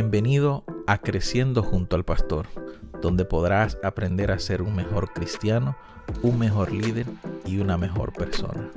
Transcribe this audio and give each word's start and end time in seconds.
Bienvenido 0.00 0.64
a 0.86 0.98
Creciendo 0.98 1.64
junto 1.64 1.96
al 1.96 2.04
Pastor, 2.04 2.46
donde 3.02 3.24
podrás 3.24 3.76
aprender 3.82 4.30
a 4.30 4.38
ser 4.38 4.62
un 4.62 4.76
mejor 4.76 5.12
cristiano, 5.12 5.76
un 6.22 6.38
mejor 6.38 6.70
líder 6.70 7.04
y 7.44 7.58
una 7.58 7.76
mejor 7.76 8.12
persona. 8.12 8.70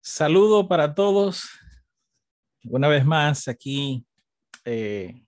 Saludo 0.00 0.66
para 0.66 0.94
todos. 0.94 1.44
Una 2.64 2.88
vez 2.88 3.04
más, 3.04 3.48
aquí 3.48 4.06
eh, 4.64 5.26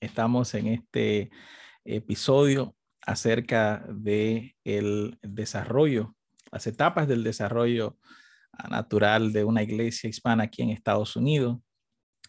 estamos 0.00 0.52
en 0.54 0.66
este 0.66 1.30
episodio 1.84 2.74
acerca 3.08 3.86
de 3.88 4.54
el 4.64 5.18
desarrollo, 5.22 6.14
las 6.52 6.66
etapas 6.66 7.08
del 7.08 7.24
desarrollo 7.24 7.96
natural 8.68 9.32
de 9.32 9.44
una 9.44 9.62
iglesia 9.62 10.10
hispana 10.10 10.44
aquí 10.44 10.60
en 10.60 10.68
Estados 10.68 11.16
Unidos, 11.16 11.58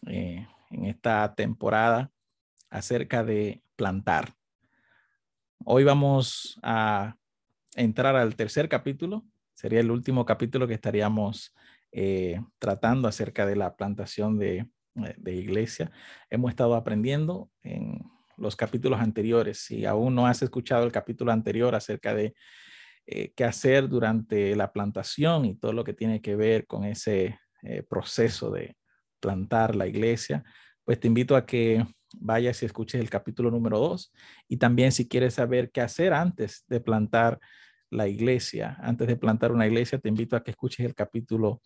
eh, 0.06 0.46
en 0.70 0.86
esta 0.86 1.34
temporada 1.34 2.10
acerca 2.70 3.22
de 3.22 3.62
plantar. 3.76 4.32
Hoy 5.66 5.84
vamos 5.84 6.58
a 6.62 7.14
entrar 7.76 8.16
al 8.16 8.34
tercer 8.34 8.70
capítulo, 8.70 9.26
sería 9.52 9.80
el 9.80 9.90
último 9.90 10.24
capítulo 10.24 10.66
que 10.66 10.74
estaríamos 10.74 11.54
eh, 11.92 12.40
tratando 12.58 13.06
acerca 13.06 13.44
de 13.44 13.56
la 13.56 13.76
plantación 13.76 14.38
de, 14.38 14.66
de 14.94 15.34
iglesia. 15.34 15.92
Hemos 16.30 16.48
estado 16.48 16.74
aprendiendo 16.74 17.50
en 17.62 18.00
los 18.40 18.56
capítulos 18.56 19.00
anteriores. 19.00 19.58
Si 19.58 19.84
aún 19.84 20.14
no 20.14 20.26
has 20.26 20.42
escuchado 20.42 20.84
el 20.84 20.92
capítulo 20.92 21.30
anterior 21.30 21.74
acerca 21.74 22.14
de 22.14 22.34
eh, 23.06 23.32
qué 23.36 23.44
hacer 23.44 23.88
durante 23.88 24.56
la 24.56 24.72
plantación 24.72 25.44
y 25.44 25.54
todo 25.54 25.72
lo 25.72 25.84
que 25.84 25.92
tiene 25.92 26.20
que 26.20 26.36
ver 26.36 26.66
con 26.66 26.84
ese 26.84 27.38
eh, 27.62 27.82
proceso 27.82 28.50
de 28.50 28.76
plantar 29.20 29.76
la 29.76 29.86
iglesia, 29.86 30.42
pues 30.84 30.98
te 30.98 31.06
invito 31.06 31.36
a 31.36 31.44
que 31.44 31.84
vayas 32.18 32.62
y 32.62 32.66
escuches 32.66 33.00
el 33.00 33.10
capítulo 33.10 33.50
número 33.50 33.78
dos. 33.78 34.12
Y 34.48 34.56
también 34.56 34.92
si 34.92 35.06
quieres 35.06 35.34
saber 35.34 35.70
qué 35.70 35.82
hacer 35.82 36.12
antes 36.12 36.64
de 36.66 36.80
plantar 36.80 37.38
la 37.90 38.08
iglesia, 38.08 38.76
antes 38.80 39.06
de 39.06 39.16
plantar 39.16 39.52
una 39.52 39.66
iglesia, 39.66 39.98
te 39.98 40.08
invito 40.08 40.36
a 40.36 40.42
que 40.42 40.52
escuches 40.52 40.86
el 40.86 40.94
capítulo 40.94 41.60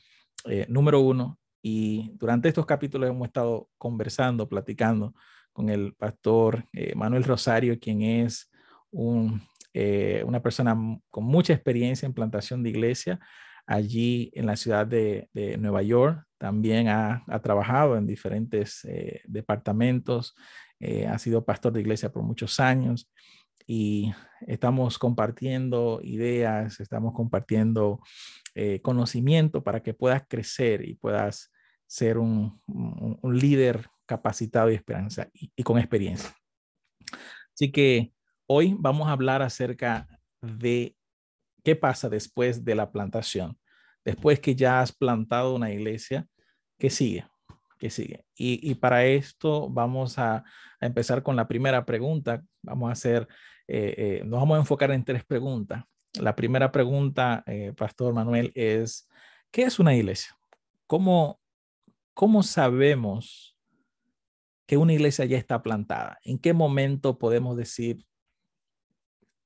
eh, 0.47 0.67
número 0.69 1.01
uno. 1.01 1.39
Y 1.63 2.11
durante 2.15 2.49
estos 2.49 2.67
capítulos 2.67 3.09
hemos 3.09 3.27
estado 3.27 3.71
conversando, 3.79 4.49
platicando 4.49 5.15
con 5.55 5.71
el 5.71 5.95
pastor 5.95 6.67
eh, 6.73 6.95
Manuel 6.97 7.25
Rosario, 7.25 7.79
quien 7.79 8.03
es 8.03 8.51
eh, 9.73 10.23
una 10.27 10.43
persona 10.43 10.77
con 11.11 11.25
mucha 11.25 11.55
experiencia 11.55 12.05
en 12.05 12.13
plantación 12.13 12.63
de 12.63 12.71
iglesia 12.71 13.21
allí 13.67 14.31
en 14.35 14.45
la 14.45 14.57
ciudad 14.57 14.87
de, 14.87 15.29
Nueva 15.59 15.83
York. 15.83 16.23
También 16.39 16.89
ha, 16.89 17.25
trabajado 17.43 17.97
en 17.97 18.07
diferentes 18.07 18.85
eh, 18.85 19.23
departamentos, 19.27 20.35
ha 21.09 21.19
sido 21.19 21.47
pastor 21.47 21.73
de 21.73 21.81
iglesia 21.81 22.13
por 22.13 22.23
muchos 22.25 22.61
años 22.61 23.11
y 23.67 24.13
estamos 24.47 24.99
compartiendo 24.99 26.01
ideas, 26.03 26.79
estamos 26.79 27.15
compartiendo 27.15 28.01
conocimiento 28.83 29.65
para 29.65 29.83
que 29.83 29.95
puedas 29.95 30.25
crecer 30.29 30.87
y 30.87 30.97
puedas 30.97 31.51
ser 31.87 32.19
un, 32.19 32.61
un 32.67 33.39
líder 33.39 33.89
capacitado 34.07 34.71
y, 34.71 34.75
esperanza, 34.75 35.29
y, 35.33 35.63
con 35.63 35.79
experiencia. 35.79 36.35
Así 37.55 37.71
que 37.71 38.13
hoy 38.47 38.77
vamos 38.79 39.09
a 39.09 39.13
hablar 39.13 39.43
acerca 39.43 40.09
de 40.41 40.97
qué 41.63 41.77
pasa 41.77 42.09
después 42.09 42.65
de 42.65 42.75
la 42.75 42.91
plantación. 42.91 43.59
Después 44.05 44.41
que 44.41 44.55
ya 44.55 44.81
has 44.81 44.93
plantado 44.93 45.55
una 45.55 45.73
iglesia, 45.73 46.27
¿qué 46.79 46.91
sigue? 46.91 47.27
¿Qué 47.79 47.91
sigue? 47.91 48.25
Y, 48.37 48.75
para 48.77 49.05
esto 49.05 49.69
vamos 49.71 50.19
a, 50.19 50.45
empezar 50.81 51.23
con 51.23 51.35
la 51.37 51.49
primera 51.49 51.87
pregunta. 51.87 52.43
Vamos 52.63 52.91
a 52.91 52.93
hacer, 52.93 53.27
eh, 53.67 53.95
eh, 53.97 54.23
nos 54.27 54.41
vamos 54.41 54.57
a 54.57 54.61
enfocar 54.61 54.91
en 54.91 55.05
tres 55.05 55.25
preguntas. 55.25 55.85
La 56.21 56.37
primera 56.37 56.71
pregunta, 56.71 57.43
eh, 57.47 57.73
Pastor 57.77 58.13
Manuel, 58.13 58.53
es, 58.55 59.09
¿qué 59.51 59.63
es 59.63 59.79
una 59.79 59.95
iglesia? 59.95 60.37
¿Cómo, 60.87 61.41
cómo 62.13 62.43
sabemos 62.43 63.54
que 64.67 64.77
una 64.77 64.93
iglesia 64.93 65.25
ya 65.25 65.39
está 65.39 65.63
plantada? 65.63 66.19
¿En 66.23 66.39
qué 66.39 66.53
momento 66.53 67.19
podemos 67.19 67.57
decir, 67.57 68.07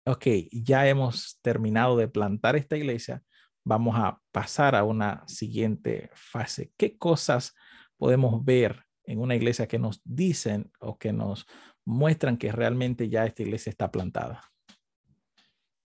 ok, 0.05 0.27
ya 0.53 0.89
hemos 0.89 1.39
terminado 1.43 1.97
de 1.97 2.09
plantar 2.09 2.57
esta 2.57 2.77
iglesia, 2.77 3.23
vamos 3.65 3.97
a 3.97 4.21
pasar 4.33 4.75
a 4.75 4.85
una 4.85 5.27
siguiente 5.27 6.11
fase? 6.15 6.73
¿Qué 6.77 6.97
cosas 6.97 7.55
podemos 7.97 8.45
ver 8.45 8.85
en 9.05 9.21
una 9.21 9.35
iglesia 9.35 9.67
que 9.67 9.79
nos 9.79 10.01
dicen 10.05 10.71
o 10.81 10.99
que 10.99 11.13
nos 11.13 11.47
muestran 11.85 12.37
que 12.37 12.53
realmente 12.53 13.09
ya 13.09 13.27
esta 13.27 13.43
iglesia 13.43 13.71
está 13.71 13.91
plantada? 13.91 14.43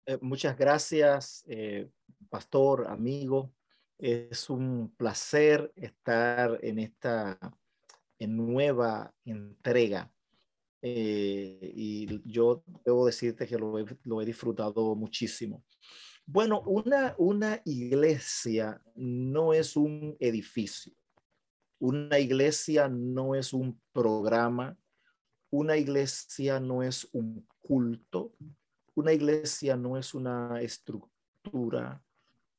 Eh, 0.06 0.18
muchas 0.22 0.58
gracias, 0.58 1.44
eh, 1.48 1.90
pastor, 2.30 2.88
amigo. 2.88 3.54
Es 3.98 4.50
un 4.50 4.94
placer 4.98 5.72
estar 5.76 6.58
en 6.64 6.80
esta 6.80 7.38
en 8.22 8.38
nueva 8.38 9.12
entrega. 9.26 10.14
Eh, 10.84 11.74
y 11.76 12.22
yo 12.32 12.64
debo 12.86 13.08
decirte 13.08 13.48
que 13.48 13.58
lo 13.58 14.22
he, 14.22 14.26
disfrutado 14.26 14.96
muchísimo. 14.96 15.64
Bueno, 16.28 16.62
una, 16.68 17.16
una 17.18 17.62
iglesia 17.66 18.80
no 18.96 19.54
es 19.54 19.76
un 19.76 20.16
edificio. 20.20 20.94
Una 21.80 22.20
iglesia 22.20 22.88
no 22.88 23.34
es 23.34 23.54
un 23.54 23.82
programa. 23.92 24.78
Una 25.50 25.78
iglesia 25.78 26.60
no 26.60 26.84
es 26.84 27.10
un 27.14 27.48
culto. 27.60 28.36
Una 28.94 29.14
iglesia 29.14 29.76
no 29.76 29.98
es 29.98 30.14
una 30.14 30.62
estructura. 30.62 32.04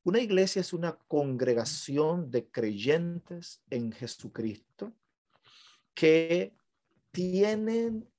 Una 0.03 0.19
iglesia 0.19 0.59
es 0.59 0.73
una 0.73 0.97
congregación 1.07 2.29
de 2.29 2.49
creyentes 2.49 3.63
en 3.69 3.93
Jesucristo 3.93 4.93
que 5.93 6.55
tienen 7.11 8.09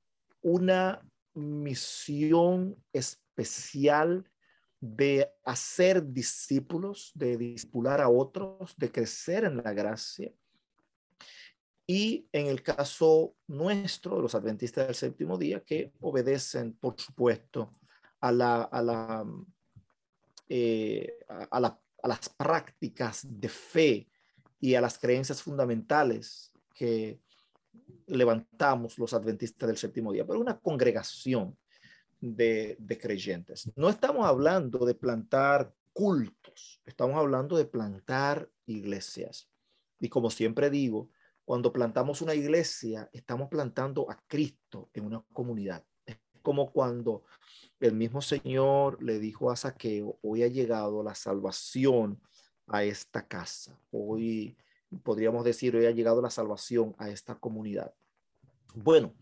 una 0.42 1.00
misión 1.34 2.76
especial 2.92 4.30
de 4.80 5.30
hacer 5.44 6.12
discípulos, 6.12 7.10
de 7.14 7.36
discipular 7.36 8.00
a 8.00 8.08
otros, 8.08 8.74
de 8.76 8.92
crecer 8.92 9.44
en 9.44 9.56
la 9.56 9.72
gracia. 9.72 10.32
Y 11.86 12.28
en 12.32 12.46
el 12.46 12.62
caso 12.62 13.34
nuestro, 13.46 14.20
los 14.20 14.34
adventistas 14.34 14.86
del 14.86 14.94
séptimo 14.94 15.38
día, 15.38 15.60
que 15.60 15.92
obedecen, 16.00 16.74
por 16.74 17.00
supuesto, 17.00 17.78
a, 18.20 18.32
la, 18.32 18.62
a, 18.62 18.82
la, 18.82 19.26
eh, 20.48 21.18
a, 21.28 21.78
a 22.02 22.08
las 22.08 22.28
prácticas 22.28 23.26
de 23.28 23.48
fe 23.48 24.08
y 24.60 24.74
a 24.74 24.80
las 24.80 24.98
creencias 24.98 25.42
fundamentales 25.42 26.52
que 26.74 27.20
levantamos 28.06 28.98
los 28.98 29.14
adventistas 29.14 29.66
del 29.66 29.76
séptimo 29.76 30.12
día, 30.12 30.26
pero 30.26 30.40
una 30.40 30.58
congregación 30.58 31.56
de, 32.20 32.98
creyentes. 33.00 33.70
No 33.76 33.88
estamos 33.88 34.26
hablando 34.26 34.84
de 34.86 34.94
plantar 34.94 35.74
cultos, 35.92 36.80
estamos 36.86 37.16
hablando 37.16 37.56
de 37.56 37.66
plantar 37.66 38.48
iglesias. 38.66 39.48
Y 40.00 40.08
como 40.08 40.30
siempre 40.30 40.70
digo, 40.70 41.10
cuando 41.44 41.72
plantamos 41.72 42.22
una 42.22 42.34
iglesia, 42.34 43.08
estamos 43.12 43.48
plantando 43.48 44.10
a 44.10 44.18
Cristo 44.26 44.90
en 44.94 45.04
una 45.04 45.22
comunidad. 45.32 45.84
Es 46.06 46.16
como 46.42 46.72
cuando 46.72 47.24
el 47.80 47.94
mismo 47.94 48.22
Señor 48.22 49.02
le 49.02 49.18
dijo 49.18 49.50
a 49.50 49.56
Saqueo, 49.56 50.18
hoy 50.22 50.42
ha 50.42 50.48
llegado 50.48 51.02
la 51.02 51.14
salvación 51.14 52.20
a 52.66 52.82
esta 52.84 53.26
casa. 53.26 53.78
Hoy 53.90 54.56
podríamos 55.02 55.44
decir, 55.44 55.74
hoy 55.76 55.86
ha 55.86 55.90
llegado 55.90 56.20
la 56.22 56.30
salvación 56.30 56.94
a 56.98 57.10
esta 57.10 57.34
comunidad. 57.36 57.94
Bueno, 58.74 59.14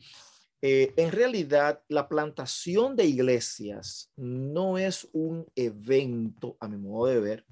eh, 0.60 0.94
en 0.96 1.10
realidad 1.10 1.82
la 1.88 2.08
plantación 2.08 2.94
de 2.94 3.04
iglesias 3.06 4.10
no 4.16 4.78
es 4.78 5.08
un 5.12 5.46
evento, 5.56 6.56
a 6.60 6.68
mi 6.68 6.76
modo 6.76 7.06
de 7.06 7.20
ver, 7.20 7.46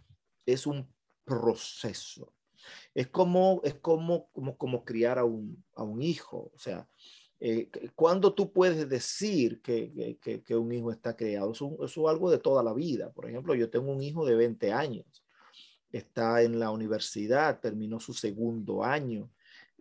es 0.47 0.67
un 0.67 0.89
proceso. 1.25 2.33
Es 2.95 3.09
como, 3.09 3.61
es 3.65 3.75
como, 3.75 4.29
como, 4.33 4.57
como 4.57 4.85
criar 4.85 5.19
a 5.19 5.25
un, 5.25 5.65
a 5.75 5.83
un 5.83 6.03
hijo. 6.03 6.53
O 6.55 6.59
sea, 6.59 6.89
eh, 7.41 7.71
cuando 7.95 8.35
tú 8.35 8.53
puedes 8.53 8.89
decir 8.89 9.61
que, 9.63 10.19
que, 10.21 10.43
que, 10.43 10.57
un 10.57 10.71
hijo 10.73 10.93
está 10.93 11.17
criado, 11.17 11.53
eso, 11.53 11.77
es 11.83 11.97
algo 11.99 12.31
de 12.31 12.39
toda 12.39 12.63
la 12.63 12.75
vida. 12.75 13.13
Por 13.13 13.29
ejemplo, 13.29 13.55
yo 13.55 13.71
tengo 13.71 13.91
un 13.91 14.03
hijo 14.03 14.25
de 14.27 14.37
20 14.37 14.73
años 14.73 15.25
está 15.93 16.43
en 16.43 16.59
la 16.59 16.71
universidad, 16.71 17.61
terminó 17.61 18.01
su 18.01 18.13
segundo 18.13 18.85
año 18.85 19.31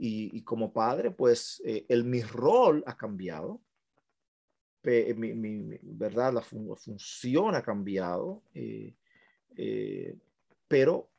y, 0.01 0.41
como 0.43 0.71
padre, 0.71 1.11
pues 1.11 1.61
eh, 1.65 1.85
el, 1.89 2.05
mi 2.05 2.21
rol 2.21 2.83
ha 2.87 2.95
cambiado. 2.95 3.61
mi, 4.83 5.77
¿verdad? 5.81 6.33
La 6.33 6.41
función 6.41 7.53
ha 7.53 7.61
cambiado, 7.61 8.41
eh, 8.53 8.95
eh, 9.57 10.15
pero 10.69 11.09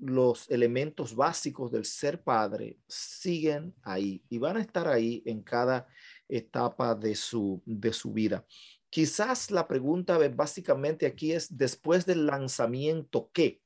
los 0.00 0.50
elementos 0.50 1.14
básicos 1.14 1.70
del 1.70 1.84
ser 1.84 2.20
padre 2.22 2.76
siguen 2.88 3.72
ahí 3.82 4.24
y 4.28 4.38
van 4.38 4.56
a 4.56 4.60
estar 4.60 4.88
ahí 4.88 5.22
en 5.24 5.42
cada 5.42 5.86
etapa 6.28 6.96
de 6.96 7.14
su, 7.14 7.62
de 7.64 7.92
su 7.92 8.12
vida. 8.12 8.44
Quizás 8.90 9.52
la 9.52 9.68
pregunta 9.68 10.18
básicamente 10.34 11.06
aquí 11.06 11.32
es, 11.32 11.56
después 11.56 12.04
del 12.04 12.26
lanzamiento, 12.26 13.30
¿qué? 13.32 13.61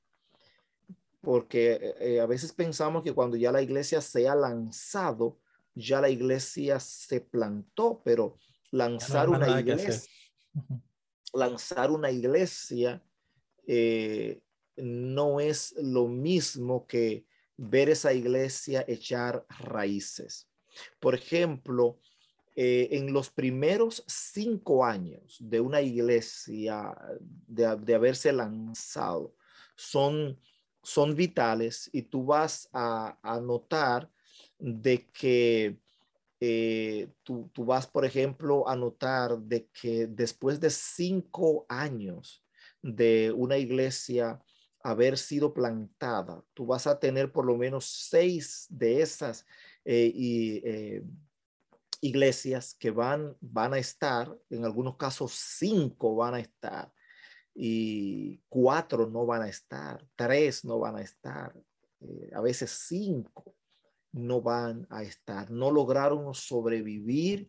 Porque 1.21 1.95
eh, 2.01 2.21
a 2.21 2.27
veces 2.27 2.53
pensamos 2.53 3.03
que 3.03 3.13
cuando 3.13 3.37
ya 3.37 3.51
la 3.53 3.63
iglesia 3.63 4.01
se 4.01 4.29
ha 4.29 4.35
lanzado, 4.35 5.39
ya 5.75 6.01
la 6.01 6.09
iglesia 6.09 6.79
se 6.81 7.21
plantó, 7.21 8.03
pero 8.05 8.39
lanzar 8.71 9.29
una 9.29 9.61
iglesia, 9.61 10.11
lanzar 11.33 11.91
una 11.91 12.11
iglesia 12.11 13.03
no 14.77 15.41
es 15.41 15.75
lo 15.79 16.07
mismo 16.07 16.87
que 16.87 17.27
ver 17.57 17.89
esa 17.89 18.13
iglesia 18.13 18.85
echar 18.87 19.45
raíces. 19.49 20.49
Por 21.01 21.15
ejemplo, 21.15 21.99
eh, 22.55 22.89
en 22.93 23.13
los 23.13 23.31
primeros 23.31 24.05
cinco 24.07 24.85
años 24.85 25.37
de 25.41 25.61
una 25.61 25.81
iglesia 25.81 26.97
de, 27.21 27.95
haberse 27.95 28.33
lanzado, 28.33 29.35
son, 29.75 30.39
son 30.87 31.17
vitales 31.17 31.91
y 31.93 32.03
tú 32.03 32.25
vas 32.25 32.69
a, 32.73 33.19
notar 33.43 34.09
de 34.57 35.11
que 35.11 35.81
eh, 36.39 37.09
tú, 37.25 37.51
tú, 37.53 37.65
vas, 37.65 37.89
por 37.89 38.05
ejemplo, 38.05 38.69
a 38.69 38.77
notar 38.77 39.37
de 39.37 39.67
que 39.67 40.07
después 40.07 40.61
de 40.61 40.71
cinco 40.71 41.67
años 41.69 42.45
de 42.81 43.33
una 43.37 43.59
iglesia 43.59 44.41
haber 44.81 45.19
sido 45.19 45.53
plantada, 45.53 46.45
tú 46.55 46.67
vas 46.67 46.87
a 46.87 47.01
tener 47.01 47.33
por 47.33 47.45
lo 47.47 47.57
menos 47.57 47.87
seis 48.09 48.67
de 48.69 49.03
esas 49.03 49.45
eh, 49.85 50.13
y, 50.15 50.59
eh, 50.65 51.03
iglesias 52.01 52.77
que 52.79 52.93
van, 52.93 53.37
van 53.41 53.75
a 53.75 53.79
estar, 53.79 54.33
en 54.51 54.65
algunos 54.65 54.97
casos 54.97 55.33
cinco 55.33 56.15
van 56.15 56.35
a 56.35 56.41
estar 56.41 56.93
y 57.59 58.39
cuatro 58.51 59.09
no 59.09 59.25
van 59.25 59.43
a 59.43 59.49
estar, 59.49 60.07
tres 60.15 60.65
no 60.65 60.79
van 60.79 60.97
a 60.97 61.01
estar, 61.01 61.55
a 62.35 62.41
veces 62.43 62.71
cinco 62.87 63.55
no 64.13 64.43
van 64.43 64.87
a 64.91 65.03
estar, 65.03 65.51
no 65.51 65.71
lograron 65.71 66.35
sobrevivir 66.35 67.49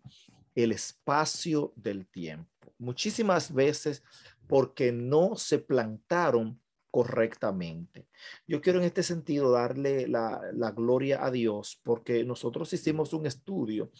el 0.55 0.71
espacio 0.71 1.73
del 1.75 2.07
tiempo. 2.07 2.73
Muchísimas 2.79 3.53
veces 3.53 4.03
porque 4.47 4.91
no 4.91 5.35
se 5.35 5.59
plantaron 5.59 6.59
correctamente. 6.89 8.07
Yo 8.47 8.61
quiero 8.61 8.79
en 8.79 8.85
este 8.85 9.03
sentido 9.03 9.51
darle 9.51 10.07
la, 10.07 10.39
gloria 10.75 11.23
a 11.23 11.31
Dios 11.31 11.79
porque 11.83 12.23
nosotros 12.23 12.71
hicimos 12.73 13.13
un 13.13 13.25
estudio 13.25 13.91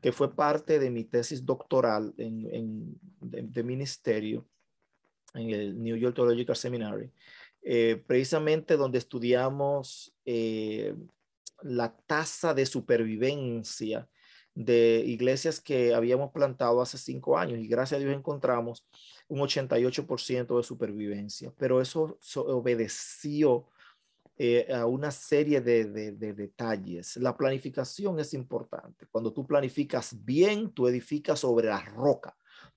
que 0.00 0.12
fue 0.12 0.34
parte 0.34 0.78
de 0.78 0.90
mi 0.90 1.04
tesis 1.04 1.44
doctoral 1.44 2.14
en, 2.16 2.98
de, 3.20 3.62
ministerio 3.62 4.46
en 5.34 5.50
el 5.50 5.82
New 5.82 5.96
York 5.96 6.14
Theological 6.14 6.56
Seminary, 6.56 7.10
eh, 7.62 8.02
precisamente 8.06 8.76
donde 8.76 8.98
estudiamos 8.98 10.14
eh, 10.24 10.94
la 11.62 11.94
tasa 12.06 12.54
de 12.54 12.66
supervivencia 12.66 14.08
de 14.54 15.02
iglesias 15.06 15.60
que 15.60 15.94
habíamos 15.94 16.32
plantado 16.32 16.80
hace 16.80 16.98
cinco 16.98 17.38
años 17.38 17.58
y 17.58 17.68
gracias 17.68 17.98
a 17.98 18.04
Dios 18.04 18.14
encontramos 18.14 18.86
un 19.28 19.40
88% 19.40 20.56
de 20.56 20.62
supervivencia, 20.62 21.52
pero 21.56 21.80
eso 21.80 22.18
obedeció 22.36 23.68
eh, 24.36 24.66
a 24.72 24.86
una 24.86 25.10
serie 25.10 25.60
de, 25.60 25.84
de, 25.84 26.32
detalles. 26.32 27.18
La 27.18 27.36
planificación 27.36 28.18
es 28.18 28.32
importante. 28.32 29.06
Cuando 29.10 29.32
tú 29.34 29.46
planificas 29.46 30.16
bien, 30.24 30.70
tú 30.70 30.88
edificas 30.88 31.40
sobre 31.40 31.68
la 31.68 31.80
roca, 31.80 32.34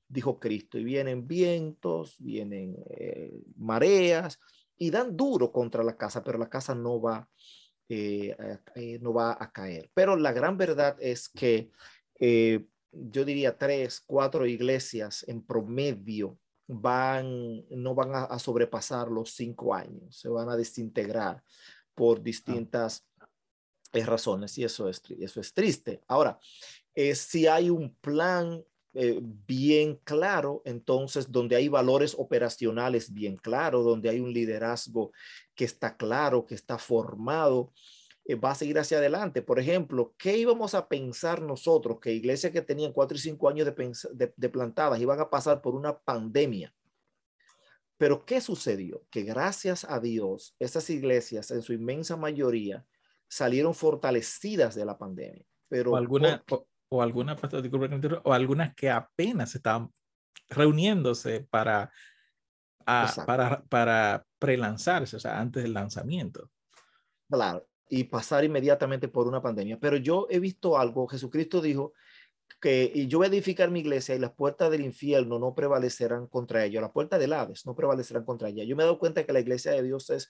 dijo 0.08 0.40
Cristo, 0.40 0.78
y 0.78 0.84
vienen 0.84 1.28
vientos, 1.28 2.16
vienen 2.20 2.76
eh, 2.90 3.42
mareas 3.56 4.40
y 4.78 4.90
dan 4.90 5.16
duro 5.16 5.52
contra 5.52 5.84
la 5.84 5.98
casa, 5.98 6.24
pero 6.24 6.38
la 6.38 6.50
casa 6.50 6.76
no 6.76 7.02
va 7.02 7.28
eh, 7.90 8.36
eh, 8.76 9.00
no 9.02 9.14
va 9.14 9.38
a 9.40 9.52
caer. 9.52 9.92
Pero 9.94 10.16
la 10.16 10.32
gran 10.32 10.58
verdad 10.58 10.96
es 11.00 11.30
que 11.30 11.70
yo 12.92 13.26
diría 13.26 13.58
tres, 13.58 14.02
cuatro 14.06 14.46
iglesias 14.46 15.26
en 15.28 15.46
promedio 15.46 16.40
van, 16.68 17.66
no 17.70 17.94
van 17.94 18.12
a, 18.14 18.40
sobrepasar 18.40 19.10
los 19.10 19.32
cinco 19.32 19.74
años, 19.74 20.18
se 20.18 20.30
van 20.30 20.48
a 20.50 20.56
desintegrar 20.56 21.44
por 21.94 22.24
distintas 22.24 23.06
razones 23.92 24.58
y 24.58 24.64
eso 24.64 24.88
es, 24.88 25.02
eso 25.20 25.42
es 25.42 25.54
triste. 25.54 26.02
Ahora, 26.08 26.40
si 27.14 27.46
hay 27.48 27.70
un 27.70 27.94
plan 27.96 28.64
bien 28.94 30.00
claro, 30.04 30.62
entonces 30.66 31.32
donde 31.32 31.56
hay 31.56 31.68
valores 31.68 32.16
operacionales 32.18 33.12
bien 33.12 33.38
claros, 33.38 33.84
donde 33.84 34.10
hay 34.10 34.20
un 34.20 34.32
liderazgo 34.32 35.12
que 35.56 35.66
está 35.66 35.98
claro, 35.98 36.46
que 36.46 36.54
está 36.54 36.78
formado, 36.78 37.72
eh, 38.26 38.36
va 38.36 38.52
a 38.52 38.56
seguir 38.56 38.80
hacia 38.80 39.00
adelante. 39.00 39.42
Por 39.42 39.60
ejemplo, 39.60 40.14
¿qué 40.18 40.38
íbamos 40.38 40.76
a 40.76 40.88
pensar 40.88 41.42
nosotros 41.42 42.00
que 42.00 42.14
iglesias 42.14 42.54
que 42.54 42.62
tenían 42.62 42.94
cuatro 42.94 43.18
y 43.18 43.20
cinco 43.20 43.50
años 43.50 43.68
de, 43.68 44.34
de, 44.36 44.50
plantadas 44.50 45.02
iban 45.02 45.20
a 45.20 45.30
pasar 45.30 45.62
por 45.62 45.76
una 45.76 45.98
pandemia? 45.98 46.74
Pero 47.98 48.26
¿qué 48.26 48.42
sucedió? 48.42 49.06
Que 49.10 49.24
gracias 49.24 49.86
a 49.90 50.00
Dios, 50.00 50.56
esas 50.60 50.90
iglesias 50.90 51.52
en 51.52 51.62
su 51.62 51.74
inmensa 51.74 52.16
mayoría 52.16 52.86
salieron 53.28 53.74
fortalecidas 53.74 54.76
de 54.76 54.86
la 54.86 54.98
pandemia. 54.98 55.46
Pero 55.68 55.92
o 55.92 55.96
alguna, 55.96 56.44
o, 56.98 57.02
alguna, 57.02 57.36
o 58.24 58.34
algunas 58.34 58.74
que 58.76 58.90
apenas 58.90 59.56
estaban 59.56 59.90
reuniéndose 60.50 61.48
para 61.50 61.92
para, 62.86 63.64
para 63.70 64.26
pre-lanzarse, 64.40 65.16
o 65.16 65.20
sea, 65.20 65.40
antes 65.40 65.64
del 65.64 65.74
lanzamiento. 65.74 66.50
Claro, 67.30 67.66
y 67.90 68.04
pasar 68.06 68.44
inmediatamente 68.44 69.08
por 69.08 69.28
una 69.28 69.42
pandemia. 69.42 69.80
Pero 69.80 69.98
yo 69.98 70.28
he 70.30 70.40
visto 70.40 70.78
algo, 70.78 71.08
Jesucristo 71.08 71.62
dijo 71.62 71.94
que 72.60 73.08
yo 73.08 73.18
voy 73.18 73.26
a 73.26 73.30
edificar 73.30 73.72
mi 73.72 73.80
iglesia 73.80 74.16
y 74.16 74.20
las 74.20 74.34
puertas 74.34 74.72
del 74.72 74.82
infierno 74.82 75.40
no 75.40 75.54
prevalecerán 75.54 76.28
contra 76.28 76.64
ella, 76.64 76.82
las 76.82 76.92
puertas 76.92 77.20
del 77.20 77.34
Hades 77.34 77.66
no 77.66 77.76
prevalecerán 77.76 78.24
contra 78.24 78.50
ella. 78.50 78.64
Yo 78.64 78.76
me 78.76 78.84
he 78.84 78.86
dado 78.86 79.00
cuenta 79.00 79.26
que 79.26 79.34
la 79.34 79.40
iglesia 79.40 79.72
de 79.72 79.84
Dios 79.84 80.10
es 80.10 80.30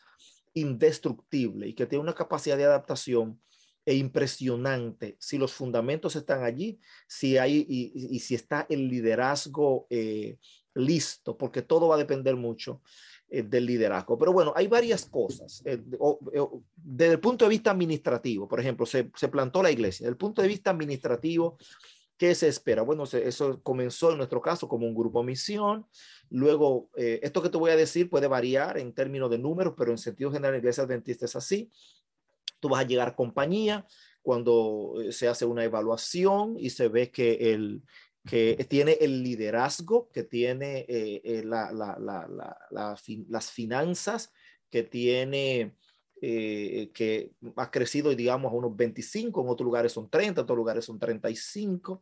indestructible 0.54 1.68
y 1.68 1.74
que 1.74 1.86
tiene 1.86 2.04
una 2.04 2.14
capacidad 2.14 2.58
de 2.58 2.66
adaptación 2.66 3.40
e 3.86 3.96
impresionante 3.96 5.18
si 5.20 5.38
los 5.38 5.54
fundamentos 5.54 6.16
están 6.16 6.44
allí, 6.44 6.80
si 7.08 7.38
hay 7.38 7.66
y, 7.68 8.20
si 8.20 8.36
está 8.36 8.66
el 8.70 8.88
liderazgo 8.88 9.88
eh, 9.90 10.38
listo, 10.75 11.38
porque 11.38 11.62
todo 11.62 11.88
va 11.88 11.96
a 11.96 12.00
depender 12.00 12.36
mucho 12.36 12.82
eh, 13.30 13.42
del 13.42 13.66
liderazgo. 13.66 14.18
Pero 14.18 14.32
bueno, 14.32 14.54
hay 14.56 14.68
varias 14.68 15.06
cosas. 15.06 15.63
Eh, 15.66 15.82
desde 16.75 17.13
el 17.13 17.20
punto 17.20 17.46
de 17.46 17.50
vista 17.50 17.72
administrativo, 17.72 18.48
por 18.48 18.60
ejemplo, 18.60 18.86
se, 18.86 19.06
plantó 19.32 19.63
la 19.63 19.72
iglesia. 19.72 20.04
Desde 20.04 20.12
el 20.12 20.18
punto 20.18 20.42
de 20.42 20.48
vista 20.48 20.70
administrativo, 20.70 21.58
¿qué 22.16 22.36
se 22.36 22.48
espera? 22.48 22.84
Bueno, 22.84 23.06
eso 23.06 23.62
comenzó 23.63 24.12
en 24.12 24.18
nuestro 24.18 24.42
caso 24.42 24.68
como 24.68 24.86
un 24.86 24.94
grupo 24.94 25.24
misión. 25.24 25.88
Luego, 26.30 26.90
eh, 26.96 27.22
esto 27.24 27.42
que 27.42 27.50
te 27.50 27.58
voy 27.58 27.72
a 27.72 27.75
decir 27.75 28.10
puede 28.10 28.28
variar 28.28 28.78
en 28.78 28.94
términos 28.94 29.30
de 29.30 29.40
números, 29.40 29.74
pero 29.75 29.92
en 29.92 29.98
sentido 29.98 30.32
general, 30.32 30.52
la 30.54 30.60
iglesia 30.60 30.84
adventista 30.84 31.25
es 31.25 31.36
así. 31.36 31.72
Tú 32.63 32.70
vas 32.70 32.79
a 32.79 32.88
llegar 32.88 33.10
a 33.10 33.15
compañía 33.15 33.86
cuando 34.22 34.93
se 35.12 35.27
hace 35.27 35.43
una 35.43 35.65
evaluación 35.65 36.55
y 36.58 36.70
se 36.70 36.88
ve 36.88 37.12
que 37.12 37.53
el, 37.53 37.84
que 38.25 38.65
tiene 38.70 38.93
el 39.01 39.22
liderazgo, 39.22 40.10
que 40.12 40.24
tiene 40.24 40.86
eh, 40.88 41.22
eh, 41.25 41.43
las 41.43 43.01
finanzas, 43.51 44.32
que 44.70 44.84
tiene, 44.84 45.75
eh, 46.22 46.89
que 46.93 47.34
ha 47.58 47.70
crecido, 47.70 48.15
digamos, 48.15 48.53
a 48.53 48.55
unos 48.55 48.77
25, 48.77 49.41
en 49.41 49.50
otros 49.50 49.65
lugares 49.65 49.91
son 49.91 50.10
30, 50.10 50.39
en 50.39 50.43
otros 50.43 50.58
lugares 50.58 50.86
son 50.86 51.00
35 51.00 52.01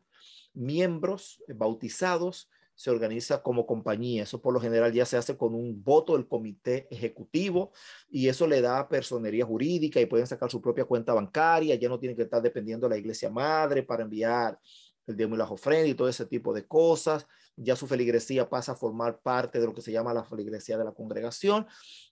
miembros 0.54 1.42
bautizados, 1.48 2.52
se 2.82 2.90
organiza 2.90 3.44
como 3.44 3.68
compañía. 3.68 4.24
Eso 4.24 4.42
por 4.42 4.56
lo 4.56 4.60
general 4.60 4.92
ya 4.92 5.06
se 5.06 5.16
hace 5.16 5.38
con 5.38 5.54
un 5.54 5.84
voto 5.84 6.18
del 6.18 6.28
comité 6.28 6.88
ejecutivo 6.90 7.72
y 8.10 8.28
eso 8.28 8.48
le 8.48 8.60
da 8.60 8.90
personería 8.90 9.46
jurídica 9.46 10.02
y 10.02 10.08
pueden 10.08 10.26
sacar 10.26 10.50
su 10.50 10.60
propia 10.60 10.86
cuenta 10.86 11.14
bancaria, 11.14 11.76
ya 11.76 11.88
no 11.88 12.00
tienen 12.00 12.18
que 12.18 12.24
estar 12.24 12.42
dependiendo 12.42 12.88
de 12.88 12.96
la 12.96 12.98
iglesia 12.98 13.30
madre 13.30 13.84
para 13.84 14.02
enviar 14.02 14.60
el 15.06 15.16
diezmo 15.16 15.36
y 15.36 15.38
las 15.38 15.52
ofrendas 15.52 15.90
y 15.90 15.94
todo 15.94 16.10
ese 16.10 16.26
tipo 16.26 16.56
de 16.56 16.66
cosas. 16.66 17.28
Ya 17.56 17.76
su 17.76 17.86
feligresía 17.86 18.50
pasa 18.50 18.72
a 18.72 18.76
formar 18.76 19.22
parte 19.22 19.60
de 19.60 19.68
lo 19.68 19.76
que 19.76 19.84
se 19.84 19.92
llama 19.92 20.12
la 20.12 20.24
feligresía 20.24 20.76
de 20.76 20.86
la 20.86 20.92
congregación 20.92 21.68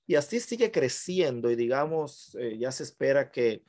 y 0.06 0.14
así 0.14 0.40
sigue 0.40 0.70
creciendo 0.70 1.50
y 1.50 1.56
digamos, 1.56 2.36
eh, 2.40 2.60
ya 2.60 2.72
se 2.72 2.84
espera 2.84 3.32
que 3.32 3.64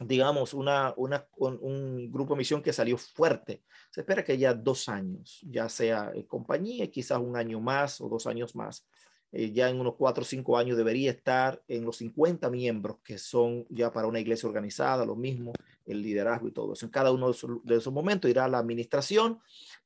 digamos, 0.00 0.54
una, 0.54 0.94
una, 0.96 1.26
un 1.36 2.10
grupo 2.10 2.34
de 2.34 2.38
misión 2.38 2.62
que 2.62 2.72
salió 2.72 2.96
fuerte. 2.96 3.62
Se 3.90 4.00
espera 4.00 4.24
que 4.24 4.38
ya 4.38 4.54
dos 4.54 4.88
años, 4.88 5.40
ya 5.42 5.68
sea 5.68 6.10
en 6.14 6.22
compañía, 6.22 6.90
quizás 6.90 7.18
un 7.18 7.36
año 7.36 7.60
más 7.60 8.00
o 8.00 8.08
dos 8.08 8.26
años 8.26 8.56
más. 8.56 8.86
Eh, 9.32 9.52
ya 9.52 9.68
en 9.68 9.78
unos 9.78 9.94
cuatro 9.96 10.22
o 10.22 10.24
cinco 10.24 10.56
años 10.56 10.76
debería 10.76 11.10
estar 11.12 11.62
en 11.68 11.84
los 11.84 11.98
50 11.98 12.50
miembros 12.50 12.96
que 13.04 13.16
son 13.16 13.64
ya 13.68 13.92
para 13.92 14.08
una 14.08 14.18
iglesia 14.18 14.48
organizada, 14.48 15.04
lo 15.04 15.14
mismo, 15.14 15.52
el 15.86 16.02
liderazgo 16.02 16.48
y 16.48 16.52
todo 16.52 16.72
eso. 16.72 16.86
En 16.86 16.90
cada 16.90 17.12
uno 17.12 17.26
de 17.26 17.32
esos, 17.32 17.50
de 17.62 17.76
esos 17.76 17.92
momentos 17.92 18.30
irá 18.30 18.48
la 18.48 18.58
administración, 18.58 19.38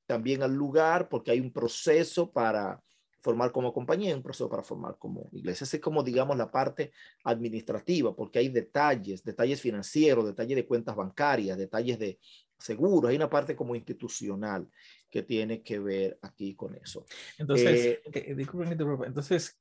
también 0.07 0.43
al 0.43 0.55
lugar, 0.55 1.09
porque 1.09 1.33
hay 1.33 1.41
un 1.41 1.53
proceso 1.53 2.31
para 2.31 2.81
formar 3.25 3.53
como 3.53 3.73
compañía, 3.73 4.15
un 4.15 4.23
proceso 4.23 4.51
para 4.51 4.63
formar 4.63 4.97
como 4.99 5.31
iglesia. 5.33 5.65
es 5.65 5.81
como, 5.81 6.03
digamos, 6.03 6.37
la 6.37 6.51
parte 6.51 6.93
administrativa, 7.25 8.15
porque 8.15 8.39
hay 8.39 8.51
detalles, 8.51 9.25
detalles 9.25 9.63
financieros, 9.63 10.27
detalles 10.27 10.57
de 10.57 10.67
cuentas 10.67 10.95
bancarias, 10.95 11.57
detalles 11.57 11.99
de 11.99 12.19
seguros. 12.59 13.09
Hay 13.09 13.17
una 13.17 13.31
parte 13.31 13.57
como 13.57 13.75
institucional 13.75 14.69
que 15.11 15.23
tiene 15.23 15.63
que 15.63 15.79
ver 15.79 16.19
aquí 16.21 16.55
con 16.55 16.75
eso. 16.75 17.07
Entonces, 17.39 17.75
eh, 17.81 18.03
eh, 18.13 18.35
disculpen, 18.35 18.79
entonces, 19.07 19.59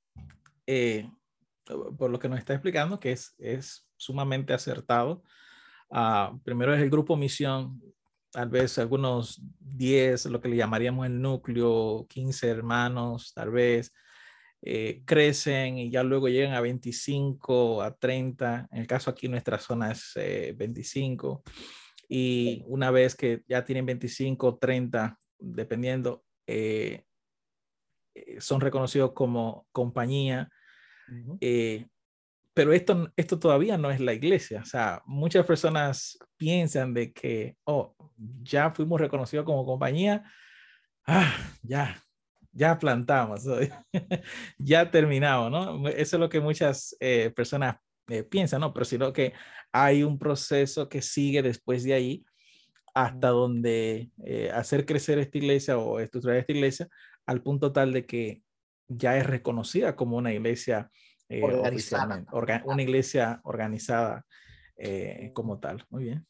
eh, 0.67 1.10
por 1.98 2.10
lo 2.10 2.20
que 2.20 2.27
nos 2.27 2.39
está 2.39 2.53
explicando, 2.53 3.00
que 3.00 3.13
es, 3.13 3.34
es 3.38 3.88
sumamente 3.96 4.51
acertado. 4.51 5.24
Uh, 5.89 6.38
primero 6.43 6.74
es 6.74 6.82
el 6.82 6.89
grupo 6.89 7.15
misión 7.15 7.82
tal 8.34 8.50
vez 8.50 8.80
algunos 8.80 9.40
10, 9.60 10.25
lo 10.25 10.42
que 10.42 10.50
le 10.50 10.56
llamaríamos 10.56 11.06
el 11.06 11.22
núcleo, 11.22 12.08
15 12.10 12.50
hermanos, 12.50 13.32
tal 13.36 13.52
vez, 13.52 13.94
eh, 14.63 15.04
crecen 15.06 15.78
y 15.78 15.92
ya 15.92 16.02
luego 16.04 16.28
llegan 16.30 16.56
a 16.56 16.62
25, 16.62 17.84
a 17.84 17.96
30. 17.96 18.68
En 18.72 18.80
el 18.80 18.88
caso 18.88 19.12
aquí 19.12 19.28
nuestra 19.28 19.60
zona 19.60 19.92
es 19.92 20.13
25. 20.16 21.44
Eh, 21.46 21.54
y 22.10 22.63
una 22.66 22.90
vez 22.90 23.16
que 23.16 23.44
ya 23.48 23.63
tienen 23.63 23.86
25, 23.86 24.58
30, 24.58 25.16
dependiendo, 25.38 26.24
eh, 26.48 27.04
son 28.40 28.62
reconocidos 28.62 29.13
como 29.13 29.68
compañía 29.72 30.50
pero 32.54 32.74
esto, 32.74 33.12
esto 33.16 33.40
todavía 33.40 33.78
no 33.78 33.90
es 33.90 34.00
la 34.00 34.13
iglesia. 34.13 34.62
O 34.62 34.66
sea, 34.66 35.02
muchas 35.06 35.46
personas 35.46 36.18
piensan 36.43 36.93
de 36.93 37.13
que, 37.13 37.55
oh, 37.63 37.95
ya 38.41 38.69
fuimos 38.71 39.00
reconocidos 39.00 39.45
como 39.45 39.65
compañía, 39.65 40.25
ah, 41.07 41.33
ya, 41.62 41.97
ya 42.51 42.77
plantamos, 42.77 43.43
ya 44.57 44.91
terminamos, 44.91 45.50
¿no? 45.50 45.88
Eso 45.88 46.17
es 46.17 46.19
lo 46.19 46.27
que 46.27 46.41
muchas 46.41 46.97
eh, 47.00 47.31
personas 47.33 47.77
eh, 48.09 48.23
piensan, 48.23 48.59
¿no? 48.59 48.73
Pero 48.73 48.83
sino 48.83 49.13
que 49.13 49.31
hay 49.71 50.03
un 50.03 50.19
proceso 50.19 50.89
que 50.89 51.01
sigue 51.01 51.41
después 51.41 51.85
de 51.85 51.93
ahí 51.93 52.25
hasta 52.93 53.29
donde 53.29 54.12
eh, 54.25 54.51
hacer 54.53 54.85
crecer 54.85 55.19
esta 55.19 55.38
iglesia 55.38 55.77
o 55.77 56.01
estructurar 56.01 56.35
esta 56.35 56.51
iglesia 56.51 56.89
al 57.25 57.41
punto 57.41 57.71
tal 57.71 57.93
de 57.93 58.05
que 58.05 58.43
ya 58.89 59.15
es 59.17 59.25
reconocida 59.25 59.95
como 59.95 60.17
una 60.17 60.33
iglesia 60.33 60.91
eh, 61.29 61.41
una 62.65 62.83
iglesia 62.83 63.39
organizada 63.45 64.25
eh, 64.77 65.31
como 65.33 65.59
tal. 65.59 65.85
Muy 65.89 66.03
bien. 66.03 66.25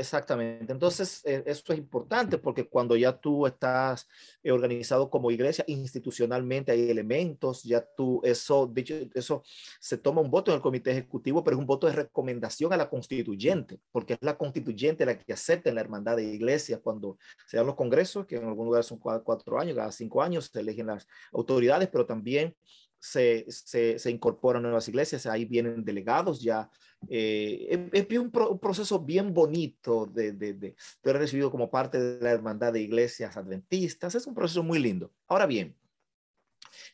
Exactamente. 0.00 0.72
Entonces, 0.72 1.20
eh, 1.26 1.42
esto 1.44 1.74
es 1.74 1.78
importante 1.78 2.38
porque 2.38 2.66
cuando 2.66 2.96
ya 2.96 3.12
tú 3.12 3.46
estás 3.46 4.08
organizado 4.50 5.10
como 5.10 5.30
iglesia 5.30 5.62
institucionalmente, 5.68 6.72
hay 6.72 6.88
elementos, 6.88 7.62
ya 7.64 7.86
tú, 7.96 8.18
eso, 8.24 8.66
dicho, 8.66 8.94
eso 9.12 9.42
se 9.78 9.98
toma 9.98 10.22
un 10.22 10.30
voto 10.30 10.50
en 10.50 10.56
el 10.56 10.62
comité 10.62 10.92
ejecutivo, 10.92 11.44
pero 11.44 11.56
es 11.56 11.60
un 11.60 11.66
voto 11.66 11.86
de 11.86 11.92
recomendación 11.92 12.72
a 12.72 12.78
la 12.78 12.88
constituyente, 12.88 13.78
porque 13.92 14.14
es 14.14 14.20
la 14.22 14.38
constituyente 14.38 15.04
la 15.04 15.18
que 15.18 15.34
acepta 15.34 15.68
en 15.68 15.74
la 15.74 15.82
hermandad 15.82 16.16
de 16.16 16.24
iglesias 16.24 16.80
cuando 16.82 17.18
se 17.46 17.58
dan 17.58 17.66
los 17.66 17.76
congresos, 17.76 18.24
que 18.24 18.36
en 18.36 18.44
algún 18.44 18.66
lugar 18.66 18.84
son 18.84 18.98
cuatro 18.98 19.60
años, 19.60 19.76
cada 19.76 19.92
cinco 19.92 20.22
años 20.22 20.50
se 20.50 20.60
eligen 20.60 20.86
las 20.86 21.06
autoridades, 21.30 21.90
pero 21.90 22.06
también 22.06 22.56
se, 23.00 23.46
se, 23.48 23.98
se, 23.98 24.10
incorporan 24.10 24.62
nuevas 24.62 24.86
iglesias, 24.88 25.26
ahí 25.26 25.46
vienen 25.46 25.84
delegados 25.84 26.40
ya. 26.40 26.70
Eh, 27.08 27.88
es, 27.92 28.18
un, 28.18 28.30
proceso 28.30 29.00
bien 29.00 29.32
bonito 29.32 30.04
de, 30.06 30.32
de, 30.32 30.52
de, 30.52 30.76
de, 31.02 31.12
recibido 31.12 31.50
como 31.50 31.70
parte 31.70 31.98
de 31.98 32.22
la 32.22 32.30
hermandad 32.30 32.74
de 32.74 32.82
iglesias 32.82 33.36
adventistas. 33.36 34.14
Es 34.14 34.26
un 34.26 34.34
proceso 34.34 34.62
muy 34.62 34.78
lindo. 34.78 35.10
Ahora 35.26 35.46
bien, 35.46 35.74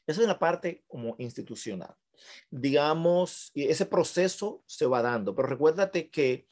esa 0.06 0.20
es 0.20 0.24
una 0.24 0.38
parte 0.38 0.84
como 0.86 1.16
institucional. 1.18 1.94
Digamos, 2.50 3.50
ese 3.54 3.86
proceso 3.86 4.62
se 4.66 4.86
va 4.86 5.02
dando, 5.02 5.34
pero 5.34 5.48
recuérdate 5.48 6.08
que 6.08 6.46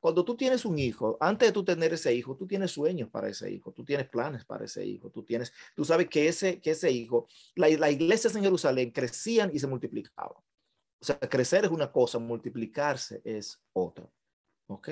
cuando 0.00 0.24
tú 0.24 0.34
tienes 0.34 0.64
un 0.64 0.78
hijo, 0.78 1.18
antes 1.20 1.48
de 1.48 1.52
tú 1.52 1.62
tener 1.62 1.92
ese 1.92 2.14
hijo, 2.14 2.34
tú 2.34 2.46
tienes 2.46 2.70
sueños 2.72 3.10
para 3.10 3.28
ese 3.28 3.50
hijo, 3.52 3.70
tú 3.72 3.84
tienes 3.84 4.08
planes 4.08 4.44
para 4.46 4.64
ese 4.64 4.84
hijo, 4.84 5.10
tú 5.10 5.22
tienes, 5.22 5.52
tú 5.76 5.84
sabes 5.84 6.08
que 6.08 6.26
ese, 6.26 6.58
que 6.60 6.70
ese 6.70 6.90
hijo, 6.90 7.28
la, 7.54 7.68
la 7.68 7.90
iglesia 7.90 8.30
en 8.34 8.42
Jerusalén 8.42 8.90
crecían 8.90 9.50
y 9.52 9.58
se 9.58 9.66
multiplicaban. 9.66 10.42
O 11.00 11.04
sea, 11.04 11.18
crecer 11.18 11.66
es 11.66 11.70
una 11.70 11.92
cosa, 11.92 12.18
multiplicarse 12.18 13.20
es 13.24 13.60
otra. 13.72 14.08
¿Ok? 14.68 14.88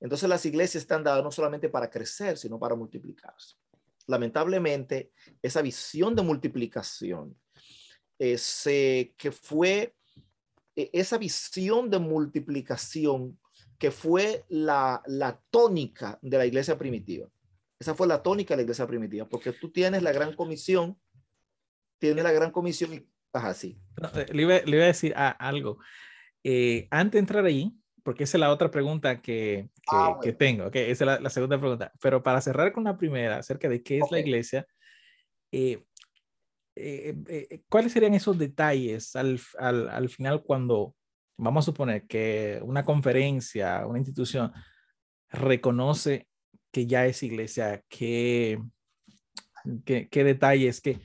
Entonces 0.00 0.28
las 0.28 0.46
iglesias 0.46 0.82
están 0.82 1.02
dadas 1.02 1.22
no 1.22 1.32
solamente 1.32 1.68
para 1.68 1.90
crecer, 1.90 2.38
sino 2.38 2.58
para 2.58 2.76
multiplicarse. 2.76 3.56
Lamentablemente, 4.06 5.12
esa 5.42 5.62
visión 5.62 6.14
de 6.14 6.22
multiplicación, 6.22 7.36
ese, 8.18 9.14
que 9.18 9.32
fue, 9.32 9.96
e, 10.76 10.90
esa 10.92 11.18
visión 11.18 11.90
de 11.90 11.98
multiplicación 11.98 13.38
que 13.78 13.90
fue 13.90 14.44
la, 14.48 15.02
la 15.06 15.40
tónica 15.50 16.18
de 16.22 16.38
la 16.38 16.46
iglesia 16.46 16.78
primitiva. 16.78 17.28
Esa 17.78 17.94
fue 17.94 18.06
la 18.06 18.22
tónica 18.22 18.54
de 18.54 18.58
la 18.58 18.62
iglesia 18.62 18.86
primitiva, 18.86 19.28
porque 19.28 19.52
tú 19.52 19.70
tienes 19.70 20.02
la 20.02 20.12
gran 20.12 20.34
comisión, 20.34 20.98
tienes 21.98 22.24
la 22.24 22.32
gran 22.32 22.50
comisión 22.50 22.94
y, 22.94 23.06
ajá, 23.32 23.52
sí. 23.54 23.78
Eh, 24.14 24.26
le, 24.32 24.42
iba, 24.42 24.58
le, 24.60 24.76
iba, 24.76 24.84
a 24.84 24.88
decir 24.88 25.12
ah, 25.16 25.30
algo. 25.38 25.78
Eh, 26.42 26.88
antes 26.90 27.12
de 27.12 27.18
entrar 27.18 27.44
ahí, 27.44 27.76
porque 28.02 28.24
esa 28.24 28.38
es 28.38 28.40
la 28.40 28.52
otra 28.52 28.70
pregunta 28.70 29.20
que, 29.20 29.68
que, 29.74 29.82
ah, 29.88 30.18
que 30.22 30.32
tengo, 30.32 30.66
okay, 30.66 30.90
esa 30.90 31.04
es 31.04 31.06
la, 31.06 31.20
la, 31.20 31.30
segunda 31.30 31.58
pregunta, 31.58 31.92
pero 32.00 32.22
para 32.22 32.40
cerrar 32.40 32.72
con 32.72 32.84
la 32.84 32.96
primera, 32.96 33.38
acerca 33.38 33.68
de 33.68 33.82
qué 33.82 33.98
es 33.98 34.04
okay. 34.04 34.22
la 34.22 34.26
iglesia, 34.26 34.66
eh, 35.52 35.82
eh, 36.76 37.62
¿cuáles 37.68 37.92
serían 37.92 38.14
esos 38.14 38.38
detalles 38.38 39.16
al, 39.16 39.40
al, 39.58 39.88
al 39.88 40.08
final 40.08 40.42
cuando 40.42 40.94
vamos 41.36 41.64
a 41.64 41.66
suponer 41.66 42.06
que 42.06 42.60
una 42.62 42.84
conferencia, 42.84 43.86
una 43.86 43.98
institución 43.98 44.52
reconoce 45.30 46.28
que 46.72 46.86
ya 46.86 47.06
es 47.06 47.22
iglesia, 47.22 47.82
qué, 47.88 48.58
qué, 49.84 50.08
qué 50.08 50.24
detalles, 50.24 50.80
qué, 50.80 51.00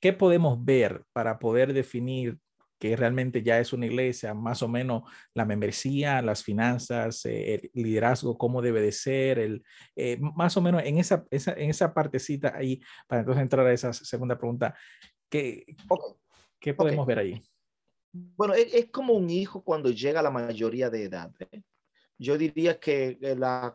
qué 0.00 0.12
podemos 0.12 0.64
ver 0.64 1.04
para 1.12 1.38
poder 1.38 1.72
definir 1.72 2.38
que 2.80 2.96
realmente 2.96 3.42
ya 3.42 3.60
es 3.60 3.74
una 3.74 3.84
iglesia, 3.84 4.32
más 4.32 4.62
o 4.62 4.68
menos 4.68 5.02
la 5.34 5.44
membresía, 5.44 6.22
las 6.22 6.42
finanzas, 6.42 7.26
eh, 7.26 7.70
el 7.74 7.82
liderazgo, 7.82 8.38
cómo 8.38 8.62
debe 8.62 8.80
de 8.80 8.90
ser, 8.90 9.38
el, 9.38 9.62
eh, 9.94 10.18
más 10.18 10.56
o 10.56 10.62
menos 10.62 10.82
en 10.84 10.96
esa, 10.96 11.26
esa, 11.30 11.52
en 11.52 11.68
esa 11.68 11.92
partecita 11.92 12.56
ahí, 12.56 12.80
para 13.06 13.20
entonces 13.20 13.42
entrar 13.42 13.66
a 13.66 13.72
esa 13.72 13.92
segunda 13.92 14.38
pregunta, 14.38 14.74
¿qué, 15.28 15.66
okay. 15.88 16.16
¿qué 16.58 16.72
podemos 16.72 17.04
okay. 17.04 17.14
ver 17.14 17.24
ahí? 17.24 17.42
Bueno, 18.12 18.54
es, 18.54 18.74
es, 18.74 18.90
como 18.90 19.14
un 19.14 19.30
hijo 19.30 19.62
cuando 19.62 19.90
llega 19.90 20.20
a 20.20 20.22
la 20.22 20.30
mayoría 20.30 20.90
de 20.90 21.04
edad. 21.04 21.32
¿eh? 21.38 21.62
Yo 22.18 22.36
diría 22.36 22.78
que 22.78 23.18
la, 23.20 23.74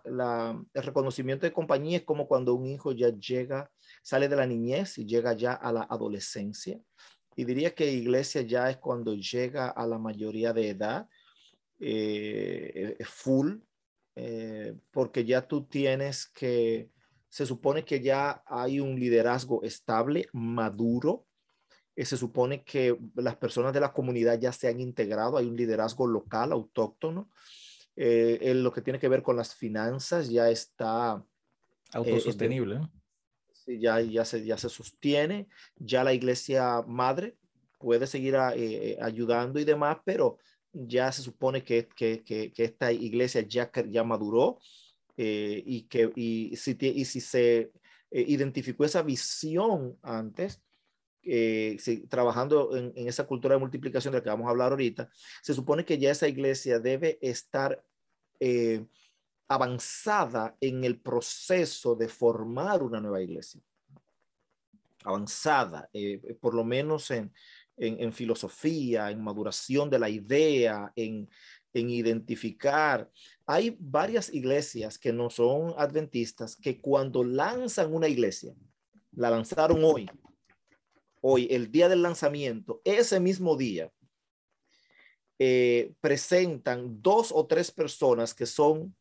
el 0.74 0.84
reconocimiento 0.84 1.46
de 1.46 1.54
compañía 1.54 1.98
es 1.98 2.04
como 2.04 2.28
cuando 2.28 2.54
un 2.54 2.68
hijo 2.68 2.92
ya 2.92 3.10
llega, 3.10 3.72
sale 4.04 4.28
de 4.28 4.36
la 4.36 4.46
niñez 4.46 4.98
y 5.00 5.06
llega 5.06 5.34
ya 5.34 5.54
a 5.54 5.72
la 5.72 5.82
adolescencia. 5.84 6.80
Y 7.36 7.44
diría 7.44 7.74
que 7.74 7.92
iglesia 7.92 8.44
ya 8.44 8.70
es 8.70 8.78
cuando 8.78 9.16
llega 9.16 9.70
a 9.70 9.88
la 9.88 9.98
mayoría 9.98 10.54
de 10.54 10.70
edad, 10.70 11.10
eh, 11.80 12.98
full, 13.04 13.58
eh, 14.16 14.76
porque 14.92 15.26
ya 15.26 15.46
tú 15.48 15.66
tienes 15.66 16.28
que, 16.28 16.90
se 17.30 17.46
supone 17.46 17.84
que 17.84 18.00
ya 18.00 18.44
hay 18.46 18.80
un 18.80 18.98
liderazgo 18.98 19.64
estable, 19.64 20.28
maduro, 20.32 21.25
eh, 21.96 22.06
se 22.06 22.18
supone 22.18 22.64
que 22.64 22.98
las 23.16 23.36
personas 23.38 23.74
de 23.74 23.80
la 23.80 23.94
comunidad 23.94 24.40
ya 24.40 24.52
se 24.52 24.68
han 24.68 24.80
integrado, 24.80 25.38
hay 25.38 25.48
un 25.48 25.56
liderazgo 25.56 26.08
local, 26.08 26.52
autóctono. 26.52 27.30
Eh, 27.98 28.40
en 28.42 28.62
lo 28.62 28.74
que 28.74 28.82
tiene 28.82 29.00
que 29.00 29.08
ver 29.08 29.24
con 29.24 29.38
las 29.38 29.56
finanzas 29.56 30.30
ya 30.30 30.50
está 30.50 31.24
eh, 31.94 31.98
autosostenible. 31.98 32.82
Ya, 33.68 34.02
ya, 34.02 34.26
se, 34.26 34.46
ya 34.46 34.58
se 34.58 34.70
sostiene, 34.70 35.48
ya 35.78 36.04
la 36.04 36.14
iglesia 36.14 36.84
madre 36.86 37.38
puede 37.80 38.06
seguir 38.06 38.36
a, 38.36 38.54
eh, 38.54 38.98
ayudando 39.02 39.60
y 39.60 39.64
demás, 39.64 39.98
pero 40.04 40.38
ya 40.74 41.12
se 41.12 41.22
supone 41.22 41.64
que, 41.64 41.88
que, 41.88 42.22
que, 42.24 42.52
que 42.52 42.64
esta 42.66 42.92
iglesia 42.92 43.42
ya, 43.42 43.72
ya 43.88 44.04
maduró 44.04 44.60
y 45.18 45.84
que 45.84 46.12
y 46.16 46.58
si, 46.58 46.78
y 46.82 47.06
si 47.06 47.22
se 47.22 47.72
identificó 48.12 48.84
esa 48.84 49.02
visión 49.02 49.98
antes, 50.02 50.62
eh, 51.28 51.78
trabajando 52.08 52.76
en, 52.78 52.94
esa 53.08 53.26
cultura 53.26 53.56
de 53.56 53.60
multiplicación 53.60 54.12
de 54.12 54.20
la 54.20 54.24
que 54.24 54.30
vamos 54.30 54.46
a 54.46 54.52
hablar 54.52 54.72
ahorita, 54.72 55.10
se 55.42 55.56
supone 55.56 55.84
que 55.84 55.98
ya 55.98 56.12
esa 56.12 56.28
iglesia 56.28 56.80
debe 56.80 57.18
estar 57.20 57.84
eh, 58.40 58.86
avanzada 59.48 60.56
en 60.62 60.84
el 60.84 61.00
proceso 61.00 61.96
de 61.96 62.10
formar 62.10 62.84
una 62.84 63.02
nueva 63.02 63.22
iglesia. 63.22 63.60
Avanzada, 65.04 65.90
eh, 65.94 66.38
por 66.40 66.54
lo 66.54 66.64
menos 66.64 67.10
en, 67.10 67.32
filosofía, 68.14 69.10
en 69.10 69.24
maduración 69.24 69.90
de 69.90 70.00
la 70.00 70.10
idea, 70.10 70.94
en 70.96 71.28
identificar. 71.74 73.12
Hay 73.48 73.76
varias 73.80 74.32
iglesias 74.32 74.98
que 75.00 75.12
no 75.12 75.30
son 75.30 75.74
adventistas 75.78 76.56
que 76.56 76.80
cuando 76.80 77.24
lanzan 77.24 77.94
una 77.94 78.08
iglesia, 78.08 78.54
la 79.12 79.30
lanzaron 79.30 79.84
hoy, 79.84 80.08
hoy, 81.28 81.48
el 81.50 81.72
día 81.72 81.90
del 81.90 82.04
lanzamiento, 82.04 82.82
ese 82.86 83.20
mismo 83.20 83.58
día, 83.58 83.92
eh, 85.40 85.92
presentan 86.00 87.02
dos 87.02 87.32
o 87.34 87.48
tres 87.48 87.72
personas 87.72 88.36
que 88.36 88.46
son 88.46 88.96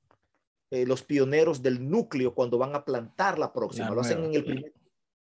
eh, 0.70 0.86
los 0.86 1.02
pioneros 1.02 1.60
del 1.60 1.86
núcleo 1.86 2.34
cuando 2.34 2.56
van 2.56 2.74
a 2.74 2.82
plantar 2.82 3.38
la 3.38 3.52
próxima. 3.52 3.90
lo, 3.90 4.00
hacen 4.00 4.24
en 4.24 4.34
el 4.34 4.42
primer, 4.42 4.72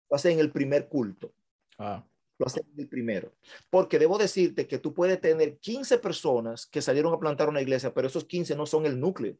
lo 0.08 0.16
hacen 0.16 0.32
en 0.34 0.38
el 0.38 0.52
primer 0.52 0.88
culto. 0.88 1.32
Ah. 1.76 2.06
Lo 2.38 2.46
hacen 2.46 2.64
en 2.72 2.80
el 2.80 2.88
primero. 2.88 3.32
Porque 3.68 3.98
debo 3.98 4.16
decirte 4.16 4.68
que 4.68 4.78
tú 4.78 4.94
puedes 4.94 5.20
tener 5.20 5.58
15 5.58 5.98
personas 5.98 6.66
que 6.66 6.80
salieron 6.80 7.12
a 7.12 7.18
plantar 7.18 7.48
una 7.48 7.60
iglesia, 7.60 7.92
pero 7.92 8.06
esos 8.06 8.24
15 8.24 8.54
no 8.54 8.64
son 8.64 8.86
el 8.86 9.00
núcleo. 9.00 9.36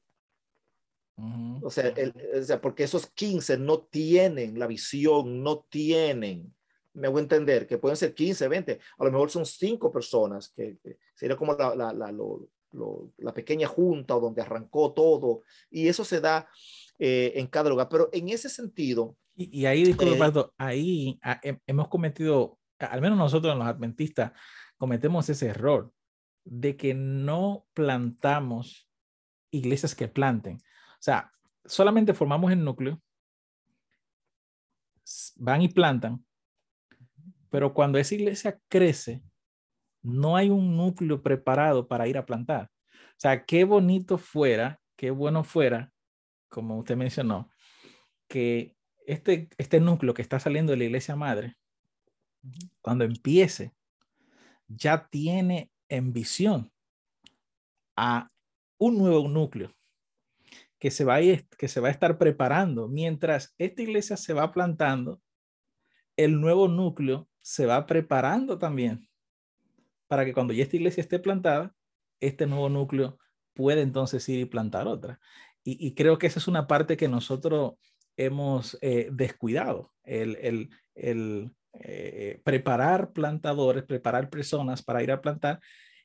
o, 1.63 1.71
sea, 1.71 1.95
o 2.37 2.43
sea, 2.43 2.61
porque 2.61 2.83
esos 2.83 3.07
15 3.07 3.57
no 3.59 3.83
tienen 3.83 4.59
la 4.59 4.67
visión, 4.67 5.45
no 5.45 5.61
tienen 5.71 6.53
me 6.95 7.09
voy 7.09 7.21
a 7.21 7.23
entender, 7.23 7.67
que 7.67 7.79
pueden 7.79 7.97
ser 7.97 8.15
15, 8.15 8.49
20, 8.49 8.81
a 8.99 9.05
lo 9.05 9.13
mejor 9.13 9.31
son 9.31 9.47
cinco 9.47 9.91
personas, 9.91 10.51
que, 10.51 10.79
sería 11.15 11.37
como 11.37 11.55
la, 11.55 11.75
la, 11.75 11.93
la, 11.93 12.13
la, 13.19 13.35
pequeña 13.35 13.67
junta 13.67 14.17
o 14.17 14.21
donde 14.21 14.43
arrancó 14.43 14.93
todo, 14.93 15.43
y 15.71 15.89
eso 15.89 16.05
se 16.05 16.21
da 16.21 16.49
eh, 16.99 17.33
en 17.37 17.47
cada 17.47 17.71
lugar. 17.71 17.89
Pero 17.91 18.09
en 18.13 18.29
ese 18.29 18.49
sentido... 18.49 19.17
Y, 19.35 19.61
y 19.61 19.67
ahí, 19.67 19.85
disculpe, 19.85 20.19
eh, 20.19 20.45
ahí 20.59 21.21
hemos 21.67 21.89
cometido, 21.89 22.59
al 22.79 23.01
menos 23.01 23.17
nosotros 23.17 23.57
los 23.57 23.67
adventistas, 23.67 24.33
cometemos 24.77 25.29
ese 25.29 25.47
error 25.47 25.93
de 26.45 26.77
que 26.77 26.93
no 26.93 27.67
plantamos 27.73 28.91
iglesias 29.51 29.95
que 29.95 30.09
planten. 30.09 30.57
O 30.57 31.03
sea, 31.03 31.33
solamente 31.65 32.15
formamos 32.15 32.53
el 32.53 32.65
núcleo, 32.65 33.01
van 35.37 35.63
y 35.63 35.69
plantan, 35.69 36.25
pero 37.53 37.75
cuando 37.75 37.99
esa 37.99 38.15
iglesia 38.15 38.59
crece, 38.71 39.23
no 40.03 40.37
hay 40.37 40.49
un 40.49 40.75
núcleo 40.75 41.23
preparado 41.23 41.87
para 41.87 42.09
ir 42.09 42.17
a 42.17 42.25
plantar. 42.25 42.71
O 42.95 43.19
sea, 43.19 43.45
qué 43.45 43.65
bonito 43.65 44.17
fuera, 44.17 44.81
qué 44.97 45.11
bueno 45.11 45.45
fuera, 45.45 45.93
como 46.49 46.79
usted 46.79 46.97
mencionó, 46.97 47.51
que 48.27 48.75
este, 49.07 49.51
este 49.59 49.81
núcleo 49.81 50.15
que 50.15 50.23
está 50.23 50.41
saliendo 50.41 50.73
de 50.73 50.79
la 50.79 50.85
iglesia 50.85 51.15
madre, 51.15 51.59
cuando 52.81 53.05
empiece, 53.05 53.75
ya 54.67 55.07
tiene 55.09 55.71
en 55.91 56.15
visión 56.15 56.73
a 57.97 58.31
un 58.79 58.97
nuevo 58.97 59.29
núcleo 59.29 59.75
que 60.79 60.91
se 60.91 61.05
va 61.05 61.17
a, 61.17 61.21
que 61.21 61.69
se 61.69 61.81
va 61.81 61.89
a 61.89 61.93
estar 61.93 62.17
preparando 62.17 62.89
mientras 62.89 63.55
esta 63.59 63.83
iglesia 63.83 64.17
se 64.17 64.33
va 64.33 64.53
plantando 64.53 65.21
el 66.17 66.41
nuevo 66.41 66.67
núcleo 66.67 67.29
se 67.43 67.67
va 67.67 67.85
preparando 67.87 68.59
también 68.59 69.09
para 70.07 70.25
que 70.25 70.33
cuando 70.33 70.53
ya 70.53 70.63
esta 70.63 70.77
iglesia 70.77 71.01
esté 71.01 71.19
plantada, 71.19 71.75
este 72.21 72.47
nuevo 72.47 72.69
núcleo 72.69 73.19
puede 73.55 73.83
entonces 73.83 74.29
ir 74.29 74.41
y 74.41 74.45
plantar 74.45 74.87
otra. 74.87 75.21
Y, 75.65 75.95
creo 75.95 76.19
que 76.19 76.27
esa 76.27 76.41
es 76.41 76.49
una 76.49 76.67
parte 76.67 76.97
que 76.97 77.07
nosotros 77.07 77.75
hemos 78.17 78.77
eh, 78.83 79.09
descuidado, 79.13 79.93
el, 80.03 80.71
eh, 80.97 82.41
preparar 82.45 83.13
plantadores, 83.13 83.85
preparar 83.85 84.29
personas 84.29 84.83
para 84.83 85.05
ir 85.05 85.13
a 85.13 85.21
plantar 85.21 85.61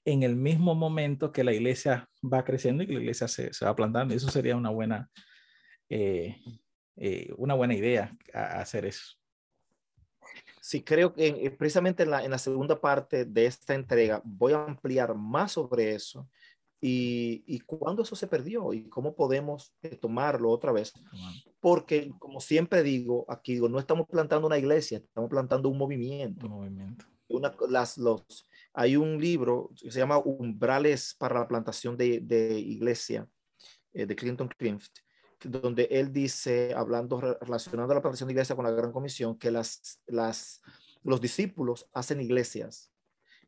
en 0.05 0.21
el 0.21 0.35
mismo 0.35 0.75
momento 0.75 1.31
que 1.31 1.43
la 1.43 1.53
iglesia 1.53 2.07
va 2.23 2.43
creciendo 2.45 2.83
y 2.83 2.87
que 2.87 2.93
la 2.93 2.99
iglesia 2.99 3.27
se, 3.27 3.49
va 3.65 3.75
plantando. 3.75 4.13
Eso 4.13 4.29
sería 4.29 4.55
una 4.55 4.69
buena, 4.69 5.09
eh, 5.89 6.37
una 7.35 7.55
buena 7.55 7.73
idea 7.73 8.11
hacer 8.31 8.85
eso. 8.85 9.16
Sí, 10.67 10.83
creo 10.83 11.13
que 11.13 11.27
eh, 11.27 11.51
precisamente 11.51 12.03
en 12.03 12.11
la, 12.11 12.25
en 12.25 12.31
la 12.31 12.37
segunda 12.37 12.81
parte 12.81 13.23
de 13.23 13.45
esta 13.45 13.73
entrega 13.73 14.21
voy 14.25 14.51
a 14.51 14.65
ampliar 14.65 15.15
más 15.15 15.53
sobre 15.53 15.95
eso 15.95 16.27
y, 16.81 17.41
y 17.47 17.61
cuándo 17.61 18.01
eso 18.01 18.17
se 18.17 18.27
perdió 18.27 18.73
y 18.73 18.89
cómo 18.89 19.15
podemos 19.15 19.73
eh, 19.81 19.95
tomarlo 19.95 20.49
otra 20.49 20.73
vez. 20.73 20.91
Porque, 21.61 22.11
como 22.19 22.41
siempre 22.41 22.83
digo, 22.83 23.25
aquí 23.29 23.53
digo, 23.53 23.69
no 23.69 23.79
estamos 23.79 24.07
plantando 24.09 24.45
una 24.45 24.57
iglesia, 24.57 24.97
estamos 24.97 25.29
plantando 25.29 25.69
un 25.69 25.77
movimiento. 25.77 26.47
Un 26.47 26.51
movimiento. 26.51 27.05
Una, 27.29 27.55
las, 27.69 27.97
los, 27.97 28.25
hay 28.73 28.97
un 28.97 29.21
libro 29.21 29.71
que 29.81 29.89
se 29.89 29.99
llama 29.99 30.17
Umbrales 30.17 31.15
para 31.17 31.39
la 31.39 31.47
plantación 31.47 31.95
de, 31.95 32.19
de 32.19 32.59
iglesia 32.59 33.25
eh, 33.93 34.05
de 34.05 34.15
Clinton 34.17 34.49
Clift 34.49 34.97
donde 35.43 35.87
él 35.91 36.11
dice, 36.11 36.73
hablando, 36.73 37.19
relacionando 37.19 37.93
la 37.93 38.01
plantación 38.01 38.27
de 38.27 38.33
iglesia 38.33 38.55
con 38.55 38.65
la 38.65 38.71
gran 38.71 38.91
comisión, 38.91 39.37
que 39.37 39.51
las, 39.51 40.01
las, 40.07 40.61
los 41.03 41.21
discípulos 41.21 41.87
hacen 41.93 42.21
iglesias. 42.21 42.91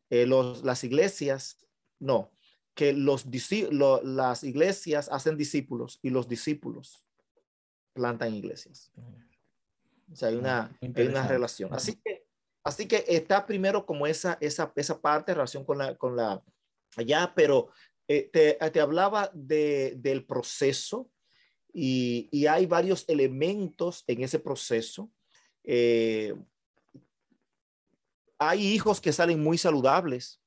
Eh, 0.10 0.26
los, 0.26 0.64
las 0.64 0.84
iglesias, 0.84 1.58
no, 2.00 2.32
que 2.74 2.94
los, 2.94 3.26
las 4.04 4.44
iglesias 4.44 5.10
hacen 5.12 5.38
discípulos 5.38 6.00
y 6.02 6.10
los 6.10 6.28
discípulos 6.28 7.06
plantan 7.94 8.34
iglesias. 8.34 8.92
O 10.12 10.16
sea, 10.16 10.30
hay 10.30 10.36
una, 10.36 10.78
hay 10.82 11.08
una 11.08 11.28
relación. 11.28 11.74
Así 11.74 11.96
que, 11.96 12.26
así 12.64 12.88
que 12.88 13.04
está 13.08 13.46
primero 13.46 13.86
como 13.86 14.08
esa, 14.08 14.38
esa, 14.42 14.72
esa 14.76 15.02
parte, 15.02 15.34
relación 15.34 15.66
con 15.66 15.78
la, 15.78 15.96
con 15.96 16.16
la 16.16 16.42
allá, 16.96 17.34
pero 17.36 17.70
eh, 18.08 18.30
te, 18.32 18.54
te, 18.72 18.80
hablaba 18.80 19.30
de, 19.34 19.96
del 19.98 20.26
proceso 20.26 21.10
y, 21.74 22.46
hay 22.48 22.66
varios 22.66 23.06
elementos 23.08 24.04
en 24.08 24.24
ese 24.24 24.40
proceso. 24.40 25.10
Eh, 25.64 26.34
hay 28.38 28.66
hijos 28.68 29.02
que 29.02 29.14
salen 29.14 29.42
muy 29.42 29.58
saludables, 29.58 30.42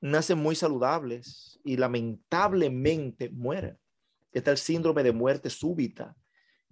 nacen 0.00 0.38
muy 0.38 0.56
saludables 0.56 1.60
y 1.64 1.76
lamentablemente 1.76 3.30
mueren. 3.30 3.78
Está 4.32 4.50
el 4.50 4.58
síndrome 4.58 5.02
de 5.02 5.12
muerte 5.12 5.50
súbita. 5.50 6.16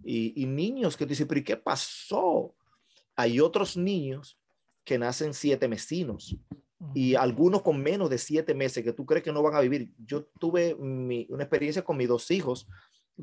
Y, 0.05 0.45
niños 0.47 0.97
que 0.97 1.07
dicen, 1.07 1.27
pero 1.27 1.41
¿y 1.41 1.45
qué 1.45 1.57
pasó? 1.57 2.55
Hay 3.15 3.41
otros 3.41 3.77
niños 3.77 4.39
que 4.85 4.99
nacen 4.99 5.33
siete 5.33 5.69
mesinos 5.69 6.37
y 6.95 7.15
algunos 7.15 7.63
con 7.63 7.83
menos 7.83 8.11
de 8.11 8.19
siete 8.19 8.55
meses 8.55 8.85
que 8.85 8.93
tú 8.93 9.07
crees 9.07 9.25
que 9.25 9.33
no 9.33 9.43
van 9.43 9.55
a 9.55 9.61
vivir. 9.61 9.91
Yo 9.99 10.27
tuve 10.39 10.75
una 10.75 11.43
experiencia 11.43 11.83
con 11.83 11.97
mis 11.97 12.09
dos 12.09 12.31
hijos 12.31 12.69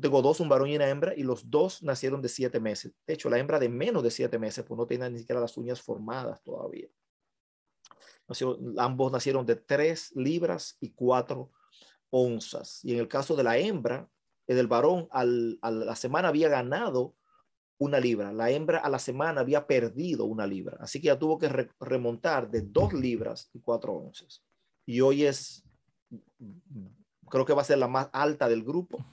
tengo 0.00 0.22
dos, 0.22 0.40
un 0.40 0.48
varón 0.48 0.68
y 0.68 0.76
una 0.76 0.88
hembra, 0.88 1.14
y 1.16 1.22
los 1.22 1.50
dos 1.50 1.82
nacieron 1.82 2.20
de 2.20 2.28
siete 2.28 2.58
meses. 2.58 2.92
De 3.06 3.14
hecho, 3.14 3.30
la 3.30 3.38
hembra 3.38 3.58
de 3.58 3.68
menos 3.68 4.02
de 4.02 4.10
siete 4.10 4.38
meses, 4.38 4.64
pues 4.64 4.76
no 4.76 4.86
tiene 4.86 5.08
ni 5.10 5.20
siquiera 5.20 5.40
las 5.40 5.56
uñas 5.56 5.80
formadas 5.80 6.42
todavía. 6.42 6.88
ambos 8.78 9.12
nacieron 9.12 9.46
de 9.46 9.56
tres 9.56 10.12
libras 10.16 10.76
y 10.80 10.90
cuatro 10.90 11.52
onzas. 12.10 12.84
Y 12.84 12.92
en 12.92 13.00
el 13.00 13.08
caso 13.08 13.36
de 13.36 13.44
la 13.44 13.56
hembra, 13.56 14.08
el 14.46 14.56
del 14.56 14.66
varón, 14.66 15.06
al, 15.10 15.58
a 15.62 15.70
la 15.70 15.96
semana 15.96 16.28
había 16.28 16.48
ganado 16.48 17.14
una 17.78 18.00
libra. 18.00 18.32
La 18.32 18.50
hembra 18.50 18.78
a 18.78 18.88
la 18.88 18.98
semana 18.98 19.42
había 19.42 19.66
perdido 19.66 20.24
una 20.24 20.46
libra. 20.46 20.76
Así 20.80 21.00
que 21.00 21.06
ya 21.06 21.18
tuvo 21.18 21.38
que 21.38 21.68
remontar 21.78 22.50
de 22.50 22.62
dos 22.62 22.92
libras 22.92 23.48
y 23.52 23.60
cuatro 23.60 23.94
onzas. 23.94 24.42
Y 24.86 25.00
hoy 25.00 25.24
es, 25.24 25.64
creo 27.30 27.44
que 27.44 27.54
va 27.54 27.62
a 27.62 27.66
ser 27.66 27.78
la 27.78 27.88
más 27.88 28.08
alta 28.12 28.48
del 28.48 28.64
grupo 28.64 29.04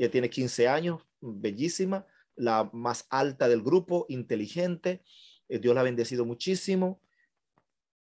ella 0.00 0.10
tiene 0.10 0.30
15 0.30 0.66
años, 0.66 1.02
bellísima, 1.20 2.06
la 2.34 2.70
más 2.72 3.06
alta 3.10 3.48
del 3.48 3.60
grupo, 3.60 4.06
inteligente. 4.08 5.02
Eh, 5.46 5.58
Dios 5.58 5.74
la 5.74 5.82
ha 5.82 5.84
bendecido 5.84 6.24
muchísimo. 6.24 7.02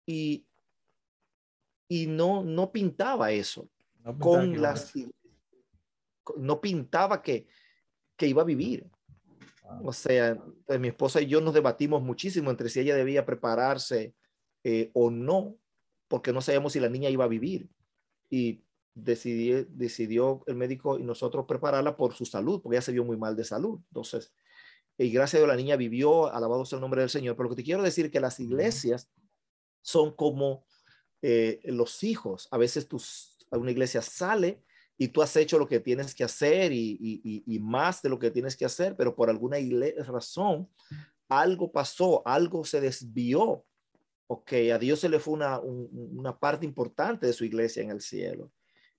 Y, 0.07 0.47
y 1.87 2.07
no, 2.07 2.43
no 2.43 2.71
pintaba 2.71 3.31
eso. 3.31 3.69
No 4.03 4.17
con 4.17 4.59
las, 4.59 4.91
no 6.35 6.59
pintaba 6.59 7.21
que, 7.21 7.47
que 8.17 8.25
iba 8.25 8.41
a 8.41 8.45
vivir. 8.45 8.89
Ah. 9.63 9.79
O 9.83 9.93
sea, 9.93 10.35
pues, 10.65 10.79
mi 10.79 10.87
esposa 10.87 11.21
y 11.21 11.27
yo 11.27 11.41
nos 11.41 11.53
debatimos 11.53 12.01
muchísimo 12.01 12.49
entre 12.49 12.69
si 12.69 12.79
ella 12.79 12.95
debía 12.95 13.23
prepararse 13.23 14.15
eh, 14.63 14.89
o 14.95 15.11
no, 15.11 15.59
porque 16.07 16.33
no 16.33 16.41
sabíamos 16.41 16.73
si 16.73 16.79
la 16.79 16.89
niña 16.89 17.11
iba 17.11 17.25
a 17.25 17.27
vivir. 17.29 17.69
Y 18.31 18.62
decidió, 18.93 19.65
decidió 19.65 20.43
el 20.47 20.55
médico 20.55 20.99
y 20.99 21.03
nosotros 21.03 21.45
prepararla 21.47 21.97
por 21.97 22.13
su 22.13 22.25
salud, 22.25 22.61
porque 22.61 22.77
ella 22.77 22.81
se 22.81 22.91
vio 22.91 23.03
muy 23.03 23.17
mal 23.17 23.35
de 23.35 23.43
salud. 23.43 23.79
Entonces, 23.89 24.33
y 24.97 25.09
gracias 25.09 25.35
a 25.35 25.37
Dios 25.39 25.47
la 25.47 25.55
niña 25.55 25.75
vivió, 25.75 26.31
alabado 26.31 26.65
sea 26.65 26.77
el 26.77 26.81
nombre 26.81 27.01
del 27.01 27.09
Señor. 27.09 27.35
Pero 27.35 27.49
lo 27.49 27.55
que 27.55 27.61
te 27.61 27.65
quiero 27.65 27.83
decir 27.83 28.05
es 28.05 28.11
que 28.11 28.19
las 28.19 28.39
iglesias 28.39 29.09
son 29.81 30.15
como 30.15 30.65
eh, 31.21 31.59
los 31.65 32.03
hijos. 32.03 32.47
A 32.51 32.57
veces 32.57 32.87
tus, 32.87 33.37
una 33.51 33.71
iglesia 33.71 34.01
sale 34.01 34.63
y 34.97 35.07
tú 35.07 35.21
has 35.21 35.35
hecho 35.35 35.57
lo 35.57 35.67
que 35.67 35.79
tienes 35.79 36.13
que 36.13 36.23
hacer 36.23 36.71
y, 36.71 37.59
más 37.61 38.01
de 38.01 38.09
lo 38.09 38.19
que 38.19 38.29
tienes 38.29 38.55
que 38.55 38.65
hacer, 38.65 38.95
pero 38.95 39.15
por 39.15 39.29
alguna 39.29 39.57
razón 40.05 40.69
algo 41.27 41.71
pasó, 41.71 42.21
algo 42.25 42.63
se 42.63 42.79
desvió. 42.79 43.65
Ok, 44.27 44.53
a 44.73 44.77
Dios 44.77 44.99
se 44.99 45.09
le 45.09 45.19
fue 45.19 45.33
una, 45.33 45.59
una 45.59 46.37
parte 46.37 46.65
importante 46.65 47.25
de 47.25 47.33
su 47.33 47.43
iglesia 47.43 47.83
en 47.83 47.89
el 47.89 48.01
cielo. 48.01 48.51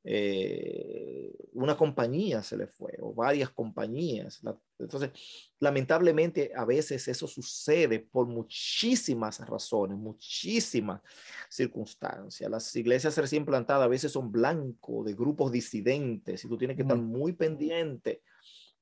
Eh, 0.06 1.32
una 1.54 1.78
compañía 1.78 2.42
se 2.42 2.58
le 2.58 2.66
fue 2.66 2.94
o 3.00 3.14
varias 3.14 3.48
compañías. 3.50 4.42
Entonces, 4.78 5.10
lamentablemente 5.58 6.52
a 6.54 6.66
veces 6.66 7.08
eso 7.08 7.26
sucede 7.26 8.00
por 8.00 8.26
muchísimas 8.26 9.40
razones, 9.48 9.96
muchísimas 9.96 11.00
circunstancias. 11.48 12.50
Las 12.50 12.76
iglesias 12.76 13.16
recién 13.16 13.46
plantadas 13.46 13.84
a 13.84 13.88
veces 13.88 14.12
son 14.12 14.30
blancos 14.30 15.06
de 15.06 15.14
grupos 15.14 15.50
disidentes 15.50 16.44
y 16.44 16.48
tú 16.48 16.58
tienes 16.58 16.76
que 16.76 16.82
estar 16.82 16.98
muy 16.98 17.32
pendiente 17.32 18.22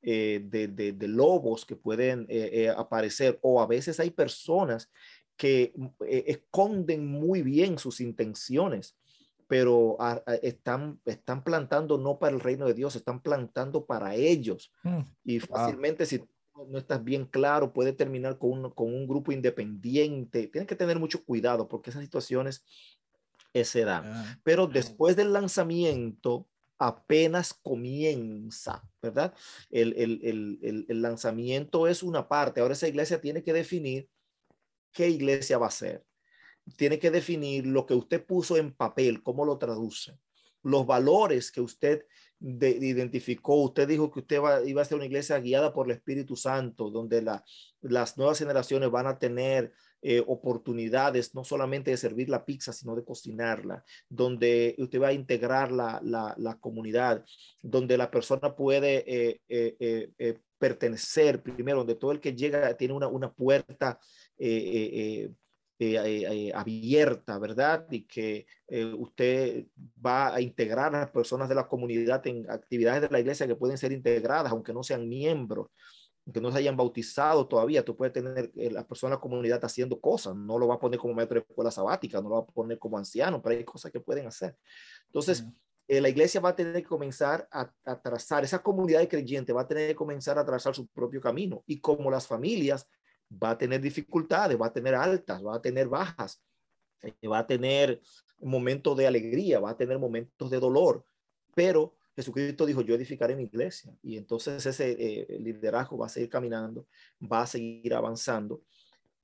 eh, 0.02 0.40
de, 0.42 1.08
lobos 1.08 1.64
que 1.64 1.76
pueden 1.76 2.26
eh, 2.28 2.68
aparecer 2.76 3.38
o 3.42 3.62
a 3.62 3.66
veces 3.68 4.00
hay 4.00 4.10
personas 4.10 4.90
que 5.36 5.72
esconden 6.00 7.06
muy 7.06 7.42
bien 7.42 7.78
sus 7.78 8.00
intenciones 8.00 8.96
pero 9.52 9.98
están, 10.40 10.98
están 11.04 11.44
plantando 11.44 11.98
no 11.98 12.18
para 12.18 12.32
el 12.32 12.40
reino 12.40 12.64
de 12.64 12.72
Dios, 12.72 12.96
están 12.96 13.20
plantando 13.20 13.84
para 13.84 14.14
ellos. 14.14 14.72
Mm, 14.82 15.00
y 15.24 15.40
fácilmente 15.40 16.06
si 16.06 16.24
no 16.70 16.78
estás 16.78 17.04
bien 17.04 17.26
claro, 17.26 17.74
puede 17.74 17.92
terminar 17.92 18.38
con 18.38 18.52
un, 18.52 18.70
con 18.70 18.86
un 18.86 19.06
grupo 19.06 19.30
independiente. 19.30 20.46
Tienes 20.46 20.66
que 20.66 20.74
tener 20.74 20.98
mucho 20.98 21.22
cuidado 21.22 21.68
porque 21.68 21.90
esas 21.90 22.02
situaciones 22.02 22.64
se 23.52 23.84
dan. 23.84 24.04
Ah, 24.06 24.40
pero 24.42 24.66
después 24.66 25.16
del 25.16 25.34
lanzamiento, 25.34 26.48
apenas 26.78 27.52
comienza, 27.52 28.82
¿verdad? 29.02 29.34
El, 29.68 29.92
el, 29.98 30.20
el, 30.62 30.86
el, 30.88 31.02
lanzamiento 31.02 31.86
es 31.88 32.02
una 32.02 32.26
parte. 32.26 32.62
Ahora 32.62 32.72
esa 32.72 32.88
iglesia 32.88 33.20
tiene 33.20 33.42
que 33.42 33.52
definir 33.52 34.08
qué 34.92 35.10
iglesia 35.10 35.58
va 35.58 35.66
a 35.66 35.70
ser 35.70 36.06
tiene 36.76 36.98
que 36.98 37.10
definir 37.10 37.66
lo 37.66 37.86
que 37.86 37.94
usted 37.94 38.24
puso 38.24 38.56
en 38.56 38.72
papel, 38.72 39.22
cómo 39.22 39.44
lo 39.44 39.58
traduce, 39.58 40.18
los 40.62 40.86
valores 40.86 41.50
que 41.50 41.60
usted 41.60 42.04
identificó. 42.40 43.56
Usted 43.62 43.86
dijo 43.86 44.10
que 44.10 44.20
usted 44.20 44.40
iba 44.66 44.82
a 44.82 44.84
ser 44.84 44.96
una 44.96 45.06
iglesia 45.06 45.38
guiada 45.38 45.72
por 45.72 45.86
el 45.86 45.96
Espíritu 45.96 46.36
Santo, 46.36 46.90
donde 46.90 47.22
las 47.80 48.18
nuevas 48.18 48.38
generaciones 48.38 48.90
van 48.90 49.06
a 49.06 49.18
tener 49.18 49.72
eh, 50.04 50.22
oportunidades 50.26 51.34
no 51.34 51.44
solamente 51.44 51.92
de 51.92 51.96
servir 51.96 52.28
la 52.28 52.44
pizza, 52.44 52.72
sino 52.72 52.96
de 52.96 53.04
cocinarla, 53.04 53.84
donde 54.08 54.74
usted 54.78 55.00
va 55.00 55.08
a 55.08 55.12
integrar 55.12 55.70
la, 55.70 56.58
comunidad, 56.60 57.24
donde 57.60 57.96
la 57.96 58.10
persona 58.10 58.56
puede 58.56 59.04
eh, 59.06 59.40
eh, 59.48 60.38
pertenecer 60.58 61.42
primero, 61.42 61.78
donde 61.78 61.94
todo 61.94 62.10
el 62.10 62.20
que 62.20 62.34
llega 62.34 62.76
tiene 62.76 62.94
una, 62.94 63.06
una 63.06 63.32
puerta 63.32 64.00
eh, 65.82 65.96
eh, 65.96 66.48
eh, 66.48 66.52
abierta, 66.54 67.40
¿verdad? 67.40 67.86
Y 67.90 68.04
que 68.06 68.46
usted 68.96 69.66
va 70.04 70.32
a 70.32 70.40
integrar 70.40 70.94
a 70.94 71.00
las 71.00 71.10
personas 71.10 71.48
de 71.48 71.56
la 71.56 71.66
comunidad 71.66 72.24
en 72.28 72.48
actividades 72.48 73.02
de 73.02 73.08
la 73.10 73.18
iglesia 73.18 73.48
que 73.48 73.56
pueden 73.56 73.76
ser 73.76 73.90
integradas, 73.90 74.52
aunque 74.52 74.72
no 74.72 74.84
sean 74.84 75.08
miembros, 75.08 75.68
aunque 76.24 76.40
no 76.40 76.52
se 76.52 76.58
hayan 76.58 76.76
bautizado 76.76 77.48
todavía, 77.48 77.84
tú 77.84 77.96
puedes 77.96 78.12
tener 78.12 78.52
las 78.54 78.84
personas 78.84 79.10
de 79.10 79.16
la 79.16 79.20
comunidad 79.20 79.64
haciendo 79.64 80.00
cosas, 80.00 80.36
no 80.36 80.56
lo 80.56 80.68
va 80.68 80.76
a 80.76 80.78
poner 80.78 81.00
como 81.00 81.14
maestro 81.14 81.40
de 81.40 81.46
escuela 81.48 81.72
sabática, 81.72 82.22
no 82.22 82.28
lo 82.28 82.34
va 82.36 82.42
a 82.42 82.46
poner 82.46 82.78
como 82.78 82.96
anciano, 82.96 83.42
pero 83.42 83.56
hay 83.56 83.64
cosas 83.64 83.90
que 83.90 83.98
pueden 83.98 84.28
hacer. 84.28 84.56
Entonces, 85.06 85.44
la 85.88 86.08
iglesia 86.08 86.40
va 86.40 86.50
a 86.50 86.56
tener 86.56 86.74
que 86.74 86.88
comenzar 86.88 87.48
a, 87.50 87.68
a, 87.84 88.00
trazar, 88.00 88.44
esa 88.44 88.62
comunidad 88.62 89.00
de 89.00 89.08
creyentes 89.08 89.54
va 89.54 89.62
a 89.62 89.68
tener 89.68 89.88
que 89.88 89.96
comenzar 89.96 90.38
a 90.38 90.44
trazar 90.44 90.76
su 90.76 90.86
propio 90.86 91.20
camino. 91.20 91.64
Y 91.66 91.80
como 91.80 92.08
las 92.10 92.28
familias 92.28 92.86
va 93.42 93.50
a 93.50 93.58
tener 93.58 93.80
dificultades, 93.80 94.60
va 94.60 94.66
a 94.66 94.72
tener 94.72 94.94
altas, 94.94 95.44
va 95.44 95.56
a 95.56 95.62
tener 95.62 95.88
bajas, 95.88 96.42
eh, 97.02 97.28
va 97.28 97.38
a 97.38 97.46
tener 97.46 98.00
momentos 98.40 98.96
de 98.96 99.06
alegría, 99.06 99.60
va 99.60 99.70
a 99.70 99.76
tener 99.76 99.98
momentos 99.98 100.50
de 100.50 100.58
dolor, 100.58 101.04
pero 101.54 101.94
Jesucristo 102.14 102.66
dijo, 102.66 102.82
yo 102.82 102.94
edificaré 102.94 103.34
mi 103.34 103.44
iglesia. 103.44 103.94
Y 104.02 104.16
entonces 104.16 104.64
ese 104.66 104.96
eh, 104.98 105.38
liderazgo 105.38 105.96
va 105.96 106.06
a 106.06 106.10
seguir 106.10 106.28
caminando, 106.28 106.86
va 107.20 107.42
a 107.42 107.46
seguir 107.46 107.94
avanzando. 107.94 108.62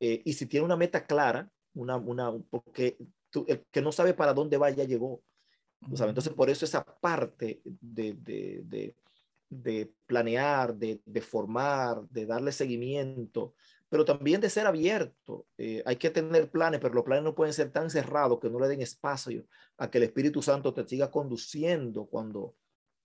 Eh, 0.01 0.23
y 0.25 0.33
si 0.33 0.47
tiene 0.47 0.65
una 0.65 0.77
meta 0.77 1.05
clara, 1.05 1.51
una, 1.75 1.97
una, 1.97 2.33
porque 2.51 2.97
el 3.47 3.65
que 3.71 3.83
no 3.83 3.93
sabe 3.93 4.15
para 4.15 4.33
dónde 4.33 4.57
va 4.57 4.71
ya 4.71 4.85
llegó. 4.85 5.23
Entonces, 5.83 6.33
por 6.33 6.51
eso 6.51 6.65
esa 6.65 6.83
parte 6.85 7.61
de, 7.65 8.15
de, 8.15 8.63
de, 8.65 8.97
de 9.49 9.93
planear, 10.07 10.75
de, 10.75 11.21
formar, 11.21 12.03
de 12.09 12.27
darle 12.27 12.53
seguimiento, 12.53 13.55
pero 13.89 14.05
también 14.05 14.41
de 14.41 14.51
ser 14.51 14.67
abierto. 14.67 15.47
Eh, 15.57 15.83
hay 15.87 15.97
que 15.97 16.11
tener 16.11 16.51
planes, 16.51 16.81
pero 16.81 16.95
los 16.95 17.05
planes 17.05 17.25
no 17.25 17.35
pueden 17.35 17.55
ser 17.55 17.71
tan 17.71 17.91
cerrados 17.91 18.39
que 18.41 18.51
no 18.51 18.61
le 18.61 18.69
den 18.69 18.83
espacio 18.83 19.45
a 19.79 19.91
que 19.91 19.99
el 19.99 20.05
Espíritu 20.05 20.43
Santo 20.43 20.75
te 20.75 20.87
siga 20.87 21.11
conduciendo 21.11 22.07
cuando, 22.07 22.55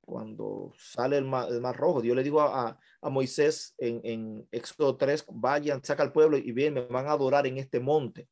cuando 0.02 0.74
sale 0.78 1.18
el 1.18 1.26
mar, 1.26 1.76
rojo. 1.76 2.04
Yo 2.04 2.16
le 2.16 2.24
digo 2.24 2.42
a, 2.42 2.78
a 3.02 3.10
Moisés 3.10 3.76
en, 3.78 4.02
en, 4.04 4.48
Éxodo 4.52 4.98
3, 4.98 5.26
vayan, 5.30 5.84
saca 5.84 6.04
al 6.04 6.12
pueblo 6.12 6.38
y 6.38 6.52
bien, 6.52 6.74
me 6.74 6.82
van 6.82 7.08
a 7.08 7.12
adorar 7.12 7.48
en 7.48 7.58
este 7.58 7.80
monte. 7.80 8.28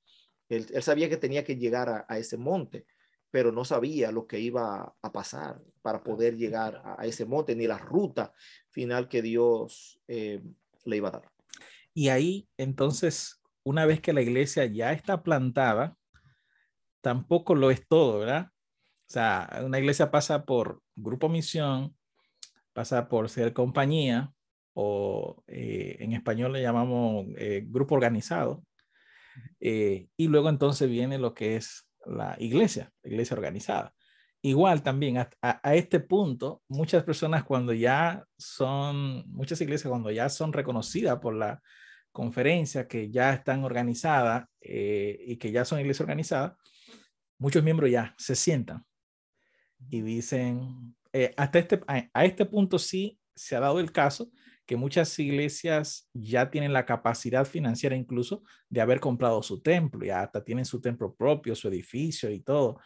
Él, 0.50 0.68
él 0.74 0.84
sabía 0.84 1.08
que 1.08 1.18
tenía 1.18 1.44
que 1.46 1.56
llegar 1.56 1.88
a, 1.88 2.06
a, 2.10 2.18
ese 2.18 2.38
monte, 2.38 2.86
pero 3.32 3.54
no 3.54 3.64
sabía 3.64 4.12
lo 4.12 4.28
que 4.28 4.40
iba 4.40 4.94
a 5.02 5.12
pasar 5.14 5.62
para 5.82 6.04
poder 6.04 6.36
llegar 6.36 6.82
a, 6.84 7.06
ese 7.06 7.26
monte, 7.26 7.56
ni 7.56 7.66
la 7.66 7.78
ruta 7.78 8.34
final 8.70 9.08
que 9.08 9.22
Dios 9.22 10.02
eh, 10.08 10.42
le 10.84 10.98
iba 10.98 11.08
a 11.08 11.12
dar. 11.12 11.32
Y 11.94 12.10
ahí, 12.10 12.48
entonces, 12.58 13.42
una 13.64 13.86
vez 13.86 14.02
que 14.02 14.14
la 14.14 14.22
iglesia 14.22 14.66
ya 14.66 14.94
está 14.94 15.24
plantada, 15.24 15.98
tampoco 17.02 17.56
lo 17.56 17.72
es 17.72 17.88
todo, 17.88 18.20
¿verdad? 18.20 18.48
O 18.48 19.14
sea, 19.14 19.62
una 19.66 19.80
iglesia 19.80 20.12
pasa 20.12 20.46
por 20.46 20.82
grupo 20.96 21.28
misión, 21.28 21.96
pasa 22.74 23.10
por 23.10 23.30
ser 23.30 23.54
compañía, 23.54 24.32
o 24.74 25.44
eh, 25.48 25.98
en 26.00 26.14
español 26.14 26.54
le 26.54 26.62
llamamos 26.62 27.26
eh, 27.38 27.64
grupo 27.66 27.96
organizado, 27.96 28.64
eh, 29.60 30.08
y 30.16 30.28
luego 30.28 30.50
entonces 30.50 30.90
viene 30.90 31.18
lo 31.18 31.34
que 31.34 31.56
es 31.56 31.90
la 32.06 32.36
iglesia, 32.40 32.92
la 33.04 33.10
iglesia 33.12 33.36
organizada. 33.36 33.94
Igual 34.44 34.82
también 34.82 35.20
a, 35.20 35.30
a, 35.42 35.76
este 35.76 36.00
punto, 36.00 36.64
muchas 36.68 37.04
personas 37.04 37.44
cuando 37.44 37.74
ya 37.74 38.26
son, 38.38 39.24
muchas 39.28 39.62
iglesias 39.62 39.90
cuando 39.90 40.10
ya 40.10 40.30
son 40.30 40.52
reconocidas 40.52 41.20
por 41.20 41.36
la 41.36 41.62
conferencias 42.12 42.88
que 42.88 43.10
ya 43.10 43.34
están 43.34 43.64
organizadas 43.64 44.46
eh, 44.60 45.18
y 45.26 45.38
que 45.38 45.52
ya 45.52 45.64
son 45.64 45.80
iglesias 45.80 46.02
organizadas, 46.02 46.54
muchos 47.38 47.64
miembros 47.64 47.90
ya 47.90 48.14
se 48.18 48.36
sientan 48.36 48.84
y 49.90 50.02
dicen, 50.02 50.96
eh, 51.14 51.34
hasta 51.38 51.60
este, 51.60 51.82
a, 51.88 52.26
este 52.26 52.46
punto 52.46 52.78
sí 52.78 53.20
se 53.36 53.56
ha 53.56 53.60
dado 53.60 53.80
el 53.80 53.92
caso 53.92 54.30
que 54.66 54.76
muchas 54.76 55.18
iglesias 55.20 56.10
ya 56.14 56.50
tienen 56.50 56.72
la 56.72 56.86
capacidad 56.86 57.46
financiera 57.46 57.96
incluso 57.96 58.44
de 58.70 58.82
haber 58.82 59.00
comprado 59.00 59.42
su 59.42 59.62
templo, 59.62 60.06
y 60.06 60.10
hasta 60.10 60.44
tienen 60.44 60.66
su 60.66 60.80
templo 60.80 61.14
propio, 61.14 61.56
su 61.56 61.68
edificio 61.68 62.30
y 62.30 62.40
todo. 62.40 62.80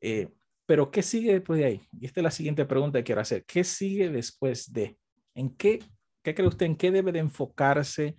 Eh, 0.00 0.32
pero 0.70 0.88
¿qué 0.92 1.02
sigue 1.02 1.32
después 1.32 1.58
de 1.58 1.64
ahí? 1.64 1.80
Y 1.90 2.06
esta 2.06 2.20
es 2.20 2.22
la 2.22 2.30
siguiente 2.30 2.64
pregunta 2.64 3.00
que 3.00 3.02
quiero 3.02 3.20
hacer. 3.20 3.44
¿Qué 3.44 3.64
sigue 3.64 4.08
después 4.08 4.72
de? 4.72 4.96
¿En 5.34 5.50
qué, 5.56 5.80
qué 6.22 6.32
cree 6.32 6.46
usted, 6.46 6.66
en 6.66 6.76
qué 6.76 6.92
debe 6.92 7.10
de 7.10 7.18
enfocarse 7.18 8.14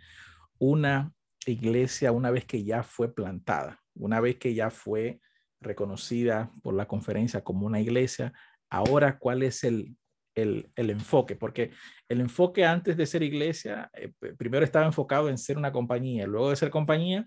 una 0.60 1.14
iglesia 1.46 2.12
una 2.12 2.30
vez 2.30 2.44
que 2.44 2.66
ya 2.66 2.84
fue 2.84 3.16
plantada, 3.16 3.80
una 3.94 4.20
vez 4.20 4.36
que 4.36 4.54
ya 4.54 4.70
fue 4.70 5.22
reconocida 5.62 6.52
por 6.62 6.74
la 6.74 6.90
conferencia 6.90 7.42
como 7.42 7.66
una 7.66 7.80
iglesia, 7.80 8.34
ahora 8.70 9.18
cuál 9.18 9.44
es 9.44 9.64
el, 9.64 9.96
el, 10.36 10.70
enfoque, 10.76 11.38
porque 11.38 11.72
el 12.10 12.20
enfoque 12.20 12.66
antes 12.66 12.98
de 12.98 13.06
ser 13.06 13.24
iglesia, 13.24 13.90
eh, 13.94 14.12
primero 14.38 14.66
estaba 14.66 14.86
enfocado 14.86 15.30
en 15.30 15.38
ser 15.38 15.58
una 15.58 15.72
compañía, 15.72 16.28
luego 16.28 16.50
de 16.50 16.58
ser 16.58 16.70
compañía, 16.70 17.26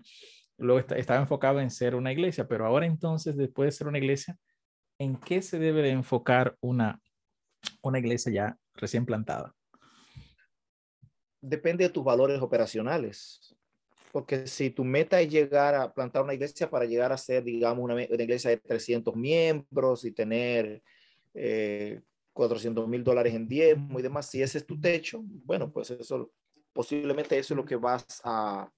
luego 0.59 0.87
estaba 0.95 1.19
enfocado 1.19 1.61
en 1.61 1.71
ser 1.71 1.95
una 1.95 2.11
iglesia, 2.11 2.47
pero 2.47 2.67
ahora 2.67 2.85
entonces, 2.85 3.35
después 3.35 3.69
de 3.69 3.71
ser 3.71 3.87
una 3.87 3.97
iglesia, 3.97 4.37
¿en 4.99 5.17
qué 5.17 5.41
se 5.41 5.59
debe 5.59 5.81
de 5.81 5.91
enfocar 5.91 6.57
una, 6.61 7.01
una 7.81 7.99
iglesia 7.99 8.31
ya 8.31 8.57
recién 8.75 9.05
plantada? 9.05 9.55
depende 11.47 11.83
de 11.83 11.89
tus 11.89 12.03
valores 12.03 12.41
operacionales. 12.41 13.55
Porque 14.11 14.47
si 14.47 14.69
tu 14.69 14.83
meta 14.83 15.19
es 15.19 15.29
llegar 15.29 15.75
a 15.75 15.93
plantar 15.93 16.23
una 16.23 16.33
iglesia 16.33 16.69
para 16.69 16.85
llegar 16.85 17.11
a 17.11 17.17
ser, 17.17 17.43
digamos, 17.43 17.83
una, 17.83 18.01
iglesia 18.01 18.49
de 18.49 18.57
300 18.57 19.15
miembros 19.15 20.05
y 20.05 20.11
tener 20.11 20.81
400 22.33 22.85
eh, 22.85 22.87
mil 22.87 23.03
dólares 23.03 23.33
en 23.33 23.47
diezmo 23.47 23.99
y 23.99 24.01
demás, 24.01 24.27
si 24.27 24.41
ese 24.41 24.57
es 24.57 24.65
tu 24.65 24.79
techo, 24.79 25.21
bueno, 25.43 25.69
pues 25.71 25.91
eso, 25.91 26.31
posiblemente 26.71 27.37
eso 27.37 27.53
es 27.53 27.57
lo 27.57 27.65
que 27.65 27.75
vas 27.75 28.21
a, 28.23 28.71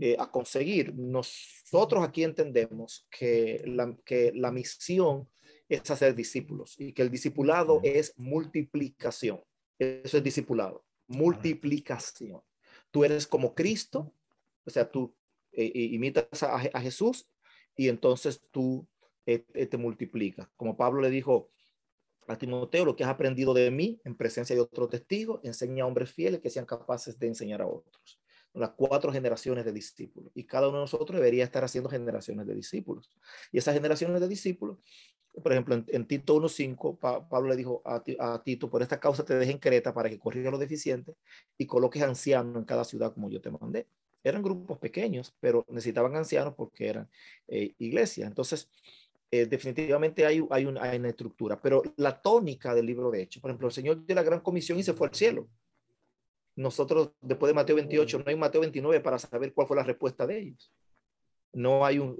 eh, 0.00 0.16
a 0.18 0.30
conseguir. 0.30 0.94
Nosotros 0.94 2.02
aquí 2.02 2.24
entendemos 2.24 3.06
que 3.10 3.62
la, 3.66 3.96
que 4.04 4.32
la 4.34 4.50
misión 4.50 5.28
es 5.68 5.90
hacer 5.90 6.14
discípulos 6.14 6.76
y 6.78 6.92
que 6.92 7.02
el 7.02 7.10
discipulado 7.10 7.80
es 7.82 8.14
multiplicación. 8.16 9.42
Eso 9.78 10.18
es 10.18 10.22
discipulado, 10.22 10.84
multiplicación. 11.06 12.40
Tú 12.90 13.04
eres 13.04 13.26
como 13.26 13.54
Cristo, 13.54 14.12
o 14.64 14.70
sea, 14.70 14.90
tú 14.90 15.14
eh, 15.52 15.72
eh, 15.74 15.88
imitas 15.92 16.42
a, 16.42 16.80
Jesús 16.80 17.28
y 17.76 17.88
entonces 17.88 18.42
tú 18.50 18.86
eh, 19.26 19.38
te 19.38 19.76
multiplicas. 19.76 20.48
Como 20.56 20.76
Pablo 20.76 21.02
le 21.02 21.10
dijo 21.10 21.50
a 22.28 22.38
Timoteo, 22.38 22.84
lo 22.84 22.96
que 22.96 23.04
has 23.04 23.10
aprendido 23.10 23.54
de 23.54 23.70
mí 23.70 24.00
en 24.04 24.16
presencia 24.16 24.56
de 24.56 24.62
otro 24.62 24.88
testigo, 24.88 25.40
enseña 25.44 25.84
a 25.84 25.86
hombres 25.86 26.10
fieles 26.12 26.40
que 26.40 26.50
sean 26.50 26.66
capaces 26.66 27.18
de 27.18 27.28
enseñar 27.28 27.62
a 27.62 27.66
otros 27.66 28.20
las 28.60 28.70
cuatro 28.70 29.12
generaciones 29.12 29.64
de 29.64 29.72
discípulos. 29.72 30.32
Y 30.34 30.44
cada 30.44 30.68
uno 30.68 30.78
de 30.78 30.84
nosotros 30.84 31.16
debería 31.16 31.44
estar 31.44 31.64
haciendo 31.64 31.90
generaciones 31.90 32.46
de 32.46 32.54
discípulos. 32.54 33.10
Y 33.52 33.58
esas 33.58 33.74
generaciones 33.74 34.20
de 34.20 34.28
discípulos, 34.28 34.78
por 35.42 35.52
ejemplo, 35.52 35.82
en, 35.86 36.06
Tito 36.06 36.36
1.5, 36.36 37.28
Pablo 37.28 37.50
le 37.50 37.56
dijo 37.56 37.82
a, 37.84 38.02
a, 38.18 38.42
Tito, 38.42 38.70
por 38.70 38.82
esta 38.82 38.98
causa 38.98 39.24
te 39.24 39.34
dejen 39.34 39.56
en 39.56 39.58
Creta 39.58 39.92
para 39.92 40.08
que 40.08 40.18
corrija 40.18 40.50
los 40.50 40.60
deficientes 40.60 41.14
y 41.58 41.66
coloques 41.66 42.02
ancianos 42.02 42.56
en 42.56 42.64
cada 42.64 42.84
ciudad 42.84 43.12
como 43.12 43.30
yo 43.30 43.40
te 43.40 43.50
mandé. 43.50 43.86
Eran 44.24 44.42
grupos 44.42 44.78
pequeños, 44.78 45.36
pero 45.38 45.64
necesitaban 45.68 46.16
ancianos 46.16 46.54
porque 46.56 46.88
eran 46.88 47.08
eh, 47.46 47.74
iglesias. 47.78 48.26
Entonces, 48.26 48.68
eh, 49.30 49.46
definitivamente 49.46 50.24
hay, 50.24 50.44
hay, 50.50 50.64
una, 50.64 50.82
hay 50.82 50.98
una 50.98 51.10
estructura, 51.10 51.60
pero 51.60 51.82
la 51.96 52.20
tónica 52.20 52.74
del 52.74 52.86
libro 52.86 53.10
de 53.10 53.22
Hechos, 53.22 53.42
por 53.42 53.50
ejemplo, 53.50 53.68
el 53.68 53.74
Señor 53.74 54.06
dio 54.06 54.16
la 54.16 54.22
gran 54.22 54.40
comisión 54.40 54.78
y 54.78 54.82
se 54.82 54.94
fue 54.94 55.08
al 55.08 55.14
cielo 55.14 55.48
nosotros 56.56 57.12
después 57.20 57.50
de 57.50 57.54
Mateo 57.54 57.76
28 57.76 58.18
no 58.18 58.24
hay 58.26 58.36
Mateo 58.36 58.62
29 58.62 59.00
para 59.00 59.18
saber 59.18 59.52
cuál 59.52 59.66
fue 59.66 59.76
la 59.76 59.82
respuesta 59.82 60.26
de 60.26 60.38
ellos. 60.38 60.72
No 61.52 61.84
hay 61.84 61.98
un, 61.98 62.16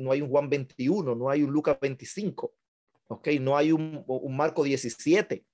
no 0.00 0.12
hay 0.12 0.22
un 0.22 0.30
Juan 0.30 0.48
21, 0.48 1.14
no 1.14 1.28
hay 1.28 1.42
un 1.42 1.50
Lucas 1.50 1.78
25, 1.80 2.54
¿ok? 3.08 3.28
No 3.40 3.56
hay 3.56 3.72
un, 3.72 4.02
un 4.06 4.36
Marco 4.36 4.62
17. 4.62 5.44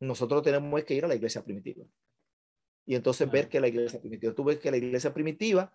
Nosotros 0.00 0.42
tenemos 0.42 0.82
que 0.84 0.94
ir 0.94 1.04
a 1.04 1.08
la 1.08 1.14
iglesia 1.14 1.42
primitiva. 1.42 1.84
Y 2.86 2.94
entonces 2.94 3.30
ver 3.30 3.48
que 3.48 3.60
la 3.60 3.68
iglesia 3.68 4.00
primitiva, 4.00 4.34
tú 4.34 4.44
ves 4.44 4.58
que 4.58 4.70
la 4.70 4.78
iglesia 4.78 5.12
primitiva, 5.12 5.74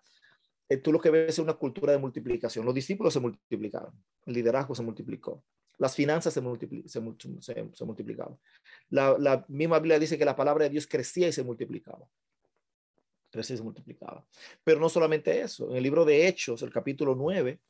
eh, 0.68 0.78
tú 0.78 0.92
lo 0.92 1.00
que 1.00 1.10
ves 1.10 1.28
es 1.30 1.38
una 1.38 1.54
cultura 1.54 1.92
de 1.92 1.98
multiplicación. 1.98 2.64
Los 2.64 2.74
discípulos 2.74 3.12
se 3.12 3.20
multiplicaron, 3.20 3.92
el 4.26 4.34
liderazgo 4.34 4.74
se 4.74 4.82
multiplicó. 4.82 5.44
Las 5.78 5.94
finanzas 5.94 6.34
se, 6.34 6.40
multiplicaban. 6.40 8.38
La, 8.90 9.16
la, 9.18 9.44
misma 9.48 9.78
Biblia 9.78 9.98
dice 9.98 10.18
que 10.18 10.24
la 10.24 10.36
palabra 10.36 10.64
de 10.64 10.70
Dios 10.70 10.86
crecía 10.86 11.28
y 11.28 11.32
se 11.32 11.42
multiplicaba. 11.42 12.06
Crecía 13.30 13.54
y 13.54 13.56
se 13.58 13.64
multiplicaba. 13.64 14.24
Pero 14.62 14.80
no 14.80 14.88
solamente 14.88 15.40
eso. 15.40 15.70
En 15.70 15.76
el 15.76 15.82
libro 15.82 16.04
de 16.04 16.28
Hechos, 16.28 16.62
el 16.62 16.70
capítulo 16.70 17.14
9, 17.14 17.60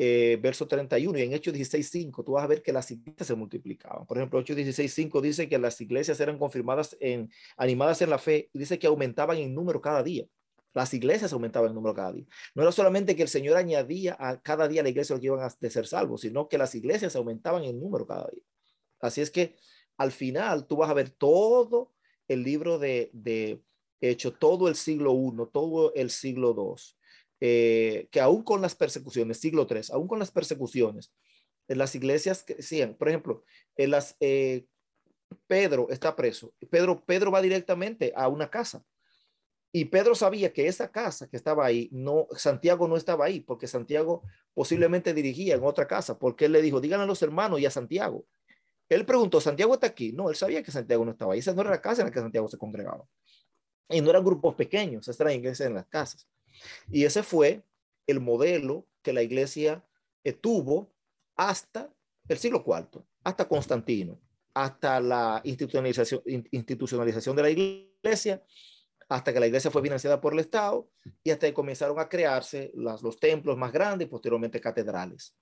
eh, 0.00 0.38
verso 0.40 0.68
31, 0.68 1.18
y 1.18 1.22
en 1.22 1.32
Hechos 1.32 1.52
16, 1.52 1.90
5, 1.90 2.22
tú 2.22 2.32
vas 2.32 2.44
a 2.44 2.46
ver 2.46 2.62
que 2.62 2.72
las 2.72 2.88
iglesias 2.88 3.26
se 3.26 3.34
multiplicaban. 3.34 4.06
Por 4.06 4.16
ejemplo, 4.16 4.38
Hechos 4.38 4.54
16, 4.54 4.94
5 4.94 5.20
dice 5.20 5.48
que 5.48 5.58
las 5.58 5.80
iglesias 5.80 6.20
eran 6.20 6.38
confirmadas, 6.38 6.96
en, 7.00 7.28
animadas 7.56 8.00
en 8.02 8.10
la 8.10 8.18
fe, 8.18 8.48
y 8.52 8.60
dice 8.60 8.78
que 8.78 8.86
aumentaban 8.86 9.38
en 9.38 9.52
número 9.52 9.80
cada 9.80 10.04
día. 10.04 10.24
Las 10.78 10.94
iglesias 10.94 11.32
aumentaban 11.32 11.70
el 11.70 11.74
número 11.74 11.92
cada 11.92 12.12
día. 12.12 12.24
No 12.54 12.62
era 12.62 12.70
solamente 12.70 13.16
que 13.16 13.22
el 13.22 13.28
Señor 13.28 13.56
añadía 13.56 14.16
a 14.16 14.40
cada 14.40 14.68
día 14.68 14.80
la 14.80 14.90
iglesia 14.90 15.16
lo 15.16 15.20
que 15.20 15.26
iban 15.26 15.40
a 15.40 15.50
ser 15.50 15.88
salvos, 15.88 16.20
sino 16.20 16.48
que 16.48 16.56
las 16.56 16.72
iglesias 16.76 17.16
aumentaban 17.16 17.64
en 17.64 17.80
número 17.80 18.06
cada 18.06 18.28
día. 18.32 18.44
Así 19.00 19.20
es 19.20 19.28
que 19.32 19.56
al 19.96 20.12
final 20.12 20.68
tú 20.68 20.76
vas 20.76 20.88
a 20.88 20.94
ver 20.94 21.10
todo 21.10 21.92
el 22.28 22.44
libro 22.44 22.78
de, 22.78 23.10
de 23.12 23.60
Hecho, 24.00 24.32
todo 24.32 24.68
el 24.68 24.76
siglo 24.76 25.12
I, 25.14 25.50
todo 25.52 25.92
el 25.94 26.10
siglo 26.10 26.54
II, 26.56 26.80
eh, 27.40 28.06
que 28.12 28.20
aún 28.20 28.44
con 28.44 28.62
las 28.62 28.76
persecuciones, 28.76 29.40
siglo 29.40 29.66
III, 29.68 29.80
aún 29.90 30.06
con 30.06 30.20
las 30.20 30.30
persecuciones, 30.30 31.12
en 31.66 31.78
las 31.78 31.96
iglesias 31.96 32.44
que 32.44 32.54
decían, 32.54 32.94
por 32.94 33.08
ejemplo, 33.08 33.42
en 33.74 33.90
las, 33.90 34.16
eh, 34.20 34.64
Pedro 35.48 35.88
está 35.90 36.14
preso. 36.14 36.54
Pedro, 36.70 37.04
Pedro 37.04 37.32
va 37.32 37.42
directamente 37.42 38.12
a 38.14 38.28
una 38.28 38.48
casa 38.48 38.84
y 39.70 39.86
Pedro 39.86 40.14
sabía 40.14 40.52
que 40.52 40.66
esa 40.66 40.90
casa 40.90 41.28
que 41.28 41.36
estaba 41.36 41.66
ahí, 41.66 41.88
no, 41.92 42.26
Santiago 42.32 42.88
no 42.88 42.96
estaba 42.96 43.26
ahí, 43.26 43.40
porque 43.40 43.66
Santiago 43.66 44.22
posiblemente 44.54 45.12
dirigía 45.12 45.56
en 45.56 45.64
otra 45.64 45.86
casa, 45.86 46.18
porque 46.18 46.46
él 46.46 46.52
le 46.52 46.62
dijo, 46.62 46.80
díganle 46.80 47.04
a 47.04 47.06
los 47.06 47.22
hermanos 47.22 47.60
y 47.60 47.66
a 47.66 47.70
Santiago. 47.70 48.24
Él 48.88 49.04
preguntó, 49.04 49.40
¿Santiago 49.40 49.74
está 49.74 49.88
aquí? 49.88 50.12
No, 50.12 50.30
él 50.30 50.36
sabía 50.36 50.62
que 50.62 50.72
Santiago 50.72 51.04
no 51.04 51.10
estaba 51.10 51.34
ahí. 51.34 51.40
Esa 51.40 51.52
no 51.52 51.60
era 51.60 51.70
la 51.70 51.82
casa 51.82 52.00
en 52.00 52.08
la 52.08 52.12
que 52.12 52.20
Santiago 52.20 52.48
se 52.48 52.56
congregaba. 52.56 53.04
Y 53.90 54.00
no 54.00 54.08
eran 54.08 54.24
grupos 54.24 54.54
pequeños, 54.54 55.06
esas 55.06 55.20
eran 55.20 55.34
iglesias 55.34 55.68
en 55.68 55.74
las 55.74 55.86
casas. 55.86 56.26
Y 56.90 57.04
ese 57.04 57.22
fue 57.22 57.62
el 58.06 58.20
modelo 58.20 58.86
que 59.02 59.12
la 59.12 59.22
iglesia 59.22 59.84
eh, 60.24 60.32
tuvo 60.32 60.90
hasta 61.36 61.92
el 62.26 62.38
siglo 62.38 62.64
IV, 62.66 63.02
hasta 63.22 63.46
Constantino, 63.46 64.18
hasta 64.54 65.00
la 65.00 65.42
institucionalización, 65.44 66.22
institucionalización 66.50 67.36
de 67.36 67.42
la 67.42 67.50
iglesia 67.50 68.42
hasta 69.08 69.32
que 69.32 69.40
la 69.40 69.46
iglesia 69.46 69.70
fue 69.70 69.82
financiada 69.82 70.20
por 70.20 70.34
el 70.34 70.40
Estado 70.40 70.88
y 71.24 71.30
hasta 71.30 71.46
que 71.46 71.54
comenzaron 71.54 71.98
a 71.98 72.08
crearse 72.08 72.70
los 72.74 73.18
templos 73.18 73.56
más 73.56 73.72
grandes 73.72 74.06
y 74.06 74.10
posteriormente 74.10 74.60
catedrales. 74.60 75.34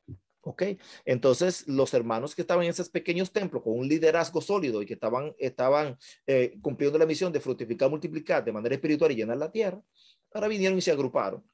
¿Ok? 0.42 0.62
Entonces, 1.04 1.66
los 1.66 1.92
hermanos 1.92 2.36
que 2.36 2.42
estaban 2.42 2.62
en 2.62 2.70
esos 2.70 2.88
pequeños 2.88 3.32
templos 3.32 3.64
con 3.64 3.76
un 3.76 3.88
liderazgo 3.88 4.40
sólido 4.40 4.80
y 4.80 4.86
que 4.86 4.94
estaban, 4.94 5.34
estaban 5.38 5.98
eh, 6.24 6.56
cumpliendo 6.62 6.96
la 6.98 7.06
misión 7.06 7.32
de 7.32 7.40
fructificar, 7.40 7.90
multiplicar 7.90 8.44
de 8.44 8.52
manera 8.52 8.76
espiritual 8.76 9.10
y 9.10 9.16
llenar 9.16 9.38
la 9.38 9.50
tierra, 9.50 9.82
ahora 10.32 10.46
vinieron 10.46 10.78
y 10.78 10.82
se 10.82 10.92
agruparon. 10.92 11.44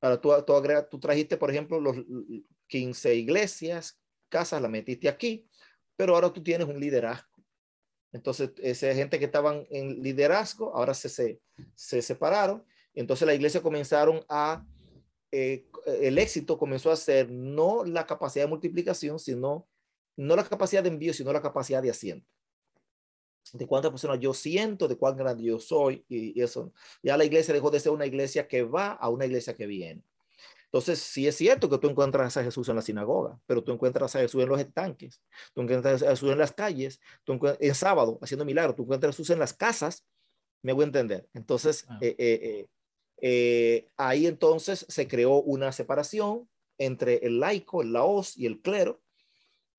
Ahora 0.00 0.18
tú, 0.18 0.32
tú, 0.46 0.62
tú 0.90 0.98
trajiste, 0.98 1.36
por 1.36 1.50
ejemplo, 1.50 1.78
los 1.78 1.96
15 2.68 3.14
iglesias, 3.16 4.00
casas, 4.30 4.62
la 4.62 4.68
metiste 4.68 5.10
aquí, 5.10 5.46
pero 5.94 6.14
ahora 6.14 6.32
tú 6.32 6.42
tienes 6.42 6.66
un 6.66 6.80
liderazgo 6.80 7.27
entonces, 8.12 8.50
esa 8.58 8.94
gente 8.94 9.18
que 9.18 9.26
estaban 9.26 9.66
en 9.70 10.02
liderazgo, 10.02 10.74
ahora 10.74 10.94
se, 10.94 11.08
se, 11.08 11.40
se 11.74 12.02
separaron. 12.02 12.64
Entonces, 12.94 13.26
la 13.26 13.34
iglesia 13.34 13.62
comenzaron 13.62 14.24
a, 14.28 14.64
eh, 15.30 15.66
el 15.86 16.18
éxito 16.18 16.58
comenzó 16.58 16.90
a 16.90 16.96
ser 16.96 17.30
no 17.30 17.84
la 17.84 18.06
capacidad 18.06 18.44
de 18.44 18.50
multiplicación, 18.50 19.18
sino, 19.18 19.68
no 20.16 20.36
la 20.36 20.44
capacidad 20.44 20.82
de 20.82 20.88
envío, 20.88 21.12
sino 21.12 21.32
la 21.32 21.42
capacidad 21.42 21.82
de 21.82 21.90
asiento. 21.90 22.26
De 23.52 23.66
cuántas 23.66 23.90
personas 23.90 24.20
yo 24.20 24.34
siento, 24.34 24.88
de 24.88 24.96
cuán 24.96 25.16
grande 25.16 25.44
yo 25.44 25.58
soy, 25.58 26.04
y 26.08 26.40
eso. 26.40 26.72
Ya 27.02 27.16
la 27.16 27.24
iglesia 27.24 27.54
dejó 27.54 27.70
de 27.70 27.80
ser 27.80 27.92
una 27.92 28.06
iglesia 28.06 28.48
que 28.48 28.62
va 28.62 28.92
a 28.92 29.08
una 29.10 29.26
iglesia 29.26 29.54
que 29.54 29.66
viene. 29.66 30.02
Entonces, 30.70 30.98
sí 30.98 31.26
es 31.26 31.36
cierto 31.36 31.70
que 31.70 31.78
tú 31.78 31.88
encuentras 31.88 32.36
a 32.36 32.44
Jesús 32.44 32.68
en 32.68 32.76
la 32.76 32.82
sinagoga, 32.82 33.38
pero 33.46 33.64
tú 33.64 33.72
encuentras 33.72 34.14
a 34.14 34.20
Jesús 34.20 34.42
en 34.42 34.50
los 34.50 34.60
estanques, 34.60 35.22
tú 35.54 35.62
encuentras 35.62 36.02
a 36.02 36.10
Jesús 36.10 36.30
en 36.30 36.38
las 36.38 36.52
calles, 36.52 37.00
tú 37.24 37.40
en 37.58 37.74
sábado 37.74 38.18
haciendo 38.20 38.44
milagros, 38.44 38.76
tú 38.76 38.82
encuentras 38.82 39.10
a 39.10 39.12
Jesús 39.14 39.30
en 39.30 39.38
las 39.38 39.54
casas, 39.54 40.04
me 40.62 40.74
voy 40.74 40.82
a 40.82 40.86
entender. 40.86 41.26
Entonces, 41.32 41.86
ah. 41.88 41.98
eh, 42.02 42.16
eh, 42.18 42.66
eh, 43.20 43.88
ahí 43.96 44.26
entonces 44.26 44.84
se 44.88 45.08
creó 45.08 45.40
una 45.40 45.72
separación 45.72 46.48
entre 46.76 47.26
el 47.26 47.40
laico, 47.40 47.80
el 47.82 47.94
laos 47.94 48.36
y 48.36 48.44
el 48.44 48.60
clero, 48.60 49.00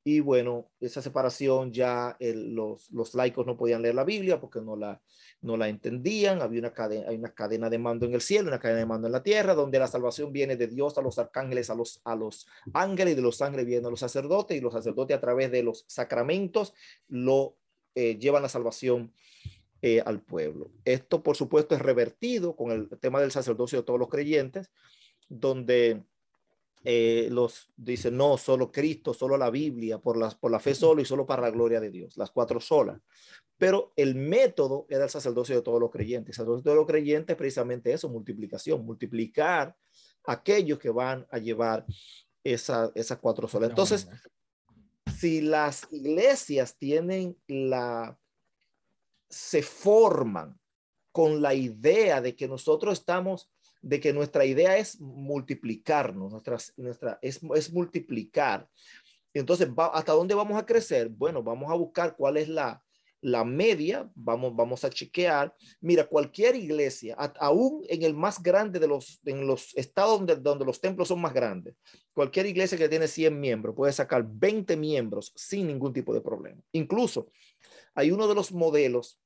y 0.04 0.22
bueno, 0.22 0.70
esa 0.80 1.02
separación 1.02 1.74
ya 1.74 2.18
los, 2.20 2.90
los 2.92 3.14
laicos 3.14 3.46
no 3.46 3.58
podían 3.58 3.82
leer 3.82 3.96
la 3.96 4.06
Biblia 4.06 4.40
porque 4.40 4.62
no 4.62 4.76
la, 4.76 5.02
no 5.42 5.58
la 5.58 5.68
entendían. 5.68 6.42
Había 6.42 6.60
una 6.60 6.74
cadena, 6.74 7.10
hay 7.10 7.18
una 7.18 7.34
cadena 7.34 7.70
de 7.70 7.78
mando 7.78 8.06
en 8.06 8.14
el 8.14 8.22
cielo, 8.22 8.48
una 8.48 8.60
cadena 8.60 8.80
de 8.80 8.86
mando 8.86 9.08
en 9.08 9.14
la 9.14 9.24
tierra, 9.24 9.54
donde 9.54 9.78
la 9.78 9.88
salvación 9.88 10.32
viene 10.32 10.56
de 10.56 10.68
Dios 10.68 10.98
a 10.98 11.02
los 11.02 11.20
arcángeles, 11.20 11.70
a 11.70 11.76
los, 11.76 12.02
a 12.06 12.16
los 12.16 12.48
ángeles, 12.74 13.14
y 13.14 13.16
de 13.16 13.22
los 13.22 13.42
ángeles 13.42 13.66
vienen 13.66 13.86
a 13.88 13.90
los 13.90 14.00
sacerdotes, 14.00 14.58
y 14.58 14.62
los 14.62 14.74
sacerdotes 14.74 15.18
a 15.18 15.22
través 15.22 15.52
de 15.52 15.64
los 15.64 15.86
sacramentos 15.88 16.74
lo 17.08 17.58
eh, 17.96 18.18
llevan 18.18 18.44
la 18.44 18.50
salvación 18.50 19.14
eh, 19.82 20.02
al 20.06 20.22
pueblo. 20.22 20.72
Esto, 20.86 21.24
por 21.24 21.36
supuesto, 21.36 21.76
es 21.76 21.82
revertido 21.82 22.56
con 22.56 22.72
el 22.72 22.90
tema 23.00 23.20
del 23.20 23.32
sacerdocio 23.32 23.80
de 23.80 23.86
todos 23.86 24.00
los 24.00 24.10
creyentes, 24.10 24.72
donde 25.28 26.04
eh, 26.84 27.28
los 27.32 27.70
dicen, 27.76 28.16
no, 28.16 28.38
solo 28.38 28.72
Cristo, 28.72 29.14
solo 29.14 29.38
la 29.38 29.50
Biblia, 29.50 30.00
por, 30.00 30.18
las, 30.18 30.36
por 30.36 30.52
la 30.52 30.60
fe 30.60 30.74
solo 30.74 31.02
y 31.02 31.06
solo 31.06 31.26
para 31.26 31.42
la 31.42 31.52
gloria 31.52 31.80
de 31.80 31.92
Dios, 31.92 32.16
las 32.18 32.32
cuatro 32.32 32.62
solas. 32.62 33.02
Pero 33.58 33.92
el 33.98 34.16
método 34.16 34.86
era 34.90 35.04
el 35.04 35.10
sacerdocio 35.10 35.56
de 35.56 35.62
todos 35.62 35.82
los 35.82 35.92
creyentes. 35.92 36.30
El 36.30 36.36
sacerdocio 36.36 36.60
de 36.60 36.64
todos 36.64 36.78
los 36.78 36.88
creyentes 36.88 37.34
es 37.34 37.38
precisamente 37.38 37.92
eso, 37.92 38.08
multiplicación, 38.08 38.86
multiplicar 38.86 39.76
aquellos 40.26 40.80
que 40.80 40.90
van 40.90 41.28
a 41.30 41.38
llevar 41.38 41.86
esa, 42.44 42.92
esas 42.96 43.18
cuatro 43.18 43.48
solas. 43.50 43.70
Entonces, 43.70 44.08
si 45.18 45.42
las 45.42 45.88
iglesias 45.92 46.78
tienen 46.78 47.38
la, 47.48 48.18
se 49.30 49.62
forman 49.62 50.58
con 51.12 51.42
la 51.42 51.54
idea 51.54 52.22
de 52.22 52.36
que 52.36 52.48
nosotros 52.48 53.00
estamos 53.00 53.50
de 53.82 54.00
que 54.00 54.14
nuestra 54.14 54.46
idea 54.46 54.78
es 54.78 55.00
multiplicarnos, 55.00 56.32
nuestra, 56.32 56.58
nuestra, 56.78 57.20
es, 57.22 57.40
es 57.56 57.72
multiplicar. 57.72 58.68
Entonces, 59.34 59.70
¿hasta 59.94 60.14
dónde 60.14 60.36
vamos 60.36 60.58
a 60.58 60.66
crecer? 60.66 61.10
Bueno, 61.10 61.44
vamos 61.44 61.72
a 61.72 61.76
buscar 61.76 62.16
cuál 62.16 62.38
es 62.38 62.50
la, 62.50 62.84
la 63.22 63.44
media, 63.44 64.10
vamos, 64.16 64.56
vamos 64.56 64.84
a 64.84 64.90
chequear. 64.90 65.54
Mira, 65.82 66.06
cualquier 66.06 66.56
iglesia, 66.56 67.16
aún 67.40 67.84
en 67.90 68.04
el 68.04 68.14
más 68.14 68.42
grande 68.42 68.80
de 68.80 68.88
los, 68.88 69.20
en 69.26 69.46
los 69.46 69.76
estados 69.76 70.18
donde, 70.20 70.36
donde 70.36 70.66
los 70.66 70.80
templos 70.80 71.08
son 71.10 71.22
más 71.22 71.34
grandes, 71.34 71.76
cualquier 72.14 72.46
iglesia 72.48 72.78
que 72.78 72.90
tiene 72.90 73.08
100 73.08 73.40
miembros 73.40 73.76
puede 73.76 73.94
sacar 73.94 74.26
20 74.28 74.76
miembros 74.78 75.32
sin 75.36 75.68
ningún 75.68 75.94
tipo 75.94 76.14
de 76.14 76.22
problema. 76.22 76.62
Incluso 76.72 77.32
hay 77.94 78.12
uno 78.12 78.28
de 78.28 78.36
los 78.36 78.52
modelos 78.52 79.20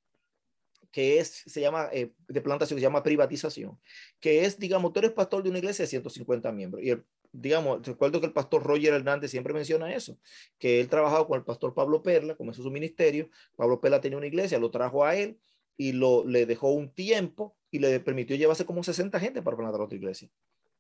que 0.94 1.20
es, 1.20 1.44
se 1.46 1.60
llama, 1.60 1.90
eh, 1.92 2.14
de 2.30 2.42
plantación, 2.42 2.80
se 2.80 2.84
llama 2.84 3.04
privatización, 3.04 3.78
que 4.22 4.46
es, 4.46 4.58
digamos, 4.58 4.94
tú 4.94 5.00
eres 5.00 5.12
pastor 5.12 5.44
de 5.44 5.50
una 5.50 5.58
iglesia 5.60 5.84
de 5.84 5.90
150 5.90 6.50
miembros 6.54 6.82
y 6.82 6.92
el 6.92 7.04
digamos, 7.34 7.86
recuerdo 7.86 8.20
que 8.20 8.28
el 8.28 8.32
pastor 8.32 8.64
Roger 8.64 8.94
Hernández 8.94 9.32
siempre 9.32 9.54
menciona 9.54 9.94
eso, 9.94 10.20
que 10.60 10.80
él 10.80 10.88
trabajaba 10.88 11.28
con 11.28 11.38
el 11.38 11.44
pastor 11.44 11.74
Pablo 11.74 12.04
Perla, 12.04 12.36
comenzó 12.36 12.62
su 12.62 12.70
ministerio, 12.70 13.28
Pablo 13.56 13.82
Perla 13.82 14.00
tenía 14.00 14.20
una 14.20 14.28
iglesia, 14.28 14.60
lo 14.60 14.70
trajo 14.70 15.04
a 15.04 15.16
él 15.16 15.40
y 15.76 15.94
lo, 15.94 16.24
le 16.26 16.46
dejó 16.46 16.70
un 16.70 16.90
tiempo 16.94 17.56
y 17.72 17.80
le 17.80 18.00
permitió 18.00 18.36
llevarse 18.36 18.66
como 18.66 18.84
60 18.84 19.20
gente 19.20 19.42
para 19.42 19.58
plantar 19.58 19.82
otra 19.82 19.98
iglesia. 19.98 20.30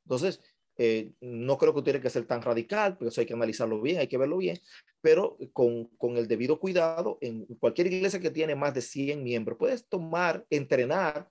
Entonces, 0.03 0.41
eh, 0.77 1.11
no 1.21 1.57
creo 1.57 1.73
que 1.73 1.81
tiene 1.81 2.01
que 2.01 2.09
ser 2.09 2.25
tan 2.25 2.41
radical, 2.41 2.97
pero 2.97 3.09
eso 3.09 3.21
hay 3.21 3.27
que 3.27 3.33
analizarlo 3.33 3.81
bien, 3.81 3.99
hay 3.99 4.07
que 4.07 4.17
verlo 4.17 4.37
bien, 4.37 4.59
pero 5.01 5.37
con, 5.53 5.85
con, 5.97 6.17
el 6.17 6.27
debido 6.27 6.59
cuidado, 6.59 7.17
en 7.21 7.45
cualquier 7.59 7.87
iglesia 7.87 8.19
que 8.19 8.31
tiene 8.31 8.55
más 8.55 8.73
de 8.73 8.81
100 8.81 9.23
miembros, 9.23 9.57
puedes 9.57 9.87
tomar, 9.87 10.45
entrenar 10.49 11.29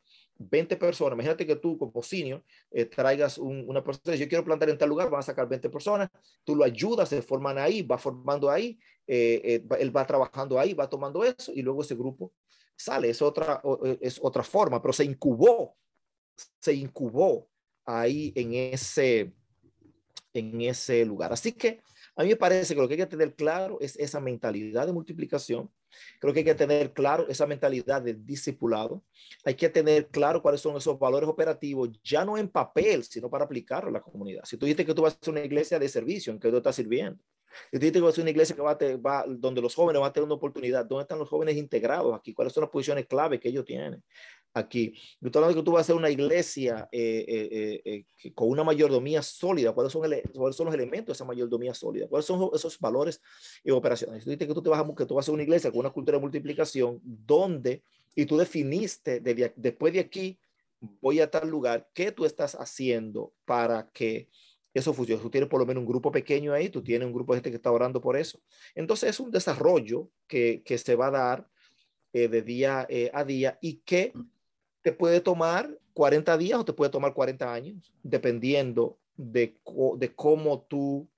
20 0.51 0.77
personas, 0.77 1.15
imagínate 1.15 1.47
que 1.47 1.57
tú 1.57 1.79
como 1.79 2.03
senior 2.03 2.43
eh, 2.71 2.85
traigas 2.85 3.39
una 3.39 3.83
persona, 3.83 4.17
yo 4.17 4.29
quiero 4.29 4.45
plantar 4.45 4.71
en 4.71 4.79
tal 4.79 4.89
lugar, 4.89 5.11
van 5.11 5.21
a 5.21 5.23
sacar 5.23 5.49
20 5.49 5.71
personas, 5.71 6.09
tú 6.45 6.57
lo 6.57 6.65
ayudas, 6.65 7.09
se 7.09 7.23
forman 7.23 7.59
ahí, 7.59 7.83
va 7.83 7.99
formando 7.99 8.51
ahí, 8.51 8.79
eh, 9.07 9.41
eh, 9.45 9.77
él 9.79 9.97
va 9.97 10.07
trabajando 10.07 10.59
ahí, 10.59 10.75
va 10.75 10.89
tomando 10.89 11.25
eso 11.25 11.53
y 11.55 11.63
luego 11.63 11.83
ese 11.83 11.95
grupo 11.95 12.33
sale, 12.77 13.11
es 13.11 13.23
otra, 13.23 13.63
es 14.01 14.19
otra 14.23 14.43
forma, 14.43 14.81
pero 14.83 14.93
se 14.93 15.05
incubó, 15.05 15.77
se 16.61 16.73
incubó 16.75 17.49
ahí 17.85 18.33
en 18.37 18.55
ese, 18.55 19.33
en 20.33 20.61
ese 20.61 21.05
lugar. 21.05 21.33
Así 21.33 21.53
que 21.53 21.81
a 22.15 22.23
mí 22.23 22.29
me 22.29 22.37
parece 22.37 22.75
que 22.75 22.81
lo 22.81 22.89
que 22.89 22.95
hay 22.95 23.01
que 23.01 23.07
tener 23.07 23.35
claro 23.35 23.79
es 23.81 23.97
esa 23.97 24.21
mentalidad 24.21 24.87
de 24.87 24.93
multiplicación. 24.93 25.71
Creo 26.21 26.33
que 26.33 26.41
hay 26.41 26.45
que 26.45 26.55
tener 26.55 26.93
claro 26.93 27.27
esa 27.29 27.47
mentalidad 27.47 28.03
de 28.03 28.15
discipulado. 28.15 29.03
Hay 29.45 29.55
que 29.55 29.69
tener 29.69 30.09
claro 30.09 30.43
cuáles 30.43 30.61
son 30.61 30.77
esos 30.77 30.99
valores 30.99 31.29
operativos, 31.29 31.91
ya 32.03 32.25
no 32.25 32.37
en 32.37 32.49
papel, 32.49 33.05
sino 33.05 33.31
para 33.31 33.45
aplicarlo 33.45 33.89
a 33.91 33.93
la 33.93 34.01
comunidad. 34.01 34.45
Si 34.45 34.57
tú 34.57 34.67
dices 34.67 34.85
que 34.85 34.95
tú 34.95 35.03
vas 35.03 35.15
a 35.15 35.25
ser 35.25 35.33
una 35.33 35.45
iglesia 35.45 35.79
de 35.79 35.89
servicio, 35.89 36.33
¿en 36.33 36.39
qué 36.39 36.51
tú 36.51 36.57
estás 36.59 36.77
sirviendo? 36.77 37.23
Si 37.71 37.79
tú 37.79 37.81
dices 37.81 37.93
que 37.93 38.01
vas 38.01 38.13
a 38.13 38.17
ser 38.17 38.23
una 38.23 38.31
iglesia 38.31 38.57
que 38.57 38.63
va, 38.63 38.71
a 38.73 38.97
va 38.97 39.25
donde 39.29 39.61
los 39.61 39.75
jóvenes 39.75 40.01
van 40.01 40.09
a 40.09 40.13
tener 40.13 40.25
una 40.25 40.35
oportunidad, 40.35 40.87
¿dónde 40.87 41.03
están 41.03 41.19
los 41.19 41.29
jóvenes 41.29 41.57
integrados 41.57 42.15
aquí? 42.15 42.33
¿Cuáles 42.33 42.53
son 42.53 42.63
las 42.63 42.71
posiciones 42.71 43.07
clave 43.07 43.39
que 43.39 43.49
ellos 43.49 43.65
tienen? 43.65 44.03
Aquí. 44.55 44.93
Yo 45.21 45.29
estoy 45.29 45.41
hablando 45.41 45.57
de 45.57 45.61
que 45.63 45.65
tú 45.65 45.73
vas 45.73 45.81
a 45.81 45.83
hacer 45.83 45.97
una 45.97 46.11
iglesia 46.11 46.89
eh, 46.93 47.25
eh, 47.27 48.05
eh, 48.25 48.33
con 48.35 48.49
una 48.49 48.65
mayordomía 48.65 49.23
sólida. 49.23 49.73
¿Cuáles 49.73 49.93
son, 49.93 50.03
¿Cuáles 50.35 50.57
son 50.57 50.67
los 50.67 50.75
elementos 50.75 51.07
de 51.07 51.13
esa 51.13 51.25
mayordomía 51.25 51.75
sólida? 51.75 52.09
¿Cuáles 52.09 52.27
son 52.27 52.51
esos 52.55 52.79
valores 52.79 53.21
y 53.65 53.71
operaciones? 53.71 54.25
Tú 54.25 54.31
dices 54.31 54.47
que 54.47 54.55
tú, 54.55 54.63
te 54.63 54.71
vas 54.71 54.81
a, 54.81 54.95
que 54.95 55.07
tú 55.07 55.15
vas 55.15 55.23
a 55.23 55.25
hacer 55.25 55.35
una 55.35 55.43
iglesia 55.43 55.71
con 55.71 55.81
una 55.81 55.91
cultura 55.91 56.19
de 56.19 56.23
multiplicación 56.23 57.01
donde, 57.03 57.83
y 58.15 58.27
tú 58.27 58.37
definiste 58.37 59.21
después 59.21 59.93
de 59.93 60.01
aquí, 60.01 60.39
voy 61.01 61.21
a 61.21 61.31
tal 61.31 61.49
lugar, 61.49 61.89
¿qué 61.95 62.13
tú 62.13 62.25
estás 62.25 62.55
haciendo 62.55 63.33
para 63.45 63.89
que 63.91 64.29
eso 64.75 64.93
funcione? 64.93 65.23
Tú 65.23 65.31
tienes 65.31 65.49
por 65.49 65.61
lo 65.61 65.67
menos 65.67 65.83
un 65.83 65.89
grupo 65.89 66.11
pequeño 66.11 66.53
ahí, 66.53 66.69
tú 66.69 66.83
tienes 66.83 67.07
un 67.07 67.15
grupo 67.15 67.33
de 67.33 67.39
gente 67.39 67.51
que 67.51 67.57
está 67.57 67.71
orando 67.71 68.01
por 68.01 68.17
eso. 68.17 68.41
Entonces 68.75 69.11
es 69.11 69.21
un 69.21 69.31
desarrollo 69.31 70.11
que, 70.27 70.63
que 70.65 70.77
se 70.77 70.97
va 70.97 71.07
a 71.07 71.11
dar 71.11 71.49
de 72.13 72.43
día 72.43 72.87
a 73.15 73.25
día 73.25 73.59
y 73.63 73.77
que 73.87 74.13
te 74.83 74.93
puede 74.93 75.21
tomar 75.21 75.71
40 75.95 76.37
días 76.39 76.59
o 76.59 76.65
te 76.65 76.73
puede 76.73 76.91
tomar 76.91 77.15
40 77.15 77.53
años, 77.53 77.93
dependiendo 78.03 78.99
de, 79.17 79.57
de 79.97 80.15
cómo 80.15 80.63
tú, 80.63 81.09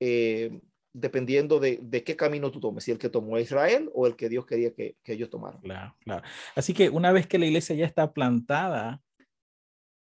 eh, 0.00 0.60
dependiendo 0.92 1.60
de, 1.60 1.78
de, 1.82 2.02
qué 2.02 2.16
camino 2.16 2.50
tú 2.50 2.60
tomes, 2.60 2.84
si 2.84 2.90
el 2.90 2.98
que 2.98 3.08
tomó 3.08 3.38
Israel 3.38 3.90
o 3.94 4.06
el 4.06 4.16
que 4.16 4.28
Dios 4.28 4.46
quería 4.46 4.72
que, 4.74 4.96
que 5.02 5.12
ellos 5.12 5.30
tomaran. 5.30 5.60
Claro, 5.60 5.94
claro. 6.00 6.22
Así 6.54 6.74
que 6.74 6.88
una 6.88 7.12
vez 7.12 7.26
que 7.26 7.38
la 7.38 7.46
iglesia 7.46 7.76
ya 7.76 7.86
está 7.86 8.12
plantada, 8.12 9.00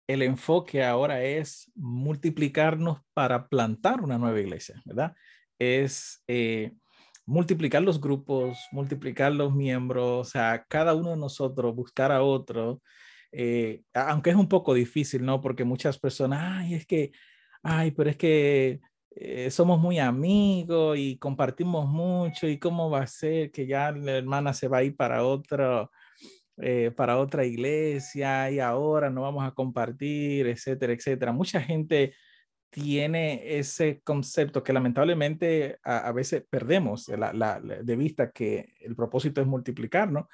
el 0.07 0.21
enfoque 0.21 0.83
ahora 0.83 1.23
es 1.23 1.71
multiplicarnos 1.75 3.01
para 3.13 3.47
plantar 3.47 4.01
una 4.01 4.17
nueva 4.17 4.39
iglesia, 4.39 4.81
¿verdad? 4.85 5.15
Es 5.59 6.23
eh, 6.27 6.73
multiplicar 7.25 7.81
los 7.81 8.01
grupos, 8.01 8.57
multiplicar 8.71 9.33
los 9.33 9.53
miembros, 9.53 10.27
o 10.27 10.29
sea, 10.29 10.65
cada 10.69 10.93
uno 10.95 11.11
de 11.11 11.17
nosotros 11.17 11.75
buscar 11.75 12.11
a 12.11 12.23
otro, 12.23 12.81
eh, 13.31 13.83
aunque 13.93 14.31
es 14.31 14.35
un 14.35 14.49
poco 14.49 14.73
difícil, 14.73 15.25
¿no? 15.25 15.41
Porque 15.41 15.63
muchas 15.63 15.99
personas, 15.99 16.41
ay, 16.43 16.75
es 16.75 16.85
que, 16.85 17.11
ay, 17.63 17.91
pero 17.91 18.09
es 18.09 18.17
que 18.17 18.81
eh, 19.15 19.51
somos 19.51 19.79
muy 19.79 19.99
amigos 19.99 20.97
y 20.97 21.17
compartimos 21.17 21.87
mucho 21.87 22.47
y 22.47 22.59
cómo 22.59 22.89
va 22.89 23.01
a 23.03 23.07
ser 23.07 23.51
que 23.51 23.67
ya 23.67 23.91
la 23.91 24.13
hermana 24.17 24.53
se 24.53 24.67
va 24.67 24.79
a 24.79 24.83
ir 24.83 24.95
para 24.95 25.23
otro, 25.25 25.91
eh, 26.57 26.91
para 26.95 27.17
otra 27.17 27.45
iglesia 27.45 28.51
y 28.51 28.59
ahora 28.59 29.09
no 29.09 29.21
vamos 29.23 29.43
a 29.45 29.51
compartir, 29.51 30.47
etcétera, 30.47 30.93
etcétera. 30.93 31.31
Mucha 31.31 31.61
gente 31.61 32.15
tiene 32.73 33.59
ese 33.59 34.01
concepto 34.03 34.63
que 34.63 34.73
lamentablemente 34.73 35.77
a, 35.83 36.11
veces 36.11 36.43
perdemos 36.49 37.05
de 37.05 37.95
vista 37.95 38.31
que 38.31 38.73
el 38.79 38.95
propósito 38.95 39.41
es 39.41 39.47
multiplicar, 39.47 40.11
¿no? 40.11 40.27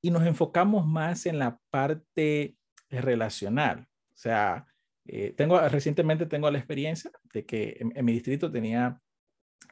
Y 0.00 0.12
nos 0.12 0.24
enfocamos 0.24 0.86
más 0.86 1.26
en 1.26 1.40
la 1.40 1.58
parte 1.70 2.54
relacional. 2.88 3.88
O 3.90 4.16
sea, 4.16 4.66
eh, 5.04 5.34
tengo, 5.36 5.60
recientemente 5.68 6.26
tengo 6.26 6.48
la 6.48 6.58
experiencia 6.58 7.10
de 7.32 7.44
que 7.44 7.76
en, 7.80 8.04
mi 8.04 8.12
distrito 8.12 8.52
tenía 8.52 9.00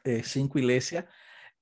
eh, 0.03 0.23
cinco 0.25 0.59
iglesias 0.59 1.05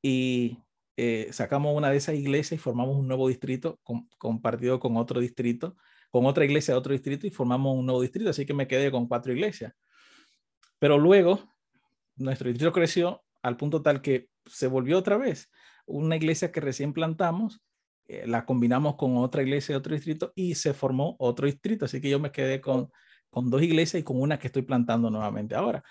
y 0.02 0.58
eh, 0.98 1.28
sacamos 1.32 1.78
una 1.78 1.92
de 1.92 1.98
esas 1.98 2.16
iglesias 2.16 2.60
y 2.60 2.64
formamos 2.64 2.98
un 2.98 3.08
nuevo 3.08 3.28
distrito 3.28 3.80
compartido 4.18 4.80
con 4.80 4.98
otro 4.98 5.20
distrito, 5.20 5.78
con 6.10 6.26
otra 6.26 6.46
iglesia 6.46 6.74
de 6.74 6.80
otro 6.80 6.94
distrito 6.94 7.28
y 7.28 7.30
formamos 7.30 7.78
un 7.78 7.86
nuevo 7.86 8.02
distrito, 8.02 8.32
así 8.32 8.44
que 8.44 8.56
me 8.56 8.68
quedé 8.68 8.90
con 8.90 9.08
cuatro 9.08 9.32
iglesias. 9.32 9.74
Pero 10.82 10.98
luego 10.98 11.40
nuestro 12.16 12.48
distrito 12.48 12.74
creció 12.74 13.24
al 13.44 13.56
punto 13.56 13.84
tal 13.84 14.02
que 14.02 14.30
se 14.48 14.66
volvió 14.66 14.98
otra 14.98 15.16
vez 15.16 15.52
una 15.86 16.16
iglesia 16.16 16.52
que 16.52 16.60
recién 16.60 16.92
plantamos, 16.92 17.62
eh, 18.08 18.26
la 18.26 18.46
combinamos 18.46 18.96
con 18.96 19.16
otra 19.18 19.44
iglesia 19.44 19.74
de 19.74 19.78
otro 19.78 19.94
distrito 19.94 20.32
y 20.34 20.56
se 20.56 20.74
formó 20.74 21.16
otro 21.20 21.46
distrito. 21.46 21.86
Así 21.86 22.02
que 22.02 22.10
yo 22.10 22.20
me 22.20 22.32
quedé 22.32 22.62
con, 22.62 22.90
con 23.30 23.52
dos 23.52 23.62
iglesias 23.62 24.02
y 24.02 24.04
con 24.04 24.20
una 24.20 24.40
que 24.40 24.48
estoy 24.48 24.64
plantando 24.64 25.12
nuevamente 25.12 25.54
ahora. 25.54 25.84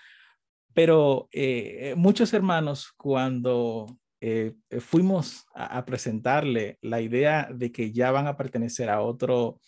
Pero 0.73 1.29
eh, 1.31 1.93
muchos 1.95 2.33
hermanos, 2.33 2.91
cuando 2.97 3.97
eh, 4.19 4.55
fuimos 4.81 5.45
a, 5.53 5.77
a, 5.77 5.85
presentarle 5.85 6.79
la 6.81 6.99
idea 6.99 7.47
de 7.49 7.71
que 7.71 7.93
ya 7.93 8.11
van 8.11 8.27
a 8.27 8.35
pertenecer 8.35 8.89
a 8.89 8.99
otro, 8.99 9.61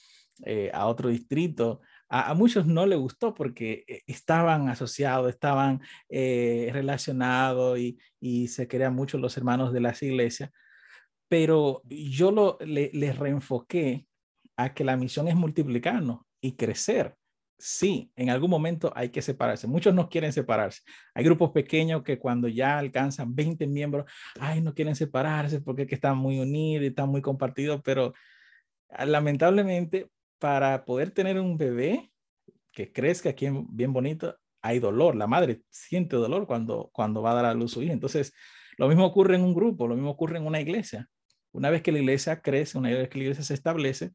a 0.73 0.87
otro 0.87 1.07
distrito, 1.07 1.79
a, 2.13 2.35
muchos 2.35 2.67
no 2.67 2.85
le 2.85 2.95
gustó 2.95 3.33
porque 3.33 3.83
eh, 3.87 4.03
estaban 4.05 4.69
asociados, 4.69 5.29
estaban 5.29 5.81
eh, 6.09 6.69
relacionados 6.71 7.79
y, 7.79 7.97
se 8.47 8.67
querían 8.67 8.93
mucho 8.93 9.17
los 9.17 9.35
hermanos 9.35 9.73
de 9.73 9.81
las 9.81 10.01
iglesias, 10.01 10.49
pero 11.27 11.81
yo 11.85 12.31
lo, 12.31 12.57
le, 12.61 12.89
les 12.93 13.17
reenfoqué 13.17 14.07
a 14.55 14.73
que 14.73 14.83
la 14.83 14.95
misión 14.95 15.27
es 15.27 15.35
multiplicarnos 15.35 16.21
y 16.39 16.53
crecer. 16.53 17.15
Sí, 17.57 18.11
en 18.15 18.29
algún 18.29 18.49
momento 18.49 18.93
hay 18.95 19.09
que 19.09 19.21
separarse. 19.21 19.67
Muchos 19.67 19.93
no 19.93 20.07
quieren 20.07 20.31
separarse. 20.31 20.81
Hay 21.13 21.23
grupos 21.25 21.51
pequeños 21.51 22.03
que 22.03 22.19
cuando 22.19 22.47
ya 22.47 22.77
alcanzan 22.77 23.35
20 23.35 23.67
miembros, 23.67 24.05
ay, 24.39 24.61
no 24.61 24.73
quieren 24.73 24.95
separarse 24.95 25.61
porque 25.61 25.87
que 25.87 25.95
están 25.95 26.17
muy 26.17 26.39
unidos 26.39 26.83
y 26.83 26.87
están 26.87 27.09
muy 27.09 27.21
compartidos, 27.21 27.81
pero 27.83 28.13
ah, 28.89 29.05
lamentablemente 29.05 30.09
para 30.43 30.83
poder 30.83 31.11
tener 31.11 31.39
un 31.39 31.57
bebé 31.57 32.11
que 32.73 32.91
crezca 32.91 33.29
aquí 33.29 33.47
bien 33.69 33.93
bonito, 33.93 34.37
hay 34.61 34.79
dolor. 34.79 35.15
La 35.15 35.25
madre 35.25 35.61
siente 35.69 36.17
dolor 36.17 36.47
cuando, 36.47 36.89
cuando 36.91 37.21
va 37.21 37.31
a 37.31 37.35
dar 37.35 37.45
a 37.45 37.53
luz 37.53 37.71
su 37.71 37.81
hija. 37.81 37.93
Entonces, 37.93 38.33
lo 38.77 38.89
mismo 38.89 39.05
ocurre 39.05 39.37
en 39.37 39.41
un 39.41 39.53
grupo, 39.53 39.87
lo 39.87 39.95
mismo 39.95 40.09
ocurre 40.09 40.39
en 40.39 40.45
una 40.45 40.59
iglesia. 40.59 41.07
Una 41.53 41.69
vez 41.69 41.81
que 41.81 41.93
la 41.93 41.99
iglesia 41.99 42.41
crece, 42.41 42.77
una 42.77 42.89
vez 42.89 43.07
que 43.07 43.19
la 43.19 43.23
iglesia 43.23 43.45
se 43.45 43.53
establece, 43.53 44.11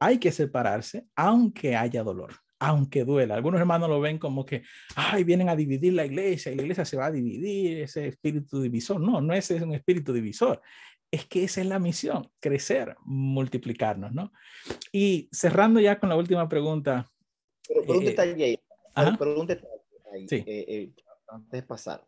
hay 0.00 0.18
que 0.18 0.32
separarse, 0.32 1.06
aunque 1.14 1.76
haya 1.76 2.02
dolor, 2.02 2.34
aunque 2.58 3.04
duela. 3.04 3.36
Algunos 3.36 3.60
hermanos 3.60 3.88
lo 3.88 4.00
ven 4.00 4.18
como 4.18 4.44
que, 4.44 4.64
ay, 4.96 5.22
vienen 5.22 5.48
a 5.48 5.54
dividir 5.54 5.92
la 5.92 6.04
iglesia 6.04 6.50
y 6.50 6.56
la 6.56 6.62
iglesia 6.62 6.84
se 6.84 6.96
va 6.96 7.06
a 7.06 7.12
dividir, 7.12 7.82
ese 7.82 8.08
espíritu 8.08 8.60
divisor. 8.60 9.00
No, 9.00 9.20
no 9.20 9.32
es 9.32 9.48
un 9.52 9.74
espíritu 9.74 10.12
divisor 10.12 10.60
es 11.12 11.26
que 11.26 11.44
esa 11.44 11.60
es 11.60 11.66
la 11.68 11.78
misión, 11.78 12.28
crecer, 12.40 12.96
multiplicarnos, 13.04 14.12
¿no? 14.12 14.32
Y 14.90 15.28
cerrando 15.30 15.78
ya 15.78 16.00
con 16.00 16.08
la 16.08 16.16
última 16.16 16.48
pregunta. 16.48 17.12
Pero 17.68 17.84
por 17.84 17.96
un 17.98 18.02
eh, 18.02 18.06
detalle 18.06 18.44
ahí, 18.44 18.60
un 19.20 19.46
detalle 19.46 19.68
ahí 20.12 20.26
eh, 20.30 20.44
eh, 20.46 20.92
antes 21.28 21.52
de 21.52 21.62
pasar. 21.62 22.04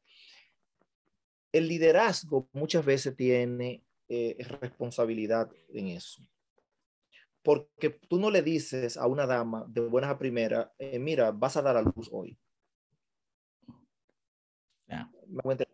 El 1.53 1.69
liderazgo 1.69 2.49
muchas 2.53 2.85
veces 2.85 3.15
tiene 3.15 3.85
eh, 4.09 4.37
responsabilidad 4.61 5.51
en 5.69 5.89
eso. 5.89 6.23
Porque 7.43 7.91
tú 7.91 8.19
no 8.19 8.31
le 8.31 8.43
dices 8.43 8.97
a 8.97 9.07
una 9.07 9.27
dama 9.27 9.67
de 9.69 9.83
buenas 9.83 10.11
a 10.11 10.19
primera, 10.19 10.73
eh, 10.79 10.99
mira, 10.99 11.31
vas 11.31 11.57
a 11.59 11.63
dar 11.63 11.77
a 11.77 11.83
luz 11.83 12.09
hoy. 12.11 12.39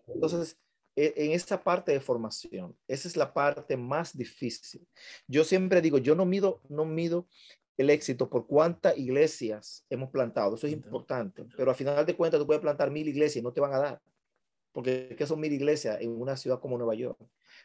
Entonces, 0.07 0.53
e, 0.53 0.70
en 0.97 1.33
esta 1.33 1.63
parte 1.63 1.93
de 1.93 2.01
formación, 2.01 2.77
esa 2.87 3.09
es 3.09 3.17
la 3.17 3.33
parte 3.33 3.77
más 3.77 4.17
difícil. 4.17 4.87
Yo 5.27 5.45
siempre 5.45 5.81
digo, 5.81 5.99
yo 5.99 6.15
no 6.15 6.27
mido, 6.27 6.61
no 6.69 6.85
mido 6.85 7.27
el 7.81 7.89
éxito 7.89 8.29
por 8.29 8.47
cuántas 8.47 8.99
iglesias 8.99 9.87
hemos 9.89 10.11
plantado. 10.11 10.55
Eso 10.55 10.67
es 10.67 10.73
importante. 10.75 11.47
Pero 11.57 11.71
al 11.71 11.77
final 11.77 12.05
de 12.05 12.15
cuentas, 12.15 12.39
tú 12.39 12.47
puedes 12.47 12.61
plantar 12.61 12.91
mil 12.91 13.09
iglesias 13.09 13.41
y 13.41 13.43
no 13.43 13.53
te 13.53 13.61
van 13.63 13.73
a 13.73 13.79
dar. 13.79 14.03
Porque 14.73 15.15
¿qué 15.17 15.27
son 15.27 15.41
mil 15.41 15.53
iglesias 15.53 15.99
en 16.01 16.11
una 16.11 16.37
ciudad 16.37 16.61
como 16.61 16.77
Nueva 16.77 16.95
York? 16.95 17.19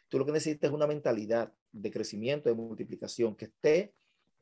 Tú 0.08 0.18
lo 0.18 0.24
que 0.24 0.32
necesitas 0.32 0.70
es 0.70 0.74
una 0.74 0.86
mentalidad 0.86 1.52
de 1.70 1.90
crecimiento, 1.90 2.48
de 2.48 2.54
multiplicación, 2.54 3.36
que 3.36 3.44
esté 3.44 3.92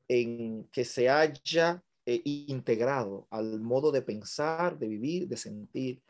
en, 0.06 0.68
que 0.70 0.84
se 0.84 1.08
haya 1.08 1.82
eh, 2.06 2.22
integrado 2.24 3.26
al 3.30 3.60
modo 3.60 3.90
de 3.90 4.02
pensar, 4.02 4.78
de 4.78 4.86
vivir, 4.86 5.26
de 5.26 5.36
sentir 5.36 6.02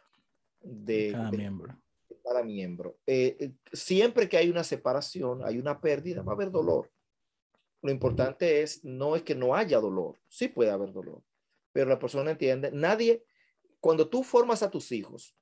de 0.60 1.12
cada 1.12 1.30
miembro. 1.30 1.74
Cada 2.24 2.42
miembro. 2.42 2.96
Eh, 3.06 3.36
eh, 3.38 3.52
siempre 3.72 4.28
que 4.28 4.36
hay 4.36 4.48
una 4.48 4.64
separación, 4.64 5.44
hay 5.44 5.58
una 5.58 5.80
pérdida, 5.80 6.22
va 6.22 6.32
a 6.32 6.34
haber 6.34 6.50
dolor. 6.50 6.90
Lo 7.82 7.90
importante 7.92 8.62
es, 8.62 8.82
no 8.82 9.14
es 9.14 9.22
que 9.22 9.34
no 9.34 9.54
haya 9.54 9.78
dolor, 9.78 10.18
sí 10.26 10.48
puede 10.48 10.70
haber 10.70 10.90
dolor, 10.90 11.22
pero 11.70 11.90
la 11.90 11.98
persona 11.98 12.30
entiende, 12.30 12.70
nadie, 12.72 13.22
cuando 13.78 14.08
tú 14.08 14.22
formas 14.22 14.62
a 14.62 14.70
tus 14.70 14.90
hijos, 14.90 15.36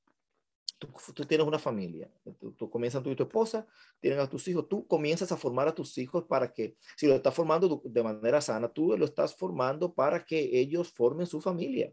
tú, 1.15 1.25
tienes 1.25 1.47
una 1.47 1.61
familia, 1.61 2.11
tú, 2.57 2.69
comienzas 2.69 3.01
tú 3.03 3.11
y 3.11 3.17
tu 3.17 3.23
esposa, 3.23 3.65
tienen 4.01 4.19
a 4.19 4.29
tus 4.29 4.49
hijos, 4.49 4.69
tú 4.69 4.87
comienzas 4.89 5.31
a 5.31 5.37
formar 5.37 5.69
a 5.69 5.75
tus 5.75 5.97
hijos 5.99 6.25
para 6.25 6.53
que, 6.53 6.77
si 6.97 7.07
lo 7.07 7.15
estás 7.15 7.33
formando 7.33 7.81
de 7.85 8.03
manera 8.03 8.41
sana, 8.41 8.69
tú 8.69 8.97
lo 8.97 9.05
estás 9.05 9.37
formando 9.37 9.95
para 9.95 10.25
que 10.25 10.59
ellos 10.59 10.93
formen 10.93 11.27
su 11.27 11.41
familia. 11.41 11.93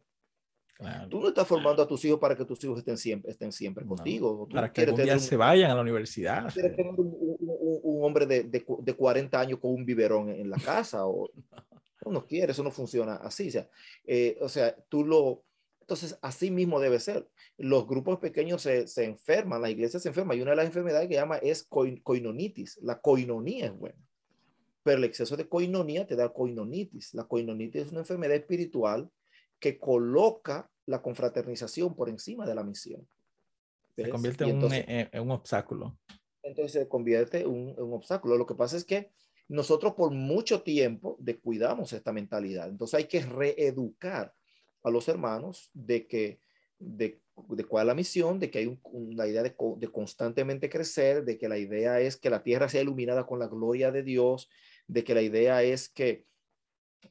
Tú 1.10 1.20
no 1.20 1.28
estás 1.28 1.46
formando 1.46 1.84
a 1.84 1.88
tus 1.88 2.06
hijos 2.06 2.20
para 2.20 2.38
que 2.38 2.46
tus 2.46 2.64
hijos 2.64 2.80
estén 2.80 2.98
siempre, 2.98 3.32
estén 3.32 3.52
siempre 3.52 3.86
contigo. 3.86 4.48
para 4.48 4.72
que 4.72 4.82
algún 4.82 5.04
día 5.04 5.20
se 5.20 5.36
vayan 5.36 5.72
a 5.72 5.76
la 5.76 5.82
universidad. 5.82 6.52
Quieres 6.54 6.76
tener 6.76 6.94
un, 6.96 8.00
hombre 8.02 8.26
de, 8.26 8.44
de, 8.44 8.66
de, 8.80 8.94
40 8.94 9.38
años 9.38 9.60
con 9.60 9.72
un 9.74 9.86
biberón 9.86 10.30
en 10.30 10.50
la 10.50 10.58
casa 10.58 11.06
o 11.06 11.30
no 12.06 12.26
quiere, 12.26 12.54
eso 12.54 12.64
no 12.64 12.72
funciona 12.72 13.16
así. 13.16 13.50
O 13.50 13.52
sea, 13.52 13.70
eh, 14.08 14.38
o 14.40 14.48
sea, 14.48 14.74
tú 14.88 15.04
lo, 15.04 15.44
entonces 15.82 16.18
así 16.22 16.50
mismo 16.50 16.80
debe 16.80 17.00
ser 17.00 17.28
los 17.58 17.86
grupos 17.86 18.20
pequeños 18.20 18.62
se, 18.62 18.88
se, 18.88 19.04
enferman, 19.04 19.62
la 19.62 19.70
iglesia 19.70 20.00
se 20.00 20.08
enferma 20.08 20.34
y 20.34 20.42
una 20.42 20.52
de 20.52 20.58
las 20.58 20.66
enfermedades 20.68 21.10
que 21.10 21.16
llama 21.16 21.38
es 21.38 21.64
coinonitis. 21.64 22.80
La 22.82 23.02
coinonía 23.02 23.66
es 23.66 23.78
buena, 23.78 24.00
pero 24.82 25.00
el 25.00 25.04
exceso 25.04 25.36
de 25.36 25.50
coinonía 25.50 26.08
te 26.08 26.16
da 26.16 26.30
coinonitis. 26.30 27.14
La 27.14 27.26
coinonitis 27.26 27.88
es 27.88 27.92
una 27.92 28.02
enfermedad 28.02 28.38
espiritual 28.38 29.10
que 29.60 29.78
coloca 29.78 30.70
la 30.86 31.02
confraternización 31.02 31.96
por 31.96 32.10
encima 32.10 32.46
de 32.46 32.56
la 32.56 32.64
misión. 32.64 33.08
Se 33.96 34.10
convierte 34.10 34.46
en, 34.46 34.64
un, 34.64 34.74
en, 34.74 35.22
un, 35.22 35.32
obstáculo. 35.32 35.98
Entonces 36.42 36.72
se 36.72 36.88
convierte 36.88 37.42
en 37.42 37.48
un, 37.48 37.76
un 37.78 37.94
obstáculo. 37.94 38.38
Lo 38.38 38.46
que 38.46 38.56
pasa 38.56 38.78
es 38.78 38.86
que 38.86 39.12
nosotros 39.50 39.94
por 39.96 40.12
mucho 40.12 40.62
tiempo 40.62 41.18
descuidamos 41.20 41.92
esta 41.92 42.14
mentalidad. 42.14 42.70
Entonces 42.70 42.98
hay 42.98 43.06
que 43.06 43.22
reeducar 43.22 44.34
a 44.84 44.90
los 44.90 45.08
hermanos 45.10 45.70
de 45.74 46.08
que 46.08 46.40
de 46.80 47.22
de 47.48 47.64
cuál 47.64 47.86
es 47.86 47.88
la 47.88 47.96
misión, 47.96 48.40
de 48.40 48.50
que 48.50 48.60
hay 48.60 48.80
una 48.84 49.28
idea 49.28 49.44
de, 49.44 49.56
constantemente 49.92 50.70
crecer, 50.70 51.24
de 51.24 51.38
que 51.38 51.50
la 51.50 51.58
idea 51.58 52.00
es 52.00 52.18
que 52.18 52.30
la 52.30 52.44
tierra 52.44 52.70
sea 52.70 52.82
iluminada 52.82 53.26
con 53.26 53.40
la 53.40 53.48
gloria 53.48 53.92
de 53.92 54.04
Dios, 54.04 54.50
de 54.88 55.04
que 55.04 55.14
la 55.14 55.22
idea 55.22 55.64
es 55.64 55.90
que 55.90 56.26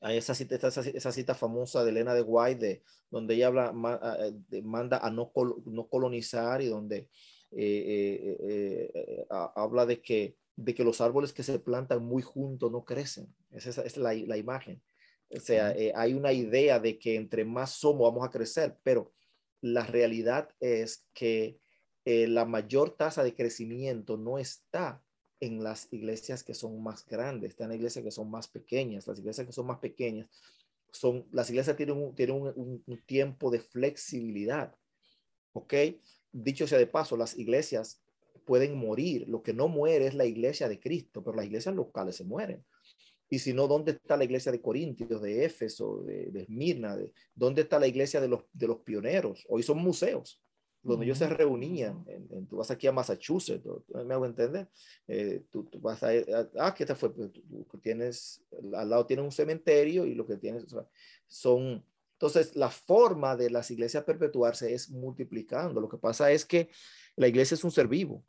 hay 0.00 0.16
esa 0.16 0.34
cita, 0.34 0.56
esa, 0.56 1.12
cita 1.12 1.34
famosa 1.34 1.84
de 1.84 1.90
Elena 1.90 2.14
de 2.14 2.22
White, 2.22 2.82
donde 3.10 3.34
ella 3.34 3.48
habla, 3.48 3.72
manda 3.72 4.98
a 4.98 5.10
no, 5.10 5.32
no 5.66 5.88
colonizar 5.88 6.62
y 6.62 6.66
donde 6.66 7.08
eh, 7.50 8.36
eh, 8.42 8.90
eh, 8.92 9.26
habla 9.30 9.86
de 9.86 10.00
que, 10.00 10.36
de 10.56 10.74
que 10.74 10.84
los 10.84 11.00
árboles 11.00 11.32
que 11.32 11.42
se 11.42 11.58
plantan 11.58 12.04
muy 12.04 12.22
juntos 12.22 12.70
no 12.70 12.84
crecen. 12.84 13.34
Esa 13.50 13.82
es 13.82 13.96
la, 13.96 14.12
la 14.14 14.36
imagen. 14.36 14.82
O 15.30 15.40
sea, 15.40 15.74
hay 15.94 16.14
una 16.14 16.32
idea 16.32 16.78
de 16.80 16.98
que 16.98 17.16
entre 17.16 17.44
más 17.44 17.72
somos 17.72 18.10
vamos 18.10 18.26
a 18.26 18.30
crecer, 18.30 18.78
pero 18.82 19.12
la 19.60 19.84
realidad 19.84 20.48
es 20.60 21.06
que 21.12 21.58
eh, 22.04 22.26
la 22.26 22.46
mayor 22.46 22.96
tasa 22.96 23.22
de 23.22 23.34
crecimiento 23.34 24.16
no 24.16 24.38
está 24.38 25.02
en 25.40 25.62
las 25.62 25.88
iglesias 25.92 26.42
que 26.42 26.54
son 26.54 26.82
más 26.82 27.06
grandes, 27.06 27.50
está 27.50 27.64
en 27.64 27.70
las 27.70 27.78
iglesias 27.78 28.04
que 28.04 28.10
son 28.10 28.30
más 28.30 28.48
pequeñas. 28.48 29.06
Las 29.06 29.18
iglesias 29.18 29.46
que 29.46 29.52
son 29.52 29.66
más 29.66 29.78
pequeñas 29.78 30.28
son, 30.90 31.26
las 31.32 31.50
iglesias 31.50 31.76
tienen 31.76 31.96
un, 31.96 32.14
tienen 32.14 32.36
un, 32.36 33.02
tiempo 33.06 33.50
de 33.50 33.60
flexibilidad. 33.60 34.74
¿Ok? 35.52 35.74
Dicho 36.32 36.66
sea 36.66 36.78
de 36.78 36.86
paso, 36.86 37.16
las 37.16 37.36
iglesias 37.38 38.00
pueden 38.44 38.76
morir. 38.76 39.28
Lo 39.28 39.42
que 39.42 39.54
no 39.54 39.68
muere 39.68 40.06
es 40.06 40.14
la 40.14 40.26
iglesia 40.26 40.68
de 40.68 40.80
Cristo, 40.80 41.22
pero 41.22 41.36
las 41.36 41.46
iglesias 41.46 41.74
locales 41.74 42.16
se 42.16 42.24
mueren. 42.24 42.64
Y 43.30 43.40
si 43.40 43.52
no, 43.52 43.68
¿dónde 43.68 43.92
está 43.92 44.16
la 44.16 44.24
iglesia 44.24 44.50
de 44.50 44.62
Corintios, 44.62 45.20
de 45.20 45.44
Éfeso, 45.44 46.02
de, 46.02 46.30
de 46.30 46.42
Esmirna? 46.42 46.96
De, 46.96 47.12
¿Dónde 47.34 47.62
está 47.62 47.78
la 47.78 47.86
iglesia 47.86 48.20
de 48.20 48.28
los, 48.28 48.44
de 48.52 48.66
los 48.66 48.78
pioneros? 48.78 49.44
Hoy 49.48 49.62
son 49.62 49.78
museos 49.78 50.40
donde 50.82 51.06
ellos 51.06 51.18
se 51.18 51.28
reunían. 51.28 52.04
En, 52.06 52.46
tú 52.46 52.56
vas 52.56 52.70
aquí 52.70 52.86
a 52.86 52.92
Massachusetts, 52.92 53.64
me 54.04 54.14
hago 54.14 54.26
entender. 54.26 54.68
Eh, 55.06 55.42
tú, 55.50 55.68
vas 55.80 56.02
a, 56.02 56.10
ah, 56.58 56.74
¿qué 56.74 56.86
te 56.86 56.94
fue? 56.94 57.12
Pues, 57.12 57.30
tú, 57.32 57.78
tienes, 57.78 58.42
al 58.74 58.90
lado 58.90 59.06
tienes 59.06 59.24
un 59.24 59.32
cementerio 59.32 60.06
y 60.06 60.14
lo 60.14 60.26
que 60.26 60.36
tienes 60.36 60.66
son. 61.26 61.84
Entonces, 62.12 62.56
la 62.56 62.68
forma 62.68 63.36
de 63.36 63.50
las 63.50 63.70
iglesias 63.70 64.02
perpetuarse 64.02 64.74
es 64.74 64.90
multiplicando. 64.90 65.80
Lo 65.80 65.88
que 65.88 65.98
pasa 65.98 66.32
es 66.32 66.44
que 66.44 66.68
la 67.14 67.28
iglesia 67.28 67.54
es 67.54 67.62
un 67.62 67.70
ser 67.70 67.86
vivo. 67.86 68.24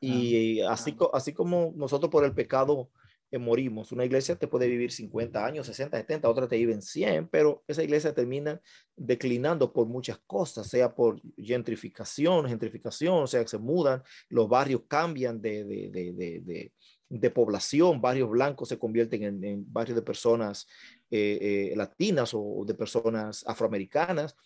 Y 0.00 0.60
así, 0.60 0.96
así 1.12 1.32
como 1.32 1.72
nosotros 1.76 2.10
por 2.10 2.24
el 2.24 2.34
pecado 2.34 2.90
morimos. 3.38 3.92
Una 3.92 4.04
iglesia 4.04 4.36
te 4.36 4.48
puede 4.48 4.66
vivir 4.66 4.92
50 4.92 5.44
años, 5.44 5.66
60, 5.66 5.96
70, 5.96 6.28
otra 6.28 6.48
te 6.48 6.56
viven 6.56 6.82
100, 6.82 7.28
pero 7.28 7.62
esa 7.66 7.82
iglesia 7.82 8.14
termina 8.14 8.60
declinando 8.96 9.72
por 9.72 9.86
muchas 9.86 10.18
cosas, 10.26 10.68
sea 10.68 10.94
por 10.94 11.20
gentrificación, 11.36 12.48
gentrificación, 12.48 13.22
o 13.22 13.26
sea, 13.26 13.42
que 13.42 13.48
se 13.48 13.58
mudan, 13.58 14.02
los 14.28 14.48
barrios 14.48 14.82
cambian 14.88 15.40
de, 15.40 15.64
de, 15.64 15.90
de, 15.90 16.72
de, 17.08 17.30
población, 17.30 18.00
barrios 18.00 18.30
blancos 18.30 18.68
se 18.68 18.78
convierten 18.78 19.44
en, 19.44 19.72
barrios 19.72 19.96
de 19.96 20.02
personas 20.02 20.66
eh, 21.10 21.70
eh, 21.72 21.76
latinas 21.76 22.32
o 22.34 22.64
de 22.66 22.74
personas 22.74 23.44
afroamericanas. 23.46 24.36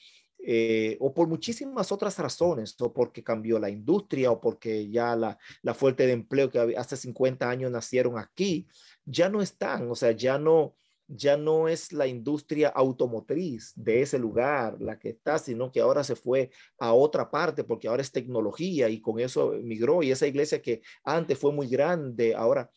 Eh, 0.40 0.96
o 1.00 1.12
por 1.12 1.28
muchísimas 1.28 1.90
otras 1.90 2.18
razones, 2.18 2.80
o 2.80 2.92
porque 2.92 3.22
cambió 3.22 3.58
la 3.58 3.70
industria, 3.70 4.30
o 4.30 4.40
porque 4.40 4.88
ya 4.88 5.16
la, 5.16 5.38
la 5.62 5.74
fuerte 5.74 6.06
de 6.06 6.12
empleo 6.12 6.48
que 6.48 6.74
hace 6.76 6.96
50 6.96 7.50
años 7.50 7.70
nacieron 7.70 8.18
aquí, 8.18 8.66
ya 9.04 9.28
no 9.28 9.42
están, 9.42 9.90
o 9.90 9.94
sea, 9.94 10.12
ya 10.12 10.38
no, 10.38 10.74
ya 11.08 11.38
no 11.38 11.68
es 11.68 11.92
la 11.92 12.06
industria 12.06 12.68
automotriz 12.68 13.72
de 13.74 14.02
ese 14.02 14.18
lugar 14.18 14.76
la 14.80 14.98
que 14.98 15.08
está, 15.08 15.38
sino 15.38 15.72
que 15.72 15.80
ahora 15.80 16.04
se 16.04 16.14
fue 16.14 16.50
a 16.78 16.92
otra 16.92 17.30
parte 17.30 17.64
porque 17.64 17.88
ahora 17.88 18.02
es 18.02 18.12
tecnología 18.12 18.88
y 18.90 19.00
con 19.00 19.18
eso 19.18 19.52
migró 19.62 20.02
y 20.02 20.10
esa 20.10 20.26
iglesia 20.26 20.60
que 20.60 20.82
antes 21.02 21.38
fue 21.38 21.50
muy 21.52 21.66
grande, 21.66 22.34
ahora, 22.34 22.70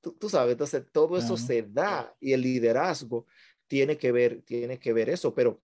tú, 0.00 0.28
sabes, 0.28 0.52
entonces 0.52 0.84
todo 0.92 1.16
eso 1.16 1.36
se 1.36 1.62
da 1.62 2.12
y 2.20 2.32
el 2.32 2.42
liderazgo 2.42 3.26
tiene 3.68 3.96
que 3.96 4.10
ver, 4.10 4.42
tiene 4.42 4.78
que 4.78 4.92
ver 4.92 5.08
eso, 5.08 5.32
pero 5.32 5.62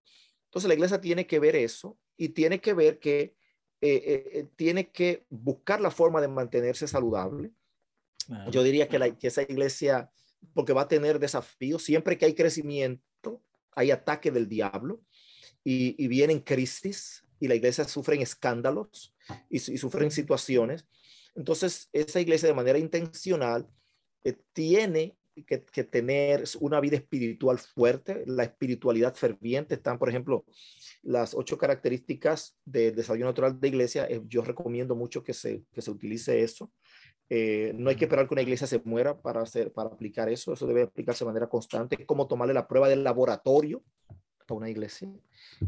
entonces 0.55 0.69
la 0.69 0.75
iglesia 0.75 1.01
tiene 1.01 1.27
que 1.27 1.37
ver 1.37 1.53
eso 1.57 1.99
y 2.15 2.29
tiene 2.29 2.61
que 2.61 2.73
ver 2.73 2.97
que 2.97 3.35
eh, 3.81 4.01
eh, 4.05 4.29
eh, 4.31 4.47
tiene 4.55 4.89
que 4.89 5.25
buscar 5.29 5.81
la 5.81 5.91
forma 5.91 6.21
de 6.21 6.29
mantenerse 6.29 6.87
saludable. 6.87 7.51
Yo 8.51 8.63
diría 8.63 8.87
que, 8.87 8.97
la, 8.97 9.13
que 9.19 9.27
esa 9.27 9.41
iglesia, 9.41 10.09
porque 10.53 10.71
va 10.71 10.83
a 10.83 10.87
tener 10.87 11.19
desafíos, 11.19 11.83
siempre 11.83 12.17
que 12.17 12.25
hay 12.25 12.35
crecimiento, 12.35 13.43
hay 13.73 13.91
ataque 13.91 14.31
del 14.31 14.47
diablo 14.47 15.01
y, 15.61 16.01
y 16.01 16.07
vienen 16.07 16.39
crisis 16.39 17.25
y 17.41 17.49
la 17.49 17.55
iglesia 17.55 17.83
sufre 17.83 18.21
escándalos 18.21 19.13
y, 19.49 19.57
y 19.57 19.77
sufren 19.77 20.09
situaciones. 20.09 20.85
Entonces, 21.35 21.89
esa 21.91 22.21
iglesia 22.21 22.47
de 22.47 22.55
manera 22.55 22.79
intencional 22.79 23.67
tiene 24.53 25.17
que, 25.43 25.83
tener 25.83 26.43
una 26.59 26.79
vida 26.79 26.95
espiritual 26.97 27.57
fuerte, 27.59 28.23
la 28.25 28.43
espiritualidad 28.43 29.13
ferviente. 29.15 29.75
Están, 29.75 29.97
por 29.97 30.09
ejemplo, 30.09 30.45
las 31.03 31.33
ocho 31.33 31.57
características 31.57 32.57
del 32.63 32.95
desarrollo 32.95 33.25
natural 33.25 33.59
de 33.59 33.67
iglesia. 33.67 34.07
Eh, 34.09 34.21
yo 34.27 34.41
recomiendo 34.41 34.95
mucho 34.95 35.23
que 35.23 35.33
se, 35.33 35.63
que 35.73 35.81
se 35.81 35.91
utilice 35.91 36.41
eso. 36.41 36.71
Eh, 37.29 37.73
no 37.75 37.89
hay 37.89 37.95
que 37.95 38.05
esperar 38.05 38.27
que 38.27 38.33
una 38.35 38.43
iglesia 38.43 38.67
se 38.67 38.79
muera 38.85 39.19
para, 39.19 39.41
hacer, 39.41 39.71
para 39.73 39.89
aplicar 39.89 40.29
eso. 40.29 40.53
Eso 40.53 40.67
debe 40.67 40.83
aplicarse 40.83 41.23
de 41.23 41.29
manera 41.29 41.47
constante. 41.47 41.97
Es 41.99 42.05
como 42.05 42.27
tomarle 42.27 42.53
la 42.53 42.67
prueba 42.67 42.87
del 42.87 43.03
laboratorio 43.03 43.83
a 44.47 44.53
una 44.53 44.69
iglesia 44.69 45.11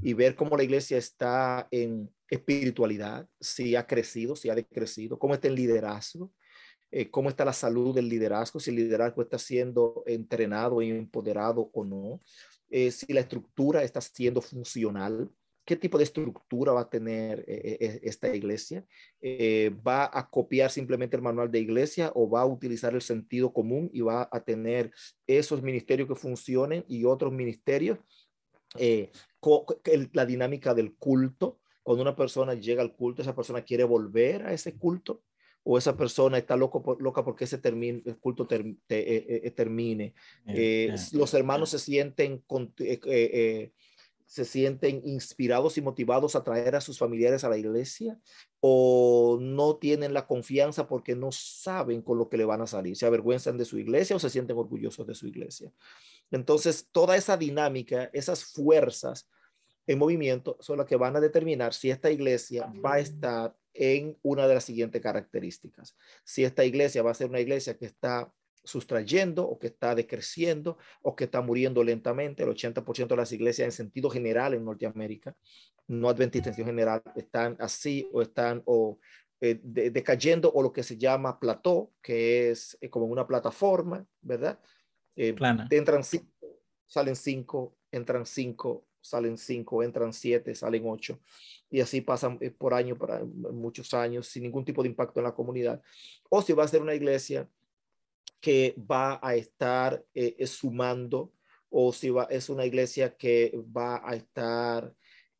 y 0.02 0.14
ver 0.14 0.36
cómo 0.36 0.56
la 0.56 0.64
iglesia 0.64 0.98
está 0.98 1.68
en 1.72 2.10
espiritualidad, 2.30 3.28
si 3.40 3.76
ha 3.76 3.88
crecido, 3.88 4.36
si 4.36 4.50
ha 4.50 4.56
decrecido, 4.56 5.18
cómo 5.18 5.34
está 5.34 5.48
en 5.48 5.56
liderazgo, 5.56 6.32
eh, 6.90 7.10
cómo 7.10 7.30
está 7.30 7.44
la 7.44 7.54
salud 7.54 7.94
del 7.94 8.08
liderazgo, 8.08 8.60
si 8.60 8.70
el 8.70 8.78
liderazgo 8.78 9.22
está 9.22 9.38
siendo 9.38 10.04
entrenado 10.06 10.82
y 10.82 10.90
empoderado 10.90 11.70
o 11.74 11.84
no, 11.84 12.22
eh, 12.70 12.92
si 12.92 13.12
la 13.12 13.20
estructura 13.20 13.84
está 13.84 14.00
siendo 14.00 14.42
funcional, 14.42 15.30
qué 15.66 15.76
tipo 15.76 15.98
de 15.98 16.06
estructura 16.06 16.72
va 16.72 16.82
a 16.82 16.90
tener 16.90 17.44
eh, 17.46 18.00
esta 18.04 18.34
iglesia. 18.34 18.86
¿Va 19.86 20.10
a 20.12 20.30
copiar 20.30 20.72
simplemente 20.72 21.18
el 21.18 21.22
manual 21.22 21.52
de 21.52 21.60
iglesia 21.60 22.10
o 22.16 22.30
va 22.30 22.42
a 22.42 22.46
utilizar 22.46 22.94
el 22.94 23.02
sentido 23.02 23.52
común 23.52 23.90
y 23.92 24.00
va 24.00 24.30
a 24.32 24.40
tener 24.40 24.92
esos 25.26 25.62
ministerios 25.62 26.08
que 26.08 26.16
funcionen 26.16 26.86
y 26.88 27.04
otros 27.04 27.34
ministerios? 27.34 28.00
la 30.14 30.26
dinámica 30.26 30.74
del 30.74 30.96
culto, 30.96 31.60
cuando 31.82 32.02
una 32.02 32.16
persona 32.16 32.54
llega 32.54 32.82
al 32.82 32.96
culto, 32.96 33.22
esa 33.22 33.36
persona 33.36 33.62
quiere 33.62 33.86
volver 33.86 34.46
a 34.46 34.54
ese 34.54 34.78
culto 34.78 35.24
o 35.70 35.78
esa 35.78 35.98
persona 35.98 36.38
está 36.38 36.56
loco 36.56 36.96
loca 37.02 37.26
porque 37.26 37.44
ese 37.44 37.58
termine, 37.58 38.02
el 38.06 38.18
culto 38.20 38.48
eh, 38.50 38.78
eh, 38.88 39.42
eh, 39.44 39.52
termine. 39.52 40.14
los 41.12 41.34
hermanos 41.34 41.72
se 41.72 41.80
sienten, 41.80 42.42
se 44.26 44.46
sienten 44.46 45.02
inspirados 45.04 45.78
y 45.78 45.82
motivados 45.82 46.38
a 46.38 46.44
traer 46.46 46.78
a 46.78 46.82
sus 46.82 46.98
familiares 46.98 47.44
a 47.44 47.50
la 47.50 47.58
iglesia 47.58 48.18
o 48.62 49.40
no 49.42 49.76
tienen 49.76 50.14
la 50.14 50.26
confianza 50.26 50.88
porque 50.88 51.18
no 51.18 51.34
saben 51.34 52.02
con 52.02 52.18
lo 52.18 52.30
que 52.30 52.38
le 52.38 52.46
van 52.46 52.62
a 52.62 52.68
salir, 52.68 52.96
se 52.96 53.06
avergüenzan 53.06 53.58
de 53.58 53.66
su 53.66 53.78
iglesia 53.78 54.16
o 54.16 54.20
se 54.20 54.30
sienten 54.30 54.58
orgullosos 54.58 55.06
de 55.06 55.16
su 55.16 55.28
iglesia. 55.28 55.70
Entonces, 56.32 56.88
toda 56.94 57.18
esa 57.18 57.36
dinámica, 57.36 58.10
esas 58.14 58.46
fuerzas 58.46 59.28
en 59.86 60.00
movimiento 60.00 60.56
son 60.62 60.78
las 60.78 60.88
que 60.88 60.96
van 60.96 61.18
a 61.18 61.20
determinar 61.20 61.74
si 61.74 61.90
esta 61.90 62.10
iglesia 62.10 62.72
va 62.84 62.94
a 62.94 63.00
estar 63.00 63.54
en 63.78 64.18
una 64.24 64.48
de 64.48 64.56
las 64.56 64.64
siguientes 64.64 65.02
características. 65.02 65.96
Si 66.24 66.44
esta 66.44 66.66
iglesia 66.66 67.04
va 67.04 67.12
a 67.12 67.16
ser 67.16 67.30
una 67.30 67.40
iglesia 67.40 67.78
que 67.78 67.86
está 67.86 68.32
sustrayendo 68.64 69.48
o 69.48 69.58
que 69.58 69.68
está 69.68 69.96
decreciendo 69.96 70.78
o 71.02 71.16
que 71.16 71.26
está 71.26 71.42
muriendo 71.42 71.84
lentamente, 71.84 72.44
el 72.44 72.50
80% 72.50 73.08
de 73.08 73.16
las 73.16 73.32
iglesias 73.32 73.66
en 73.66 73.72
sentido 73.72 74.10
general 74.10 74.54
en 74.54 74.66
Norteamérica, 74.66 75.36
no 75.88 76.10
adventistas 76.10 76.58
en 76.60 76.66
general, 76.66 77.02
están 77.16 77.56
así 77.60 78.10
o 78.12 78.22
están 78.22 78.62
o 78.66 79.00
eh, 79.40 79.60
decayendo 79.64 80.52
o 80.52 80.64
lo 80.64 80.74
que 80.74 80.84
se 80.84 80.98
llama 80.98 81.40
plató, 81.40 81.94
que 82.02 82.50
es 82.50 82.78
eh, 82.82 82.90
como 82.90 83.06
una 83.06 83.28
plataforma, 83.28 84.06
¿verdad? 84.22 84.60
Eh, 85.16 85.34
Plana. 85.34 85.68
Entran 85.70 86.04
cinco, 86.04 86.28
salen 86.88 87.16
cinco, 87.16 87.78
entran 87.92 88.26
cinco, 88.26 88.87
salen 89.10 89.38
cinco, 89.38 89.84
entran 89.84 90.14
siete, 90.14 90.54
salen 90.56 90.84
ocho 90.86 91.20
y 91.70 91.82
así 91.82 92.02
pasan 92.02 92.38
eh, 92.42 92.52
por 92.52 92.74
año, 92.74 92.98
para 92.98 93.24
muchos 93.24 93.94
años, 93.94 94.28
sin 94.28 94.44
ningún 94.44 94.66
tipo 94.66 94.84
de 94.84 94.90
impacto 94.90 95.20
en 95.20 95.26
la 95.26 95.34
comunidad. 95.34 95.82
O 96.30 96.42
si 96.42 96.54
va 96.54 96.64
a 96.64 96.68
ser 96.68 96.82
una 96.82 96.96
iglesia 96.96 97.50
que 98.40 98.76
va 98.80 99.20
a 99.22 99.36
estar 99.36 100.04
eh, 100.14 100.46
sumando, 100.46 101.34
o 101.70 101.92
si 101.92 102.10
va, 102.10 102.24
es 102.26 102.50
una 102.50 102.66
iglesia 102.66 103.16
que 103.16 103.60
va 103.76 104.02
a 104.08 104.16
estar 104.16 104.94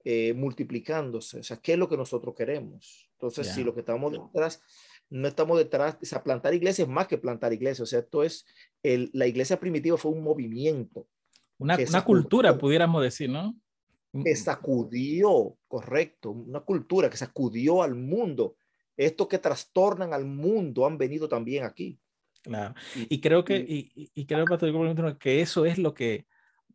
eh, 0.04 0.34
multiplicándose. 0.34 1.40
O 1.40 1.44
sea, 1.44 1.58
¿qué 1.58 1.74
es 1.74 1.80
lo 1.80 1.88
que 1.88 1.98
nosotros 1.98 2.36
queremos? 2.36 3.10
Entonces, 3.14 3.48
si 3.48 3.64
lo 3.64 3.74
que 3.74 3.80
estamos 3.80 4.12
detrás, 4.12 4.62
no 5.10 5.28
estamos 5.28 5.58
detrás, 5.58 5.98
o 6.02 6.06
sea, 6.06 6.24
plantar 6.24 6.54
iglesias 6.54 6.88
es 6.88 6.94
más 6.94 7.08
que 7.08 7.18
plantar 7.18 7.54
iglesias. 7.54 7.82
O 7.82 7.86
sea, 7.86 8.00
esto 8.00 8.24
es, 8.24 8.46
el, 8.84 9.10
la 9.14 9.26
iglesia 9.26 9.60
primitiva 9.60 9.98
fue 9.98 10.12
un 10.12 10.24
movimiento. 10.24 11.08
Una, 11.58 11.78
una 11.88 12.04
cultura, 12.04 12.58
pudiéramos 12.58 13.02
decir, 13.02 13.30
¿no? 13.30 13.56
que 14.24 14.36
sacudió, 14.36 15.58
correcto, 15.68 16.32
una 16.32 16.62
cultura 16.62 17.10
que 17.10 17.18
sacudió 17.18 17.84
al 17.84 17.96
mundo. 17.96 18.56
Estos 18.96 19.28
que 19.28 19.38
trastornan 19.38 20.14
al 20.14 20.26
mundo 20.26 20.86
han 20.86 20.98
venido 20.98 21.28
también 21.28 21.64
aquí. 21.64 22.00
Claro. 22.42 22.74
Y 22.96 23.20
creo 23.20 23.44
que, 23.44 23.58
y, 23.58 23.92
y 24.14 24.26
creo, 24.26 24.46
que 25.20 25.42
eso 25.42 25.66
es 25.66 25.78
lo 25.78 25.94
que 25.94 26.26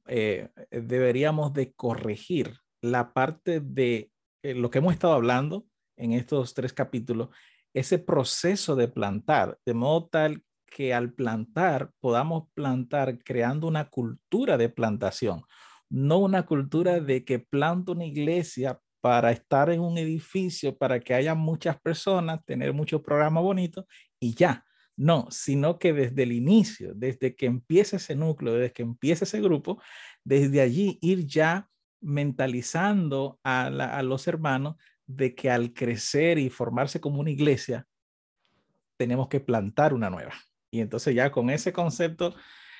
eh, 0.06 0.48
deberíamos 0.70 1.52
de 1.52 1.72
corregir, 1.72 2.58
la 2.80 3.12
parte 3.12 3.60
de 3.60 4.10
eh, 4.42 4.54
lo 4.54 4.70
que 4.70 4.78
hemos 4.78 4.92
estado 4.92 5.14
hablando 5.14 5.64
en 5.96 6.12
estos 6.12 6.52
tres 6.52 6.72
capítulos, 6.72 7.28
ese 7.72 7.98
proceso 7.98 8.76
de 8.76 8.88
plantar, 8.88 9.58
de 9.64 9.74
modo 9.74 10.08
tal 10.08 10.42
que 10.74 10.94
al 10.94 11.12
plantar 11.12 11.90
podamos 12.00 12.48
plantar 12.54 13.18
creando 13.22 13.66
una 13.66 13.90
cultura 13.90 14.56
de 14.56 14.68
plantación, 14.68 15.42
no 15.90 16.18
una 16.18 16.46
cultura 16.46 17.00
de 17.00 17.24
que 17.24 17.38
planto 17.38 17.92
una 17.92 18.06
iglesia 18.06 18.80
para 19.02 19.32
estar 19.32 19.68
en 19.70 19.80
un 19.80 19.98
edificio, 19.98 20.76
para 20.76 21.00
que 21.00 21.12
haya 21.12 21.34
muchas 21.34 21.78
personas, 21.80 22.44
tener 22.44 22.72
muchos 22.72 23.02
programas 23.02 23.42
bonitos 23.42 23.84
y 24.20 24.34
ya. 24.34 24.64
No, 24.96 25.26
sino 25.30 25.78
que 25.78 25.92
desde 25.92 26.22
el 26.22 26.32
inicio, 26.32 26.92
desde 26.94 27.34
que 27.34 27.46
empiece 27.46 27.96
ese 27.96 28.14
núcleo, 28.14 28.54
desde 28.54 28.72
que 28.72 28.82
empiece 28.82 29.24
ese 29.24 29.40
grupo, 29.40 29.82
desde 30.22 30.60
allí 30.60 30.98
ir 31.00 31.26
ya 31.26 31.68
mentalizando 32.00 33.40
a, 33.42 33.66
a 33.66 34.02
los 34.02 34.28
hermanos 34.28 34.76
de 35.06 35.34
que 35.34 35.50
al 35.50 35.72
crecer 35.72 36.38
y 36.38 36.50
formarse 36.50 37.00
como 37.00 37.20
una 37.20 37.30
iglesia, 37.30 37.86
tenemos 38.96 39.28
que 39.28 39.40
plantar 39.40 39.94
una 39.94 40.10
nueva. 40.10 40.34
Y 40.72 40.80
entonces 40.80 41.14
ya 41.14 41.30
con 41.30 41.50
ese 41.50 41.72
concepto, 41.72 42.34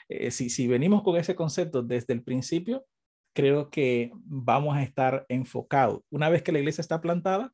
eh, 0.09 0.31
si, 0.31 0.51
si 0.51 0.67
venimos 0.67 1.03
con 1.03 1.17
ese 1.17 1.37
concepto 1.37 1.83
desde 1.83 2.15
el 2.15 2.25
principio, 2.25 2.87
creo 3.35 3.71
que 3.71 4.11
vamos 4.25 4.77
a 4.77 4.83
estar 4.83 5.27
enfocados. 5.29 6.01
Una 6.11 6.31
vez 6.31 6.43
que 6.43 6.53
la 6.53 6.59
iglesia 6.59 6.81
está 6.81 7.01
plantada 7.03 7.53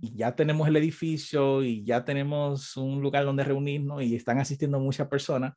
y 0.00 0.16
ya 0.16 0.36
tenemos 0.36 0.68
el 0.68 0.76
edificio 0.76 1.64
y 1.64 1.84
ya 1.84 2.04
tenemos 2.04 2.76
un 2.76 3.02
lugar 3.02 3.24
donde 3.24 3.42
reunirnos 3.44 4.02
y 4.02 4.14
están 4.14 4.38
asistiendo 4.38 4.78
muchas 4.78 5.08
personas, 5.08 5.54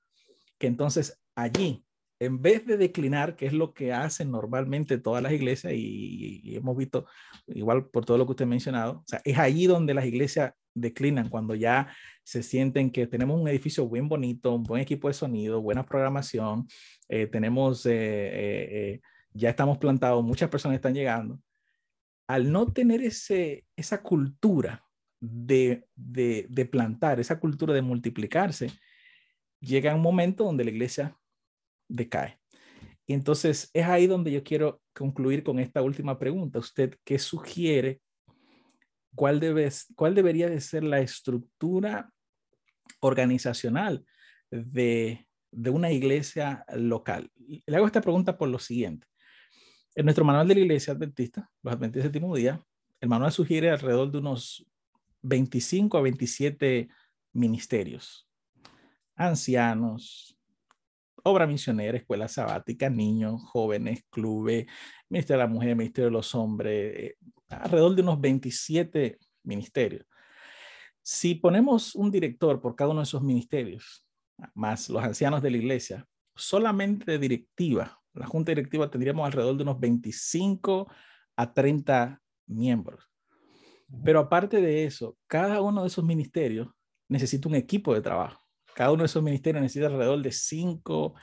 que 0.57 0.67
entonces 0.67 1.21
allí, 1.35 1.85
en 2.19 2.41
vez 2.41 2.65
de 2.65 2.77
declinar, 2.77 3.35
que 3.35 3.45
es 3.45 3.53
lo 3.53 3.73
que 3.73 3.91
hacen 3.91 4.31
normalmente 4.31 4.97
todas 4.97 5.21
las 5.21 5.33
iglesias 5.33 5.73
y, 5.75 6.55
hemos 6.55 6.77
visto 6.77 7.05
igual 7.47 7.87
por 7.87 8.05
todo 8.05 8.17
lo 8.17 8.25
que 8.25 8.31
usted 8.31 8.45
ha 8.45 8.47
mencionado, 8.47 9.03
es 9.23 9.37
allí 9.37 9.65
donde 9.65 9.93
las 9.93 10.05
iglesias 10.05 10.53
declinan 10.73 11.29
cuando 11.29 11.55
ya 11.55 11.93
se 12.23 12.41
sienten 12.41 12.91
que 12.91 13.07
tenemos 13.07 13.39
un 13.39 13.47
edificio 13.47 13.87
bien 13.89 14.07
bonito, 14.07 14.53
un 14.53 14.63
buen 14.63 14.81
equipo 14.81 15.07
de 15.07 15.13
sonido, 15.13 15.61
buena 15.61 15.85
programación, 15.85 16.67
eh, 17.09 17.27
tenemos 17.27 17.85
eh, 17.85 17.91
eh, 17.93 19.01
ya 19.33 19.49
estamos 19.49 19.77
plantados, 19.77 20.23
muchas 20.23 20.49
personas 20.49 20.75
están 20.75 20.93
llegando, 20.93 21.39
al 22.27 22.51
no 22.51 22.71
tener 22.71 23.01
ese, 23.01 23.65
esa 23.75 24.01
cultura 24.01 24.85
de, 25.19 25.85
de, 25.95 26.65
plantar, 26.69 27.19
esa 27.19 27.39
cultura 27.39 27.73
de 27.73 27.81
multiplicarse, 27.81 28.71
llega 29.59 29.95
un 29.95 30.01
momento 30.01 30.43
donde 30.43 30.65
la 30.65 30.71
iglesia 30.71 31.17
decae. 31.87 32.39
Y 33.05 33.13
entonces 33.13 33.69
es 33.73 33.85
ahí 33.85 34.07
donde 34.07 34.31
yo 34.31 34.43
quiero 34.43 34.81
concluir 34.93 35.43
con 35.43 35.59
esta 35.59 35.81
última 35.81 36.17
pregunta. 36.17 36.59
¿Usted 36.59 36.95
qué 37.03 37.19
sugiere? 37.19 38.01
¿Cuál, 39.15 39.39
debe, 39.39 39.69
cuál 39.95 40.15
debería 40.15 40.49
de 40.49 40.61
ser 40.61 40.83
la 40.83 40.99
estructura 40.99 42.11
organizacional 43.01 44.05
de, 44.49 45.27
de 45.51 45.69
una 45.69 45.91
iglesia 45.91 46.65
local? 46.73 47.29
Le 47.65 47.75
hago 47.75 47.85
esta 47.85 48.01
pregunta 48.01 48.37
por 48.37 48.49
lo 48.49 48.59
siguiente. 48.59 49.07
En 49.95 50.05
nuestro 50.05 50.25
manual 50.25 50.47
de 50.47 50.55
la 50.55 50.61
Iglesia 50.61 50.93
Adventista, 50.93 51.51
los 51.61 51.73
Adventistas 51.73 52.03
del 52.03 52.13
séptimo 52.13 52.35
día, 52.35 52.59
el 52.99 53.09
manual 53.09 53.31
sugiere 53.31 53.69
alrededor 53.69 54.11
de 54.11 54.17
unos 54.17 54.65
25 55.21 55.97
a 55.97 56.01
27 56.01 56.89
ministerios, 57.33 58.27
ancianos, 59.15 60.37
obra 61.23 61.47
misionera, 61.47 61.97
escuela 61.97 62.27
sabática, 62.27 62.89
niños, 62.89 63.41
jóvenes, 63.43 64.03
clubes, 64.09 64.65
Ministerio 65.09 65.41
de 65.41 65.47
la 65.47 65.53
Mujer, 65.53 65.75
Ministerio 65.75 66.09
de 66.09 66.13
los 66.13 66.35
Hombres, 66.35 66.95
eh, 66.97 67.15
alrededor 67.49 67.95
de 67.95 68.01
unos 68.01 68.21
27 68.21 69.17
ministerios. 69.43 70.05
Si 71.01 71.35
ponemos 71.35 71.95
un 71.95 72.11
director 72.11 72.61
por 72.61 72.75
cada 72.75 72.91
uno 72.91 73.01
de 73.01 73.05
esos 73.05 73.21
ministerios, 73.21 74.05
más 74.53 74.89
los 74.89 75.03
ancianos 75.03 75.41
de 75.41 75.51
la 75.51 75.57
iglesia, 75.57 76.07
solamente 76.35 77.11
de 77.11 77.19
directiva 77.19 78.03
la 78.13 78.27
junta 78.27 78.51
directiva 78.51 78.89
tendríamos 78.89 79.25
alrededor 79.25 79.57
de 79.57 79.63
unos 79.63 79.79
25 79.79 80.91
a 81.35 81.53
30 81.53 82.21
miembros. 82.47 83.09
Pero 84.03 84.19
aparte 84.19 84.61
de 84.61 84.85
eso, 84.85 85.17
cada 85.27 85.61
uno 85.61 85.81
de 85.81 85.87
esos 85.87 86.03
ministerios 86.03 86.69
necesita 87.09 87.49
un 87.49 87.55
equipo 87.55 87.93
de 87.93 88.01
trabajo. 88.01 88.42
Cada 88.75 88.91
uno 88.91 89.03
de 89.03 89.07
esos 89.07 89.23
ministerios 89.23 89.61
necesita 89.61 89.87
alrededor 89.87 90.21
de 90.21 90.31
5 90.31 91.13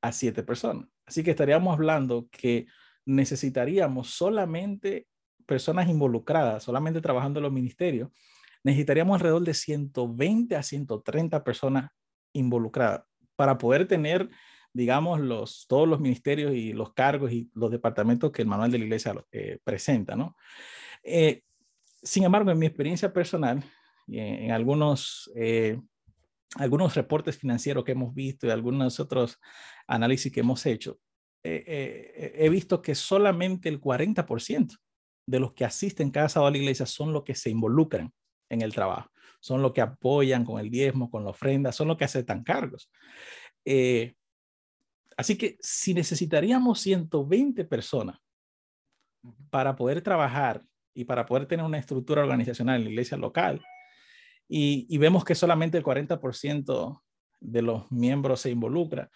a 0.00 0.12
7 0.12 0.42
personas. 0.42 0.88
Así 1.06 1.22
que 1.22 1.30
estaríamos 1.30 1.74
hablando 1.74 2.28
que 2.30 2.66
necesitaríamos 3.04 4.10
solamente 4.10 5.06
personas 5.46 5.88
involucradas, 5.88 6.62
solamente 6.62 7.00
trabajando 7.00 7.38
en 7.38 7.44
los 7.44 7.52
ministerios, 7.52 8.10
necesitaríamos 8.62 9.16
alrededor 9.16 9.44
de 9.44 9.54
120 9.54 10.56
a 10.56 10.62
130 10.62 11.44
personas 11.44 11.90
involucradas 12.32 13.04
para 13.36 13.58
poder 13.58 13.86
tener 13.86 14.30
digamos, 14.74 15.20
los, 15.20 15.66
todos 15.68 15.88
los 15.88 16.00
ministerios 16.00 16.52
y 16.52 16.72
los 16.72 16.92
cargos 16.92 17.32
y 17.32 17.48
los 17.54 17.70
departamentos 17.70 18.32
que 18.32 18.42
el 18.42 18.48
manual 18.48 18.72
de 18.72 18.78
la 18.78 18.84
iglesia 18.84 19.14
eh, 19.30 19.58
presenta, 19.62 20.16
¿no? 20.16 20.36
Eh, 21.04 21.42
sin 22.02 22.24
embargo, 22.24 22.50
en 22.50 22.58
mi 22.58 22.66
experiencia 22.66 23.12
personal, 23.12 23.62
y 24.06 24.18
en, 24.18 24.50
algunos, 24.50 25.30
eh, 25.36 25.80
algunos 26.56 26.94
reportes 26.94 27.36
financieros 27.36 27.84
que 27.84 27.92
hemos 27.92 28.14
visto 28.14 28.46
y 28.46 28.50
algunos 28.50 29.00
otros 29.00 29.40
análisis 29.86 30.32
que 30.32 30.40
hemos 30.40 30.64
hecho, 30.66 30.98
eh, 31.42 31.64
eh, 31.66 32.32
he 32.36 32.48
visto 32.48 32.80
que 32.80 32.94
solamente 32.94 33.68
el 33.68 33.80
40% 33.80 34.78
de 35.26 35.40
los 35.40 35.52
que 35.52 35.64
asisten 35.64 36.10
cada 36.10 36.28
sábado 36.28 36.48
a 36.48 36.50
la 36.52 36.58
iglesia 36.58 36.86
son 36.86 37.12
los 37.12 37.24
que 37.24 37.34
se 37.34 37.50
involucran 37.50 38.12
en 38.48 38.62
el 38.62 38.72
trabajo, 38.72 39.10
son 39.40 39.62
los 39.62 39.72
que 39.72 39.80
apoyan 39.80 40.44
con 40.44 40.60
el 40.60 40.70
diezmo, 40.70 41.10
con 41.10 41.24
la 41.24 41.30
ofrenda, 41.30 41.72
son 41.72 41.88
los 41.88 41.96
que 41.96 42.04
aceptan 42.04 42.44
cargos. 42.44 42.90
Eh, 43.64 44.14
así 45.16 45.36
que 45.36 45.56
si 45.60 45.94
necesitaríamos 45.94 46.80
120 46.80 47.64
personas 47.64 48.18
para 49.50 49.76
poder 49.76 50.02
trabajar 50.02 50.62
y 50.94 51.04
para 51.04 51.26
poder 51.26 51.46
tener 51.46 51.64
una 51.64 51.78
estructura 51.78 52.22
organizacional 52.22 52.76
en 52.76 52.84
la 52.84 52.90
iglesia 52.90 53.16
local, 53.16 53.62
y, 54.48 54.98
vemos 54.98 55.24
que 55.24 55.34
solamente 55.34 55.78
el 55.78 55.84
40% 55.84 57.02
de 57.40 57.62
los 57.62 57.90
miembros 57.90 58.40
se 58.40 58.50
involucra, 58.50 59.10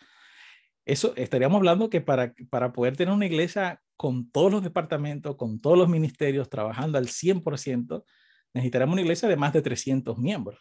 eso 0.84 1.12
estaríamos 1.16 1.58
hablando 1.58 1.90
que 1.90 2.00
para, 2.00 2.34
para 2.50 2.72
poder 2.72 2.96
tener 2.96 3.12
una 3.12 3.26
iglesia 3.26 3.80
con 3.96 4.30
todos 4.30 4.50
los 4.50 4.62
departamentos, 4.62 5.36
con 5.36 5.60
todos 5.60 5.76
los 5.76 5.88
ministerios 5.88 6.48
trabajando 6.48 6.96
al 6.96 7.08
100%, 7.08 8.04
necesitaríamos 8.54 8.94
una 8.94 9.02
iglesia 9.02 9.28
de 9.28 9.36
más 9.36 9.52
de 9.52 9.60
300 9.60 10.16
miembros. 10.16 10.58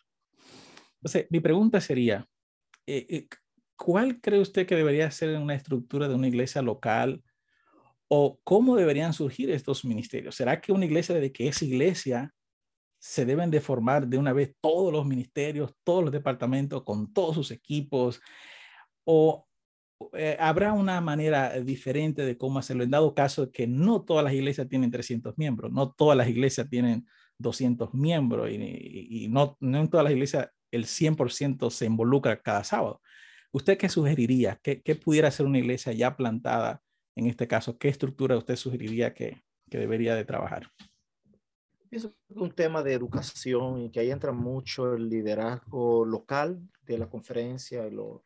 Entonces, 0.95 1.27
mi 1.29 1.39
pregunta 1.39 1.79
sería, 1.79 2.27
eh, 2.85 3.05
eh, 3.09 3.27
¿cuál 3.77 4.19
cree 4.19 4.41
usted 4.41 4.65
que 4.65 4.75
debería 4.75 5.09
ser 5.11 5.37
una 5.37 5.55
estructura 5.55 6.07
de 6.07 6.15
una 6.15 6.27
iglesia 6.27 6.61
local 6.61 7.23
o 8.09 8.39
cómo 8.43 8.75
deberían 8.75 9.13
surgir 9.13 9.51
estos 9.51 9.85
ministerios? 9.85 10.35
¿Será 10.35 10.59
que 10.59 10.71
una 10.71 10.85
iglesia 10.85 11.15
de 11.15 11.31
que 11.31 11.47
es 11.47 11.61
iglesia 11.61 12.33
se 12.99 13.25
deben 13.25 13.51
de 13.51 13.61
formar 13.61 14.07
de 14.07 14.17
una 14.17 14.33
vez 14.33 14.55
todos 14.61 14.91
los 14.91 15.05
ministerios, 15.05 15.73
todos 15.83 16.03
los 16.03 16.11
departamentos 16.11 16.83
con 16.83 17.13
todos 17.13 17.35
sus 17.35 17.51
equipos? 17.51 18.21
¿O 19.05 19.47
eh, 20.13 20.37
habrá 20.39 20.73
una 20.73 21.01
manera 21.01 21.59
diferente 21.61 22.23
de 22.23 22.37
cómo 22.37 22.59
hacerlo 22.59 22.83
en 22.83 22.91
dado 22.91 23.15
caso 23.15 23.51
que 23.51 23.65
no 23.65 24.03
todas 24.03 24.23
las 24.23 24.33
iglesias 24.33 24.69
tienen 24.69 24.91
300 24.91 25.37
miembros, 25.37 25.71
no 25.71 25.91
todas 25.91 26.15
las 26.15 26.29
iglesias 26.29 26.69
tienen 26.69 27.07
200 27.39 27.93
miembros 27.93 28.49
y, 28.51 29.27
no, 29.29 29.57
en 29.61 29.89
todas 29.89 30.03
las 30.03 30.13
iglesias 30.13 30.49
el 30.71 30.85
100% 30.85 31.71
se 31.71 31.85
involucra 31.85 32.41
cada 32.41 32.63
sábado. 32.63 33.01
¿Usted 33.51 33.77
qué 33.77 33.89
sugeriría? 33.89 34.59
¿Qué, 34.61 34.81
¿Qué, 34.81 34.95
pudiera 34.95 35.31
ser 35.31 35.45
una 35.45 35.59
iglesia 35.59 35.93
ya 35.93 36.15
plantada 36.15 36.81
en 37.15 37.27
este 37.27 37.47
caso? 37.47 37.77
¿Qué 37.77 37.89
estructura 37.89 38.37
usted 38.37 38.55
sugeriría 38.55 39.13
que, 39.13 39.41
que 39.69 39.77
debería 39.79 40.15
de 40.15 40.25
trabajar? 40.25 40.69
Es 41.91 42.09
un 42.29 42.51
tema 42.51 42.83
de 42.83 42.93
educación 42.93 43.81
y 43.81 43.89
que 43.89 43.99
ahí 44.01 44.11
entra 44.11 44.31
mucho 44.31 44.93
el 44.93 45.09
liderazgo 45.09 46.05
local 46.05 46.59
de 46.85 46.97
la 46.97 47.09
conferencia 47.09 47.87
y 47.87 47.91
los 47.91 48.21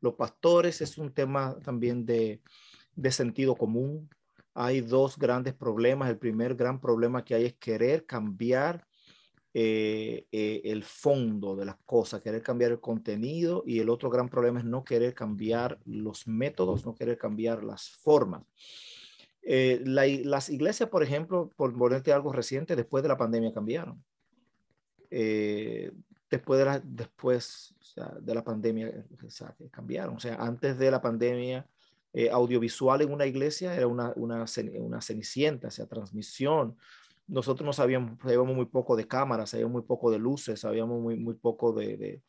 los 0.00 0.14
pastores 0.14 0.80
es 0.80 0.98
un 0.98 1.12
tema 1.12 1.56
también 1.62 2.04
de, 2.04 2.40
sentido 3.10 3.54
común. 3.54 4.08
Hay 4.54 4.80
dos 4.80 5.18
grandes 5.18 5.54
problemas. 5.54 6.10
El 6.10 6.18
primer 6.18 6.54
gran 6.54 6.80
problema 6.80 7.24
que 7.24 7.34
hay 7.34 7.46
es 7.46 7.54
querer 7.54 8.04
cambiar 8.04 8.86
eh, 9.54 10.26
eh, 10.32 10.62
el 10.64 10.82
fondo 10.82 11.54
de 11.56 11.66
las 11.66 11.76
cosas, 11.84 12.22
querer 12.22 12.42
cambiar 12.42 12.72
el 12.72 12.80
contenido 12.80 13.62
y 13.66 13.80
el 13.80 13.90
otro 13.90 14.08
gran 14.10 14.28
problema 14.28 14.60
es 14.60 14.64
no 14.64 14.82
querer 14.82 15.14
cambiar 15.14 15.78
los 15.84 16.26
métodos, 16.26 16.86
no 16.86 16.94
querer 16.94 17.18
cambiar 17.18 17.62
las 17.62 17.90
formas. 17.90 18.44
Eh, 19.42 19.82
las 19.84 20.50
iglesias, 20.50 20.88
por 20.88 21.02
ejemplo, 21.02 21.50
por 21.56 21.76
ponerte 21.76 22.12
algo 22.12 22.32
reciente, 22.32 22.76
después 22.76 23.02
de 23.02 23.08
la 23.08 23.16
pandemia 23.16 23.52
cambiaron 23.52 24.02
después 26.32 26.58
de 26.58 26.64
la, 26.64 26.80
después, 26.82 27.74
de 28.20 28.34
la 28.34 28.42
pandemia 28.42 29.04
cambiaron. 29.70 30.16
O 30.16 30.20
sea, 30.20 30.36
antes 30.36 30.78
de 30.78 30.90
la 30.90 31.00
pandemia, 31.02 31.66
eh, 32.14 32.30
audiovisual 32.30 33.02
en 33.02 33.12
una 33.12 33.26
iglesia 33.26 33.74
era 33.74 33.86
una, 33.86 34.12
una, 34.16 34.46
una 34.74 35.00
cenicienta, 35.02 35.68
o 35.68 35.70
sea, 35.70 35.86
transmisión. 35.86 36.76
Nosotros 37.26 37.66
no 37.66 37.72
sabíamos, 37.74 38.18
sabíamos 38.20 38.56
muy 38.56 38.64
poco 38.64 38.96
de 38.96 39.06
cámaras, 39.06 39.50
sabíamos 39.50 39.72
muy 39.72 39.82
poco 39.82 40.10
de 40.10 40.18
luces, 40.18 40.60
sabíamos 40.60 41.00
muy, 41.00 41.16
muy 41.16 41.34
poco 41.34 41.72
de, 41.72 42.22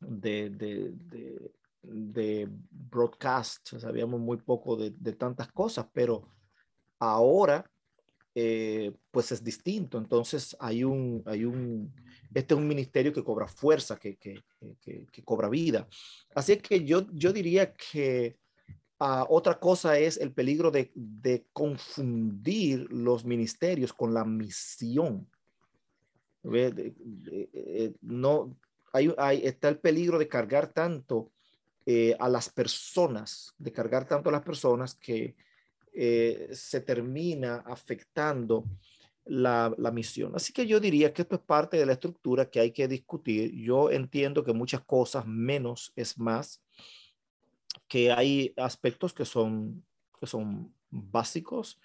de, 0.00 0.50
de, 0.50 0.92
de, 1.10 1.52
de 1.82 2.48
broadcast, 2.70 3.76
sabíamos 3.78 4.20
muy 4.20 4.38
poco 4.38 4.76
de, 4.76 4.90
de 4.98 5.12
tantas 5.12 5.50
cosas, 5.52 5.86
pero 5.92 6.28
ahora 6.98 7.70
eh, 8.40 8.92
pues 9.10 9.32
es 9.32 9.42
distinto. 9.42 9.98
Entonces 9.98 10.56
hay 10.60 10.84
un, 10.84 11.24
hay 11.26 11.44
un, 11.44 11.92
este 12.32 12.54
es 12.54 12.60
un 12.60 12.68
ministerio 12.68 13.12
que 13.12 13.24
cobra 13.24 13.48
fuerza, 13.48 13.98
que, 13.98 14.16
que, 14.16 14.44
que, 14.80 15.24
cobra 15.24 15.48
vida. 15.48 15.88
Así 16.36 16.56
que 16.58 16.84
yo, 16.84 17.04
yo 17.12 17.32
diría 17.32 17.74
que 17.74 18.36
uh, 19.00 19.24
otra 19.28 19.58
cosa 19.58 19.98
es 19.98 20.18
el 20.18 20.32
peligro 20.32 20.70
de, 20.70 20.92
de, 20.94 21.46
confundir 21.52 22.86
los 22.92 23.24
ministerios 23.24 23.92
con 23.92 24.14
la 24.14 24.24
misión. 24.24 25.28
Eh, 26.44 27.92
no, 28.02 28.56
hay, 28.92 29.12
hay, 29.18 29.44
está 29.44 29.68
el 29.68 29.80
peligro 29.80 30.16
de 30.16 30.28
cargar 30.28 30.72
tanto 30.72 31.32
eh, 31.90 32.14
a 32.18 32.28
las 32.28 32.50
personas, 32.50 33.54
de 33.56 33.72
cargar 33.72 34.06
tanto 34.06 34.28
a 34.28 34.32
las 34.32 34.42
personas 34.42 34.94
que 34.94 35.34
eh, 35.94 36.50
se 36.52 36.82
termina 36.82 37.64
afectando 37.64 38.66
la, 39.24 39.74
misión. 39.90 40.32
Así 40.34 40.52
que 40.52 40.66
yo 40.66 40.80
diría 40.80 41.14
que 41.14 41.22
esto 41.22 41.36
es 41.36 41.40
parte 41.40 41.78
de 41.78 41.86
la 41.86 41.94
estructura 41.94 42.50
que 42.50 42.60
hay 42.60 42.72
que 42.72 42.88
discutir. 42.88 43.54
Yo 43.54 43.90
entiendo 43.90 44.44
que 44.44 44.52
muchas 44.52 44.84
cosas 44.84 45.26
menos 45.26 45.90
es 45.96 46.18
más, 46.18 46.62
que 47.88 48.12
hay 48.12 48.52
aspectos 48.58 49.14
que 49.14 49.24
son, 49.24 49.82
que 50.20 50.26
son 50.26 50.74
básicos. 50.90 51.80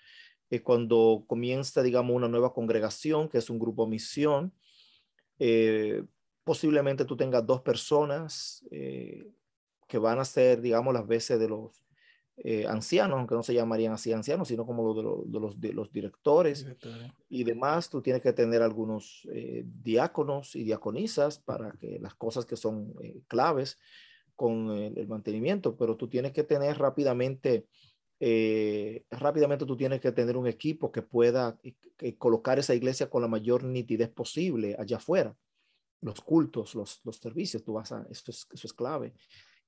Eh, 0.50 0.62
cuando 0.62 1.24
comienza, 1.28 1.82
digamos, 1.82 2.14
una 2.14 2.28
nueva 2.28 2.52
congregación, 2.52 3.30
que 3.30 3.38
es 3.38 3.50
un 3.50 3.58
grupo 3.58 3.88
misión, 3.88 4.52
eh, 5.40 6.04
posiblemente 6.44 7.06
tú 7.06 7.16
tengas 7.16 7.46
dos 7.46 7.62
personas 7.62 8.66
eh, 8.70 9.32
que 9.94 10.00
van 10.00 10.18
a 10.18 10.26
ser, 10.26 10.60
digamos, 10.60 10.92
las 10.92 11.06
veces 11.06 11.40
de 11.40 11.48
los 11.48 11.84
eh, 12.38 12.66
ancianos, 12.66 13.20
aunque 13.20 13.36
no 13.36 13.44
se 13.44 13.54
llamarían 13.54 13.94
así 13.94 14.12
ancianos, 14.12 14.48
sino 14.48 14.66
como 14.66 14.84
los 14.92 14.96
de, 15.28 15.40
los, 15.40 15.62
de 15.62 15.72
los, 15.72 15.94
directores 15.94 16.66
y 17.30 17.44
demás. 17.44 17.92
Tú 17.92 18.02
tienes 18.02 18.24
que 18.24 18.34
tener 18.34 18.64
algunos 18.64 19.28
eh, 19.32 19.64
diáconos 19.68 20.56
y 20.56 20.64
diaconisas 20.64 21.38
para 21.38 21.74
que 21.74 22.00
las 22.00 22.16
cosas 22.16 22.48
que 22.48 22.56
son 22.56 22.96
eh, 23.04 23.22
claves 23.28 23.78
con 24.36 24.72
el, 24.72 25.08
mantenimiento, 25.08 25.78
pero 25.78 25.96
tú 25.96 26.08
tienes 26.08 26.32
que 26.32 26.44
tener 26.44 26.80
rápidamente, 26.80 27.68
rápidamente 29.12 29.68
tú 29.68 29.78
tienes 29.78 30.02
que 30.02 30.12
tener 30.12 30.38
un 30.38 30.48
equipo 30.48 30.92
que 30.92 31.04
pueda 31.04 31.60
colocar 32.18 32.58
esa 32.58 32.74
iglesia 32.74 33.12
con 33.12 33.22
la 33.22 33.28
mayor 33.28 33.64
nitidez 33.64 34.10
posible 34.10 34.76
allá 34.80 34.98
afuera. 34.98 35.38
Los 36.02 36.20
cultos, 36.20 36.74
los, 36.74 37.00
los 37.04 37.18
servicios, 37.18 37.64
tú 37.64 37.74
vas 37.74 37.92
a, 37.92 38.08
eso 38.10 38.32
es, 38.32 38.48
eso 38.52 38.68
es 38.68 38.74
clave. 38.74 39.14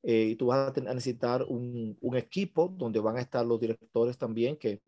Eh, 0.07 0.27
y 0.29 0.35
tú 0.35 0.47
vas 0.47 0.71
a, 0.77 0.81
necesitar 0.81 1.41
un, 1.49 1.97
un, 1.99 2.15
equipo 2.15 2.67
donde 2.67 2.99
van 2.99 3.17
a 3.17 3.21
estar 3.21 3.43
los 3.43 3.59
directores 3.59 4.15
también 4.19 4.55
que 4.55 4.79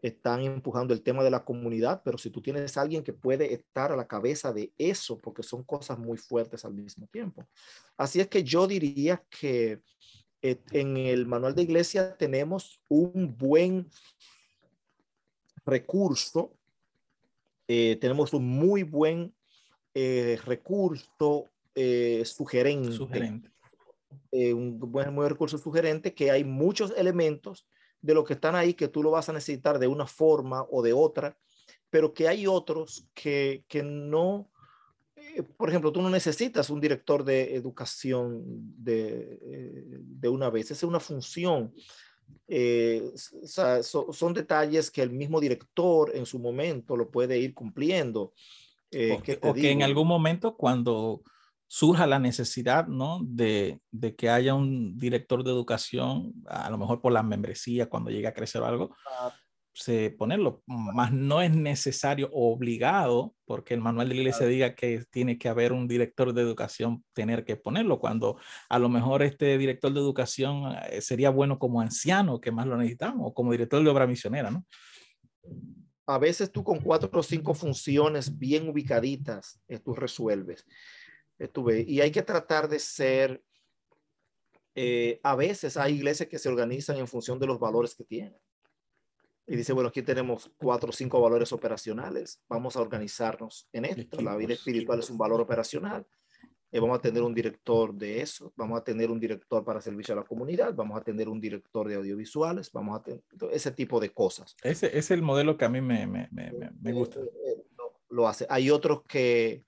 están 0.00 0.42
empujando 0.42 0.94
el 0.94 1.02
tema 1.02 1.24
de 1.24 1.30
la 1.32 1.44
comunidad, 1.44 2.02
pero 2.04 2.16
si 2.18 2.30
tú 2.30 2.40
tienes 2.40 2.76
a 2.76 2.82
alguien 2.82 3.02
que 3.02 3.12
puede 3.12 3.52
estar 3.52 3.90
a 3.90 3.96
la 3.96 4.06
cabeza 4.06 4.52
de 4.52 4.72
eso, 4.78 5.18
porque 5.18 5.42
son 5.42 5.64
cosas 5.64 5.98
muy 5.98 6.16
fuertes 6.16 6.64
al 6.64 6.72
mismo 6.72 7.08
tiempo. 7.08 7.48
Así 7.96 8.20
es 8.20 8.28
que 8.28 8.44
yo 8.44 8.68
diría 8.68 9.24
que 9.28 9.80
eh, 10.40 10.60
en 10.70 10.96
el 10.96 11.26
manual 11.26 11.56
de 11.56 11.62
iglesia 11.62 12.16
tenemos 12.16 12.80
un 12.86 13.36
buen 13.36 13.90
recurso, 15.66 16.54
eh, 17.66 17.98
tenemos 18.00 18.32
un 18.32 18.46
muy 18.46 18.84
buen 18.84 19.34
recurso 20.44 21.50
sugerente. 22.24 22.92
sugerente 22.92 23.50
eh, 24.32 24.54
un 24.54 24.78
buen, 24.78 25.16
recurso 25.28 25.58
sugerente, 25.58 26.14
que 26.14 26.30
hay 26.30 26.44
muchos 26.44 26.92
elementos 26.96 27.66
de 28.00 28.14
lo 28.14 28.24
que 28.24 28.34
están 28.34 28.54
ahí 28.54 28.74
que 28.74 28.88
tú 28.88 29.02
lo 29.02 29.10
vas 29.10 29.28
a 29.28 29.32
necesitar 29.32 29.78
de 29.78 29.86
una 29.86 30.06
forma 30.06 30.64
o 30.70 30.82
de 30.82 30.92
otra, 30.92 31.36
pero 31.90 32.14
que 32.14 32.28
hay 32.28 32.46
otros 32.46 33.08
que, 33.14 33.64
que 33.68 33.82
no, 33.82 34.50
eh, 35.16 35.42
por 35.42 35.68
ejemplo, 35.68 35.92
tú 35.92 36.00
no 36.00 36.10
necesitas 36.10 36.70
un 36.70 36.80
director 36.80 37.24
de 37.24 37.54
educación 37.54 38.42
de, 38.46 39.38
eh, 39.42 39.84
de 40.00 40.28
una 40.28 40.48
vez, 40.48 40.70
es 40.70 40.82
una 40.82 41.00
función. 41.00 41.74
son 43.82 44.34
detalles 44.34 44.90
que 44.90 45.02
el 45.02 45.10
mismo 45.10 45.40
director 45.40 46.12
en 46.14 46.24
su 46.24 46.38
momento 46.38 46.96
lo 46.96 47.10
puede 47.10 47.38
ir 47.38 47.52
cumpliendo. 47.52 48.32
o 49.02 49.22
que 49.22 49.70
en 49.70 49.82
algún 49.82 50.06
momento 50.06 50.56
cuando 50.56 51.22
surja 51.72 52.04
la 52.08 52.18
necesidad, 52.18 52.88
¿no? 52.88 53.20
De, 53.22 53.80
de, 53.92 54.16
que 54.16 54.28
haya 54.28 54.54
un 54.54 54.98
director 54.98 55.44
de 55.44 55.52
educación, 55.52 56.34
a 56.48 56.68
lo 56.68 56.76
mejor 56.78 57.00
por 57.00 57.12
la 57.12 57.22
membresía, 57.22 57.88
cuando 57.88 58.10
llegue 58.10 58.26
a 58.26 58.34
crecer 58.34 58.64
algo, 58.64 58.90
ponerlo, 60.18 60.62
más 60.66 61.12
no 61.12 61.40
es 61.40 61.54
necesario 61.54 62.28
o 62.32 62.52
obligado, 62.52 63.36
porque 63.44 63.74
el 63.74 63.80
manual 63.80 64.08
de 64.08 64.14
la 64.16 64.20
iglesia 64.20 64.46
diga 64.46 64.74
que 64.74 65.04
tiene 65.10 65.38
que 65.38 65.48
haber 65.48 65.72
un 65.72 65.86
director 65.86 66.34
de 66.34 66.42
educación, 66.42 67.04
tener 67.12 67.44
que 67.44 67.54
ponerlo, 67.54 68.00
cuando 68.00 68.36
a 68.68 68.78
lo 68.80 68.88
mejor 68.88 69.22
este 69.22 69.56
director 69.56 69.92
de 69.92 70.00
educación 70.00 70.74
eh, 70.90 71.00
sería 71.00 71.30
bueno 71.30 71.60
como 71.60 71.80
anciano, 71.80 72.40
que 72.40 72.50
más 72.50 72.66
lo 72.66 72.76
necesitamos, 72.76 73.28
o 73.28 73.32
como 73.32 73.52
director 73.52 73.82
de 73.82 73.90
obra 73.90 74.08
misionera, 74.08 74.50
¿no? 74.50 74.66
A 76.06 76.18
veces 76.18 76.50
tú 76.50 76.64
con 76.64 76.80
cuatro 76.80 77.08
o 77.12 77.22
cinco 77.22 77.54
funciones 77.54 78.36
bien 78.36 78.68
ubicaditas, 78.68 79.60
eh, 79.68 79.78
tú 79.78 79.94
resuelves. 79.94 80.66
Eh, 81.40 81.84
y 81.88 82.00
hay 82.00 82.12
que 82.12 82.22
tratar 82.22 82.68
de 82.68 82.78
ser, 82.78 83.42
a 85.22 85.34
veces 85.34 85.76
hay 85.76 85.96
iglesias 85.96 86.28
que 86.28 86.38
se 86.38 86.48
organizan 86.48 86.96
en 86.96 87.08
función 87.08 87.38
de 87.38 87.46
los 87.46 87.58
valores 87.58 87.94
que 87.94 88.04
tienen 88.04 88.38
y 89.50 89.56
dice, 89.56 89.72
bueno, 89.72 89.88
aquí 89.88 90.00
tenemos 90.02 90.48
cuatro 90.58 90.90
o 90.90 90.92
cinco 90.92 91.20
valores 91.20 91.52
operacionales, 91.52 92.40
vamos 92.48 92.76
a 92.76 92.80
organizarnos 92.80 93.68
en 93.72 93.84
esto. 93.84 94.20
La 94.20 94.36
vida 94.36 94.54
espiritual 94.54 95.00
es 95.00 95.10
un 95.10 95.18
valor 95.18 95.40
operacional. 95.40 96.06
Eh, 96.70 96.78
vamos 96.78 96.98
a 96.98 97.02
tener 97.02 97.20
un 97.20 97.34
director 97.34 97.92
de 97.92 98.20
eso, 98.20 98.52
vamos 98.54 98.80
a 98.80 98.84
tener 98.84 99.10
un 99.10 99.18
director 99.18 99.64
para 99.64 99.80
servicio 99.80 100.14
a 100.14 100.18
la 100.18 100.22
comunidad, 100.22 100.72
vamos 100.72 101.00
a 101.00 101.02
tener 101.02 101.28
un 101.28 101.40
director 101.40 101.88
de 101.88 101.96
audiovisuales, 101.96 102.70
vamos 102.70 103.00
a 103.00 103.02
tener 103.02 103.24
ese 103.50 103.72
tipo 103.72 103.98
de 103.98 104.10
cosas. 104.10 104.54
Ese 104.62 104.96
es 104.96 105.10
el 105.10 105.20
modelo 105.20 105.56
que 105.56 105.64
a 105.64 105.68
mí 105.68 105.80
me, 105.80 106.06
me, 106.06 106.28
me, 106.30 106.52
me 106.80 106.92
gusta. 106.92 107.18
Eh, 107.18 107.24
eh, 107.46 107.64
lo, 108.10 108.28
hace. 108.28 108.46
Hay 108.48 108.70
otros 108.70 109.02
que, 109.02 109.64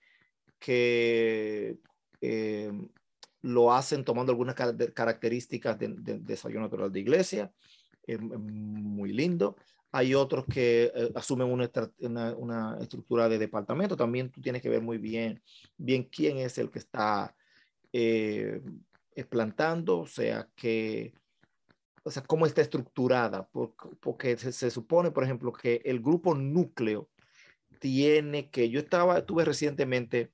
que 0.65 1.77
lo 3.43 3.73
hacen 3.73 4.05
tomando 4.05 4.31
algunas 4.31 4.55
características 4.55 5.79
del 5.79 6.03
de, 6.03 6.19
desarrollo 6.21 6.61
natural 6.61 6.93
de 6.93 7.01
iglesia 7.01 7.53
muy 8.19 9.13
lindo. 9.13 9.57
Hay 9.91 10.15
otros 10.15 10.47
que 10.47 10.91
eh, 10.95 11.13
asumen 11.15 11.49
una, 11.49 11.71
una, 12.37 12.79
estructura 12.81 13.29
de 13.29 13.39
departamento. 13.39 13.97
También 13.97 14.31
tú 14.31 14.41
tienes 14.41 14.63
que 14.63 14.71
ver 14.71 14.81
muy 14.81 14.97
bien, 14.99 15.43
bien 15.77 16.05
quién 16.05 16.39
es 16.39 16.57
el 16.57 16.71
que 16.71 16.79
está 16.79 17.35
eh, 17.93 18.63
plantando, 19.29 20.01
o 20.01 20.07
sea, 20.07 20.49
que, 20.57 21.13
o 22.05 22.11
sea, 22.11 22.23
cómo 22.23 22.47
está 22.47 22.63
estructurada, 22.63 23.49
porque, 24.01 24.37
se, 24.39 24.71
supone, 24.71 25.11
por 25.11 25.25
ejemplo, 25.25 25.53
que 25.53 25.83
el 25.85 26.01
grupo 26.01 26.35
núcleo 26.35 27.11
tiene 27.79 28.51
que, 28.51 28.71
yo 28.71 28.81
estaba, 28.81 29.19
estuve 29.19 29.45
recientemente 29.45 30.33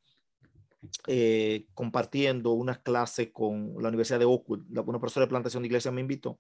eh, 1.06 1.66
compartiendo 1.74 2.52
una 2.52 2.82
clase 2.82 3.32
con 3.32 3.74
la 3.80 3.88
Universidad 3.88 4.18
de 4.18 4.26
Oakwood, 4.26 4.64
una 4.70 5.00
profesora 5.00 5.26
de 5.26 5.30
plantación 5.30 5.62
de 5.62 5.68
iglesia 5.68 5.90
me 5.90 6.00
invitó, 6.00 6.38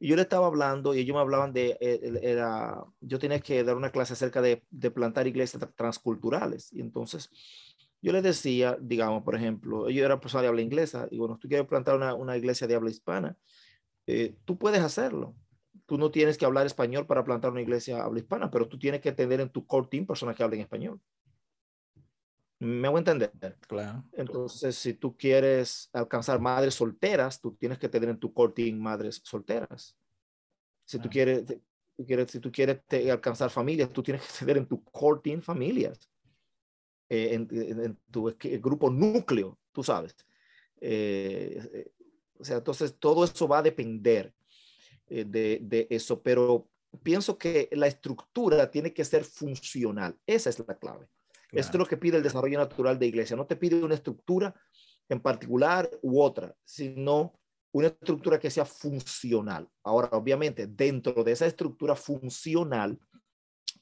y 0.00 0.08
yo 0.08 0.16
le 0.16 0.22
estaba 0.22 0.46
hablando 0.46 0.94
y 0.94 1.00
ellos 1.00 1.14
me 1.14 1.20
hablaban 1.20 1.52
de, 1.52 1.76
eh, 1.80 2.20
era, 2.22 2.84
yo 3.00 3.18
tenía 3.18 3.40
que 3.40 3.64
dar 3.64 3.76
una 3.76 3.90
clase 3.90 4.12
acerca 4.12 4.40
de, 4.40 4.62
de 4.70 4.90
plantar 4.90 5.26
iglesias 5.26 5.62
transculturales. 5.74 6.72
Y 6.72 6.80
entonces 6.80 7.30
yo 8.00 8.12
les 8.12 8.22
decía, 8.22 8.78
digamos, 8.80 9.24
por 9.24 9.34
ejemplo, 9.34 9.90
yo 9.90 10.04
era 10.04 10.20
persona 10.20 10.42
de 10.42 10.48
habla 10.48 10.62
inglesa 10.62 11.08
y 11.10 11.18
bueno, 11.18 11.36
tú 11.38 11.48
quieres 11.48 11.66
plantar 11.66 11.96
una, 11.96 12.14
una 12.14 12.36
iglesia 12.36 12.68
de 12.68 12.76
habla 12.76 12.90
hispana, 12.90 13.36
eh, 14.06 14.36
tú 14.44 14.56
puedes 14.58 14.80
hacerlo. 14.82 15.34
Tú 15.86 15.98
no 15.98 16.10
tienes 16.10 16.38
que 16.38 16.44
hablar 16.44 16.66
español 16.66 17.06
para 17.06 17.24
plantar 17.24 17.50
una 17.50 17.62
iglesia 17.62 18.02
habla 18.04 18.20
hispana, 18.20 18.50
pero 18.50 18.68
tú 18.68 18.78
tienes 18.78 19.00
que 19.00 19.12
tener 19.12 19.40
en 19.40 19.50
tu 19.50 19.66
core 19.66 19.88
team 19.90 20.06
personas 20.06 20.36
que 20.36 20.42
hablen 20.42 20.60
español. 20.60 21.00
¿Me 22.60 22.88
hago 22.88 22.98
entender? 22.98 23.30
Claro. 23.68 24.04
Entonces, 24.12 24.76
si 24.76 24.94
tú 24.94 25.16
quieres 25.16 25.88
alcanzar 25.92 26.40
madres 26.40 26.74
solteras, 26.74 27.40
tú 27.40 27.54
tienes 27.54 27.78
que 27.78 27.88
tener 27.88 28.08
en 28.08 28.18
tu 28.18 28.32
team 28.52 28.78
madres 28.78 29.20
solteras. 29.22 29.96
Si 30.84 30.98
tú 30.98 31.08
quieres, 31.08 31.44
quieres, 32.04 32.30
si 32.30 32.40
tú 32.40 32.50
quieres 32.50 32.80
alcanzar 33.10 33.50
familias, 33.50 33.92
tú 33.92 34.02
tienes 34.02 34.22
que 34.22 34.32
tener 34.40 34.56
en 34.58 34.66
tu 34.66 34.82
team 35.22 35.40
familias. 35.40 36.10
Eh, 37.08 37.34
en, 37.34 37.98
tu 38.10 38.34
grupo 38.60 38.90
núcleo, 38.90 39.58
tú 39.72 39.84
sabes. 39.84 40.16
Eh, 40.80 41.60
eh, 41.72 41.90
o 42.38 42.44
sea, 42.44 42.56
entonces 42.56 42.96
todo 42.98 43.24
eso 43.24 43.46
va 43.46 43.58
a 43.58 43.62
depender 43.62 44.34
de, 45.08 45.58
de 45.62 45.86
eso, 45.88 46.22
pero 46.22 46.68
pienso 47.02 47.38
que 47.38 47.68
la 47.72 47.86
estructura 47.86 48.70
tiene 48.70 48.92
que 48.92 49.04
ser 49.04 49.24
funcional. 49.24 50.18
Esa 50.26 50.50
es 50.50 50.58
la 50.58 50.76
clave. 50.76 51.08
Esto 51.52 51.72
es 51.72 51.78
lo 51.78 51.86
que 51.86 51.96
pide 51.96 52.16
el 52.18 52.22
desarrollo 52.22 52.58
natural 52.58 52.98
de 52.98 53.06
iglesia. 53.06 53.36
No 53.36 53.46
te 53.46 53.56
pide 53.56 53.82
una 53.82 53.94
estructura 53.94 54.54
en 55.08 55.20
particular 55.20 55.88
u 56.02 56.20
otra, 56.20 56.54
sino 56.64 57.38
una 57.72 57.88
estructura 57.88 58.38
que 58.38 58.50
sea 58.50 58.64
funcional. 58.64 59.68
Ahora, 59.82 60.08
obviamente, 60.12 60.66
dentro 60.66 61.24
de 61.24 61.32
esa 61.32 61.46
estructura 61.46 61.94
funcional, 61.94 62.98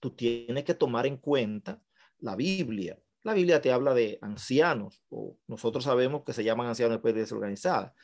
tú 0.00 0.10
tienes 0.10 0.64
que 0.64 0.74
tomar 0.74 1.06
en 1.06 1.16
cuenta 1.16 1.80
la 2.18 2.36
Biblia. 2.36 2.98
La 3.22 3.34
Biblia 3.34 3.60
te 3.60 3.72
habla 3.72 3.92
de 3.94 4.18
ancianos, 4.22 5.02
o 5.08 5.36
nosotros 5.48 5.84
sabemos 5.84 6.22
que 6.24 6.32
se 6.32 6.44
llaman 6.44 6.68
ancianos 6.68 6.96
después 6.96 7.14
de 7.14 7.20
desorganizada. 7.20 7.94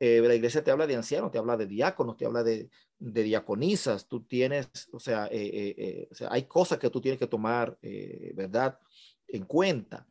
Eh, 0.00 0.20
la 0.20 0.34
iglesia 0.34 0.64
te 0.64 0.72
habla 0.72 0.86
de 0.86 0.96
ancianos, 0.96 1.30
te 1.30 1.38
habla 1.38 1.56
de 1.56 1.66
diáconos, 1.66 2.16
te 2.16 2.26
habla 2.26 2.42
de, 2.42 2.70
de 2.98 3.22
diaconisas. 3.22 4.08
Tú 4.08 4.24
tienes, 4.24 4.68
o 4.92 4.98
sea, 4.98 5.26
eh, 5.26 5.74
eh, 5.76 6.08
o 6.10 6.14
sea, 6.14 6.28
hay 6.32 6.44
cosas 6.44 6.78
que 6.78 6.90
tú 6.90 7.00
tienes 7.00 7.18
que 7.18 7.26
tomar, 7.26 7.78
¿verdad? 8.34 8.78
en 9.32 9.44
cuenta, 9.44 10.06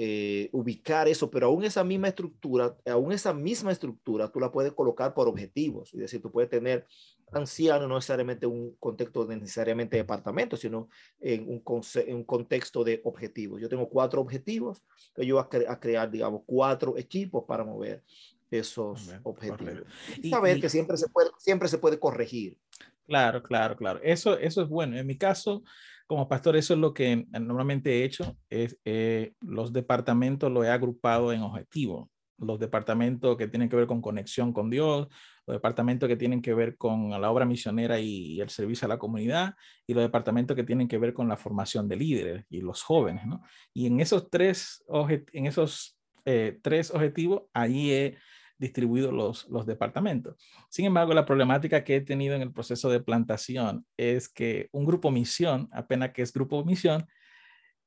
eh, 0.00 0.48
ubicar 0.52 1.08
eso, 1.08 1.28
pero 1.28 1.48
aún 1.48 1.64
esa 1.64 1.82
misma 1.82 2.06
estructura, 2.06 2.76
aún 2.86 3.10
esa 3.10 3.34
misma 3.34 3.72
estructura, 3.72 4.30
tú 4.30 4.38
la 4.38 4.52
puedes 4.52 4.72
colocar 4.72 5.12
por 5.12 5.26
objetivos. 5.26 5.92
Es 5.92 6.00
decir, 6.00 6.22
tú 6.22 6.30
puedes 6.30 6.48
tener 6.48 6.86
anciano, 7.32 7.88
no 7.88 7.96
necesariamente 7.96 8.46
un 8.46 8.76
contexto 8.78 9.26
de 9.26 9.36
necesariamente 9.36 9.96
departamento, 9.96 10.56
sino 10.56 10.88
en 11.18 11.48
un, 11.48 11.62
un 11.64 12.24
contexto 12.24 12.84
de 12.84 13.00
objetivos. 13.02 13.60
Yo 13.60 13.68
tengo 13.68 13.88
cuatro 13.88 14.20
objetivos, 14.20 14.84
yo 15.16 15.34
voy 15.34 15.64
a, 15.66 15.80
crear, 15.80 16.08
digamos, 16.08 16.42
cuatro 16.46 16.96
equipos 16.96 17.44
para 17.44 17.64
mover 17.64 18.04
esos 18.50 19.10
objetivos. 19.22 19.82
Y 20.22 20.30
saber 20.30 20.60
que 20.60 20.68
siempre 20.68 20.96
se, 20.96 21.08
puede, 21.08 21.30
siempre 21.38 21.68
se 21.68 21.78
puede 21.78 21.98
corregir. 21.98 22.58
Claro, 23.06 23.42
claro, 23.42 23.74
claro. 23.76 24.00
Eso, 24.02 24.38
eso 24.38 24.62
es 24.62 24.68
bueno. 24.68 24.96
En 24.96 25.06
mi 25.06 25.16
caso, 25.16 25.62
como 26.06 26.28
pastor, 26.28 26.56
eso 26.56 26.74
es 26.74 26.80
lo 26.80 26.92
que 26.92 27.26
normalmente 27.30 27.90
he 28.00 28.04
hecho. 28.04 28.36
Es, 28.50 28.78
eh, 28.84 29.32
los 29.40 29.72
departamentos 29.72 30.50
lo 30.52 30.64
he 30.64 30.70
agrupado 30.70 31.32
en 31.32 31.42
objetivos. 31.42 32.08
Los 32.38 32.58
departamentos 32.58 33.36
que 33.36 33.48
tienen 33.48 33.68
que 33.68 33.76
ver 33.76 33.86
con 33.86 34.00
conexión 34.00 34.52
con 34.52 34.70
Dios, 34.70 35.08
los 35.46 35.56
departamentos 35.56 36.06
que 36.08 36.16
tienen 36.16 36.42
que 36.42 36.52
ver 36.52 36.76
con 36.76 37.10
la 37.10 37.30
obra 37.30 37.46
misionera 37.46 37.98
y, 37.98 38.40
el 38.40 38.50
servicio 38.50 38.86
a 38.86 38.88
la 38.90 38.98
comunidad, 38.98 39.54
y 39.86 39.94
los 39.94 40.02
departamentos 40.02 40.54
que 40.54 40.64
tienen 40.64 40.86
que 40.86 40.98
ver 40.98 41.14
con 41.14 41.28
la 41.28 41.36
formación 41.38 41.88
de 41.88 41.96
líderes 41.96 42.44
y 42.50 42.60
los 42.60 42.82
jóvenes. 42.82 43.26
¿no? 43.26 43.42
Y 43.72 43.86
en 43.86 44.00
esos 44.00 44.30
tres, 44.30 44.84
en 45.32 45.46
esos, 45.46 45.98
eh, 46.26 46.58
tres 46.62 46.90
objetivos, 46.90 47.44
ahí 47.54 47.90
he 47.90 48.18
distribuidos 48.58 49.12
los, 49.12 49.48
los 49.48 49.66
departamentos. 49.66 50.36
Sin 50.68 50.84
embargo, 50.84 51.14
la 51.14 51.24
problemática 51.24 51.84
que 51.84 51.96
he 51.96 52.00
tenido 52.00 52.34
en 52.34 52.42
el 52.42 52.52
proceso 52.52 52.90
de 52.90 53.00
plantación 53.00 53.86
es 53.96 54.28
que 54.28 54.68
un 54.72 54.84
grupo 54.84 55.10
misión, 55.10 55.68
apenas 55.72 56.10
que 56.10 56.22
es 56.22 56.32
grupo 56.32 56.64
misión, 56.64 57.06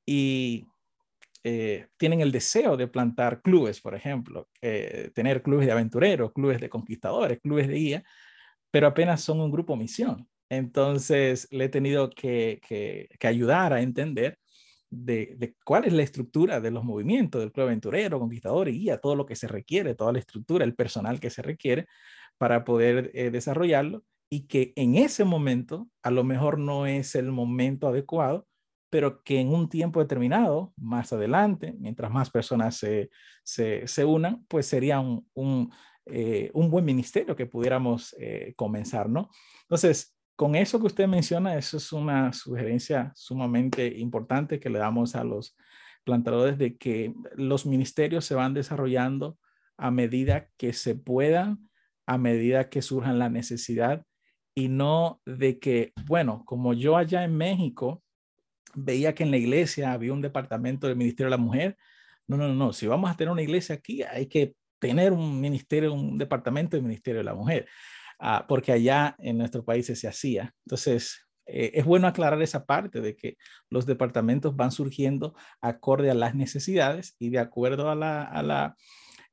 y 0.06 0.66
eh, 1.44 1.88
tienen 1.98 2.22
el 2.22 2.32
deseo 2.32 2.78
de 2.78 2.88
plantar 2.88 3.42
clubes, 3.42 3.82
por 3.82 3.96
ejemplo, 3.96 4.48
eh, 4.62 5.12
tener 5.14 5.42
clubes 5.42 5.66
de 5.66 5.74
aventureros, 5.74 6.32
clubes 6.34 6.62
de 6.62 6.70
conquistadores, 6.70 7.40
clubes 7.40 7.68
de 7.68 7.74
guía, 7.74 8.04
pero 8.72 8.88
apenas 8.88 9.22
son 9.22 9.42
un 9.42 9.52
grupo 9.52 9.76
misión. 9.76 10.28
Entonces, 10.50 11.48
le 11.52 11.66
he 11.66 11.70
tenido 11.70 12.10
que, 12.10 12.60
que, 12.68 13.10
que 13.20 13.28
ayudar 13.28 13.74
a 13.74 13.82
entender 13.82 14.38
de, 14.92 15.56
cuál 15.64 15.86
es 15.86 15.94
la 15.94 16.04
estructura 16.04 16.60
de 16.60 16.70
los 16.70 16.84
movimientos 16.84 17.42
del 17.42 17.52
club 17.52 17.68
aventurero, 17.68 18.20
conquistador 18.20 18.68
y 18.70 18.80
guía, 18.80 19.00
todo 19.00 19.16
lo 19.16 19.26
que 19.26 19.36
se 19.36 19.48
requiere, 19.48 19.96
toda 19.96 20.12
la 20.12 20.20
estructura, 20.20 20.66
el 20.66 20.76
personal 20.76 21.20
que 21.20 21.30
se 21.30 21.42
requiere 21.42 21.88
para 22.38 22.64
poder 22.64 23.10
eh, 23.14 23.32
desarrollarlo 23.32 24.04
y 24.30 24.48
que 24.48 24.74
en 24.76 24.96
ese 24.96 25.24
momento 25.24 25.88
a 26.04 26.12
lo 26.12 26.24
mejor 26.24 26.60
no 26.60 26.86
es 26.86 27.16
el 27.16 27.32
momento 27.32 27.88
adecuado, 27.88 28.48
pero 28.90 29.24
que 29.24 29.40
en 29.40 29.50
un 29.50 29.70
tiempo 29.70 30.02
determinado, 30.02 30.74
más 30.76 31.14
adelante, 31.14 31.74
mientras 31.80 32.12
más 32.12 32.30
personas 32.30 32.76
se, 32.76 33.10
se, 33.44 34.06
unan, 34.06 34.46
pues 34.50 34.66
sería 34.66 35.00
un, 35.00 35.26
un, 35.34 35.72
eh, 36.06 36.52
un, 36.54 36.70
buen 36.70 36.84
ministerio 36.84 37.36
que 37.36 37.46
pudiéramos 37.46 38.14
eh, 38.20 38.54
comenzar, 38.58 39.10
¿no? 39.10 39.30
Entonces, 39.64 40.14
con 40.42 40.56
eso 40.56 40.80
que 40.80 40.88
usted 40.88 41.08
menciona, 41.08 41.56
eso 41.56 41.78
es 41.78 41.94
una 41.94 42.34
sugerencia 42.34 43.12
sumamente 43.16 44.00
importante 44.00 44.60
que 44.60 44.72
le 44.72 44.80
damos 44.80 45.14
a 45.14 45.24
los 45.24 45.56
plantadores 46.04 46.58
de 46.58 46.78
que 46.78 47.14
los 47.36 47.68
ministerios 47.68 48.26
se 48.26 48.34
van 48.34 48.56
desarrollando 48.56 49.38
a 49.78 49.92
medida 49.92 50.48
que 50.58 50.74
se 50.74 50.96
puedan, 50.96 51.70
a 52.08 52.18
medida 52.18 52.70
que 52.70 52.82
surjan 52.82 53.20
la 53.20 53.30
necesidad 53.30 54.04
y 54.56 54.68
no 54.68 55.22
de 55.28 55.60
que, 55.60 55.94
bueno, 56.08 56.42
como 56.44 56.74
yo 56.74 56.98
allá 56.98 57.24
en 57.24 57.38
México 57.38 58.02
veía 58.74 59.14
que 59.14 59.22
en 59.22 59.30
la 59.30 59.38
iglesia 59.38 59.94
había 59.94 60.12
un 60.12 60.24
departamento 60.24 60.88
del 60.88 60.96
Ministerio 60.96 61.28
de 61.28 61.38
la 61.38 61.44
Mujer, 61.44 61.78
no, 62.26 62.36
no, 62.36 62.52
no, 62.52 62.74
si 62.74 62.88
vamos 62.88 63.12
a 63.12 63.16
tener 63.16 63.32
una 63.32 63.44
iglesia 63.44 63.76
aquí, 63.76 64.02
hay 64.02 64.26
que 64.26 64.56
tener 64.80 65.14
un 65.14 65.40
ministerio, 65.40 65.94
un 65.94 66.18
departamento 66.18 66.78
del 66.78 66.84
Ministerio 66.84 67.20
de 67.20 67.26
la 67.26 67.36
Mujer. 67.36 67.68
Ah, 68.24 68.46
porque 68.48 68.72
allá 68.72 69.16
en 69.18 69.40
nuestro 69.40 69.66
país 69.66 69.88
se 69.88 70.08
hacía. 70.08 70.54
Entonces, 70.68 71.26
eh, 71.48 71.72
es 71.74 71.86
bueno 71.86 72.06
aclarar 72.06 72.40
esa 72.44 72.68
parte 72.68 73.02
de 73.02 73.16
que 73.16 73.36
los 73.72 73.88
departamentos 73.88 74.56
van 74.56 74.72
surgiendo 74.72 75.34
acorde 75.60 76.12
a 76.12 76.14
las 76.14 76.36
necesidades 76.36 77.16
y 77.18 77.30
de 77.32 77.40
acuerdo 77.40 77.90
a, 77.90 77.96
la, 77.96 78.22
a, 78.24 78.44
la, 78.44 78.76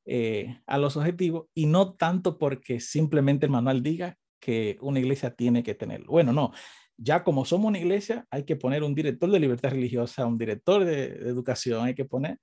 eh, 0.05 0.59
a 0.65 0.79
los 0.79 0.97
objetivos 0.97 1.49
y 1.53 1.67
no 1.67 1.93
tanto 1.93 2.39
porque 2.39 2.79
simplemente 2.79 3.45
el 3.45 3.51
manual 3.51 3.83
diga 3.83 4.17
que 4.39 4.77
una 4.81 4.99
iglesia 4.99 5.35
tiene 5.35 5.61
que 5.61 5.75
tenerlo. 5.75 6.07
Bueno, 6.07 6.33
no, 6.33 6.51
ya 6.97 7.23
como 7.23 7.45
somos 7.45 7.67
una 7.67 7.77
iglesia, 7.77 8.25
hay 8.31 8.43
que 8.43 8.55
poner 8.55 8.81
un 8.81 8.95
director 8.95 9.29
de 9.29 9.39
libertad 9.39 9.69
religiosa, 9.69 10.25
un 10.25 10.39
director 10.39 10.83
de, 10.83 11.05
educación, 11.29 11.85
hay 11.85 11.93
que 11.93 12.05
poner, 12.05 12.39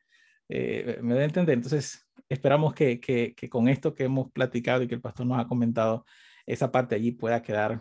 eh, 0.48 1.00
me 1.02 1.14
da 1.16 1.22
a 1.22 1.24
entender. 1.24 1.54
Entonces, 1.54 2.06
esperamos 2.28 2.72
que, 2.72 3.00
que, 3.00 3.34
que, 3.34 3.48
con 3.48 3.68
esto 3.68 3.94
que 3.94 4.04
hemos 4.04 4.30
platicado 4.30 4.84
y 4.84 4.86
que 4.86 4.94
el 4.94 5.00
pastor 5.00 5.26
nos 5.26 5.40
ha 5.40 5.48
comentado, 5.48 6.06
esa 6.46 6.72
parte 6.72 6.94
allí 6.94 7.12
pueda 7.12 7.42
quedar, 7.42 7.80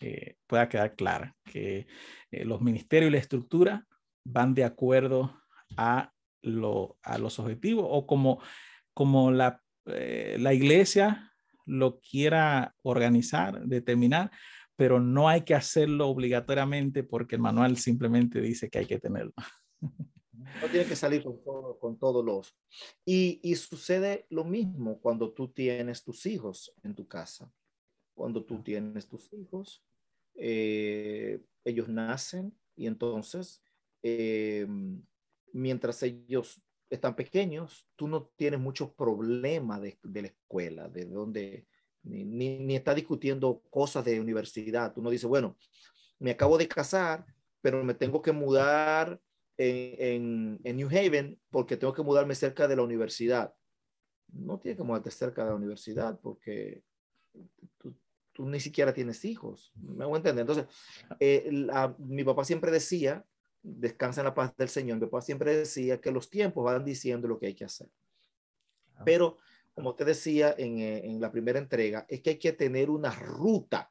eh, 0.00 0.36
pueda 0.46 0.68
quedar 0.68 0.96
clara, 0.96 1.36
que 1.44 1.86
eh, 2.30 2.44
los 2.44 2.60
ministerios 2.60 3.10
y 3.10 3.12
la 3.12 3.18
estructura 3.18 3.86
van 4.24 4.54
de 4.54 4.64
acuerdo 4.64 5.40
a, 5.76 6.12
lo, 6.42 6.98
a 7.02 7.18
los 7.18 7.38
objetivos 7.38 7.86
o 7.88 8.06
como, 8.06 8.40
como 8.94 9.30
la, 9.30 9.62
la 9.84 10.52
iglesia 10.52 11.32
lo 11.64 12.00
quiera 12.00 12.74
organizar, 12.82 13.62
determinar, 13.64 14.30
pero 14.78 15.00
no 15.00 15.28
hay 15.28 15.42
que 15.42 15.56
hacerlo 15.56 16.08
obligatoriamente 16.08 17.02
porque 17.02 17.34
el 17.34 17.42
manual 17.42 17.76
simplemente 17.76 18.40
dice 18.40 18.70
que 18.70 18.78
hay 18.78 18.86
que 18.86 19.00
tenerlo. 19.00 19.32
No 19.80 20.68
tiene 20.70 20.86
que 20.86 20.96
salir 20.96 21.22
con, 21.22 21.38
con 21.78 21.98
todos 21.98 22.24
los. 22.24 22.56
Y, 23.04 23.40
y, 23.42 23.56
sucede 23.56 24.26
lo 24.30 24.44
mismo 24.44 25.00
cuando 25.00 25.32
tú 25.32 25.48
tienes 25.48 26.02
tus 26.02 26.24
hijos 26.26 26.72
en 26.82 26.94
tu 26.94 27.06
casa. 27.06 27.52
Cuando 28.18 28.44
tú 28.44 28.64
tienes 28.64 29.06
tus 29.06 29.32
hijos, 29.32 29.84
eh, 30.34 31.40
ellos 31.64 31.88
nacen 31.88 32.52
y 32.74 32.88
entonces, 32.88 33.62
eh, 34.02 34.66
mientras 35.52 36.02
ellos 36.02 36.60
están 36.90 37.14
pequeños, 37.14 37.86
tú 37.94 38.08
no 38.08 38.32
tienes 38.34 38.58
muchos 38.58 38.92
problemas 38.92 39.80
de, 39.82 40.00
de 40.02 40.22
la 40.22 40.28
escuela, 40.28 40.88
de 40.88 41.04
dónde 41.04 41.68
ni, 42.02 42.24
ni, 42.24 42.74
está 42.74 42.92
discutiendo 42.92 43.62
cosas 43.70 44.04
de 44.04 44.18
universidad. 44.18 44.92
Uno 44.98 45.10
dice, 45.10 45.28
bueno, 45.28 45.56
me 46.18 46.32
acabo 46.32 46.58
de 46.58 46.66
casar, 46.66 47.24
pero 47.60 47.84
me 47.84 47.94
tengo 47.94 48.20
que 48.20 48.32
mudar 48.32 49.20
en, 49.56 50.58
en, 50.64 50.76
New 50.76 50.88
Haven 50.88 51.40
porque 51.50 51.76
tengo 51.76 51.92
que 51.92 52.02
mudarme 52.02 52.34
cerca 52.34 52.66
de 52.66 52.74
la 52.74 52.82
universidad. 52.82 53.54
No 54.32 54.58
tiene 54.58 54.76
que 54.76 54.82
mudarte 54.82 55.12
cerca 55.12 55.44
de 55.44 55.50
la 55.50 55.56
universidad 55.56 56.18
porque 56.20 56.82
tú, 58.38 58.48
ni 58.48 58.60
siquiera 58.60 58.94
tienes 58.94 59.24
hijos. 59.24 59.72
Me 59.74 60.04
hago 60.04 60.16
entender. 60.16 60.42
Entonces, 60.42 60.66
eh, 61.18 61.50
mi 61.98 62.22
papá 62.22 62.44
siempre 62.44 62.70
decía, 62.70 63.24
descansa 63.62 64.20
en 64.20 64.26
la 64.26 64.34
paz 64.34 64.56
del 64.56 64.68
Señor, 64.68 64.98
mi 64.98 65.06
papá 65.06 65.22
siempre 65.22 65.56
decía 65.56 66.00
que 66.00 66.12
los 66.12 66.30
tiempos 66.30 66.64
van 66.64 66.84
diciendo 66.84 67.26
lo 67.26 67.40
que 67.40 67.46
hay 67.46 67.54
que 67.54 67.64
hacer. 67.64 67.88
Pero 69.04 69.38
como 69.74 69.96
te 69.96 70.04
decía 70.04 70.54
eh, 70.56 71.00
en, 71.04 71.20
la 71.20 71.32
primera 71.32 71.58
entrega, 71.58 72.06
es 72.08 72.22
que 72.22 72.30
hay 72.30 72.38
que 72.38 72.52
tener 72.52 72.90
una 72.90 73.10
ruta, 73.10 73.90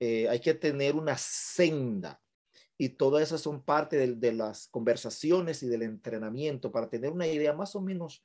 eh, 0.00 0.26
hay 0.26 0.40
que 0.40 0.54
tener 0.54 0.96
una 0.96 1.18
senda. 1.18 2.18
Y 2.78 2.90
todas 2.90 3.22
esas 3.22 3.42
son 3.42 3.62
parte 3.62 4.06
de, 4.06 4.32
las 4.32 4.68
conversaciones 4.68 5.62
y 5.62 5.68
del 5.68 5.82
entrenamiento 5.82 6.72
para 6.72 6.88
tener 6.88 7.10
una 7.10 7.26
idea 7.26 7.52
más 7.52 7.76
o 7.76 7.82
menos 7.82 8.24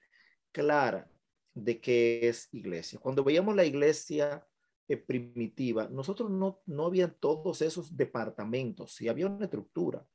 clara 0.54 1.10
de 1.54 1.82
qué 1.82 2.30
es 2.30 2.48
iglesia. 2.54 3.00
Cuando 3.00 3.24
veíamos 3.24 3.54
la 3.54 3.66
iglesia 3.66 4.48
eh, 4.88 4.98
primitiva, 4.98 5.88
nosotros 5.90 6.30
no, 6.30 6.62
no 6.66 6.86
había 6.86 7.10
todos 7.10 7.62
esos 7.62 7.96
departamentos, 7.96 8.94
sí 8.94 9.08
había 9.08 9.28
una 9.28 9.46
estructura, 9.46 10.06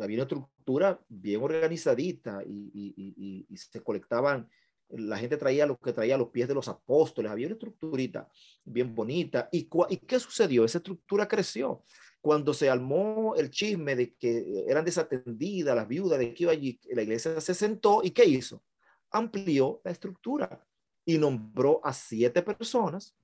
había 0.00 0.16
una 0.16 0.22
estructura 0.24 1.00
bien 1.08 1.42
organizadita 1.42 2.42
y, 2.46 3.46
y 3.48 3.56
se 3.56 3.82
colectaban 3.82 4.48
la 4.92 5.16
gente 5.16 5.36
traía 5.36 5.66
lo 5.66 5.78
que 5.78 5.92
traía 5.92 6.14
a 6.14 6.18
los 6.18 6.28
pies 6.28 6.48
de 6.48 6.54
los 6.54 6.68
apóstoles, 6.68 7.30
había 7.30 7.46
una 7.46 7.54
estructurita 7.54 8.28
bien 8.64 8.94
bonita. 8.94 9.48
¿Y, 9.50 9.68
¿Y 9.88 9.96
qué 9.98 10.20
sucedió? 10.20 10.64
Esa 10.64 10.78
estructura 10.78 11.26
creció. 11.26 11.82
Cuando 12.20 12.54
se 12.54 12.70
armó 12.70 13.34
el 13.36 13.50
chisme 13.50 13.96
de 13.96 14.14
que 14.14 14.64
eran 14.68 14.84
desatendidas 14.84 15.74
las 15.74 15.88
viudas 15.88 16.18
de 16.18 16.34
que 16.34 16.42
iba 16.44 16.52
allí, 16.52 16.78
la 16.90 17.02
iglesia 17.02 17.40
se 17.40 17.54
sentó 17.54 18.02
y 18.04 18.10
¿qué 18.10 18.24
hizo? 18.24 18.62
Amplió 19.10 19.80
la 19.84 19.90
estructura 19.90 20.64
y 21.04 21.18
nombró 21.18 21.80
a 21.82 21.92
siete 21.92 22.42
personas, 22.42 23.16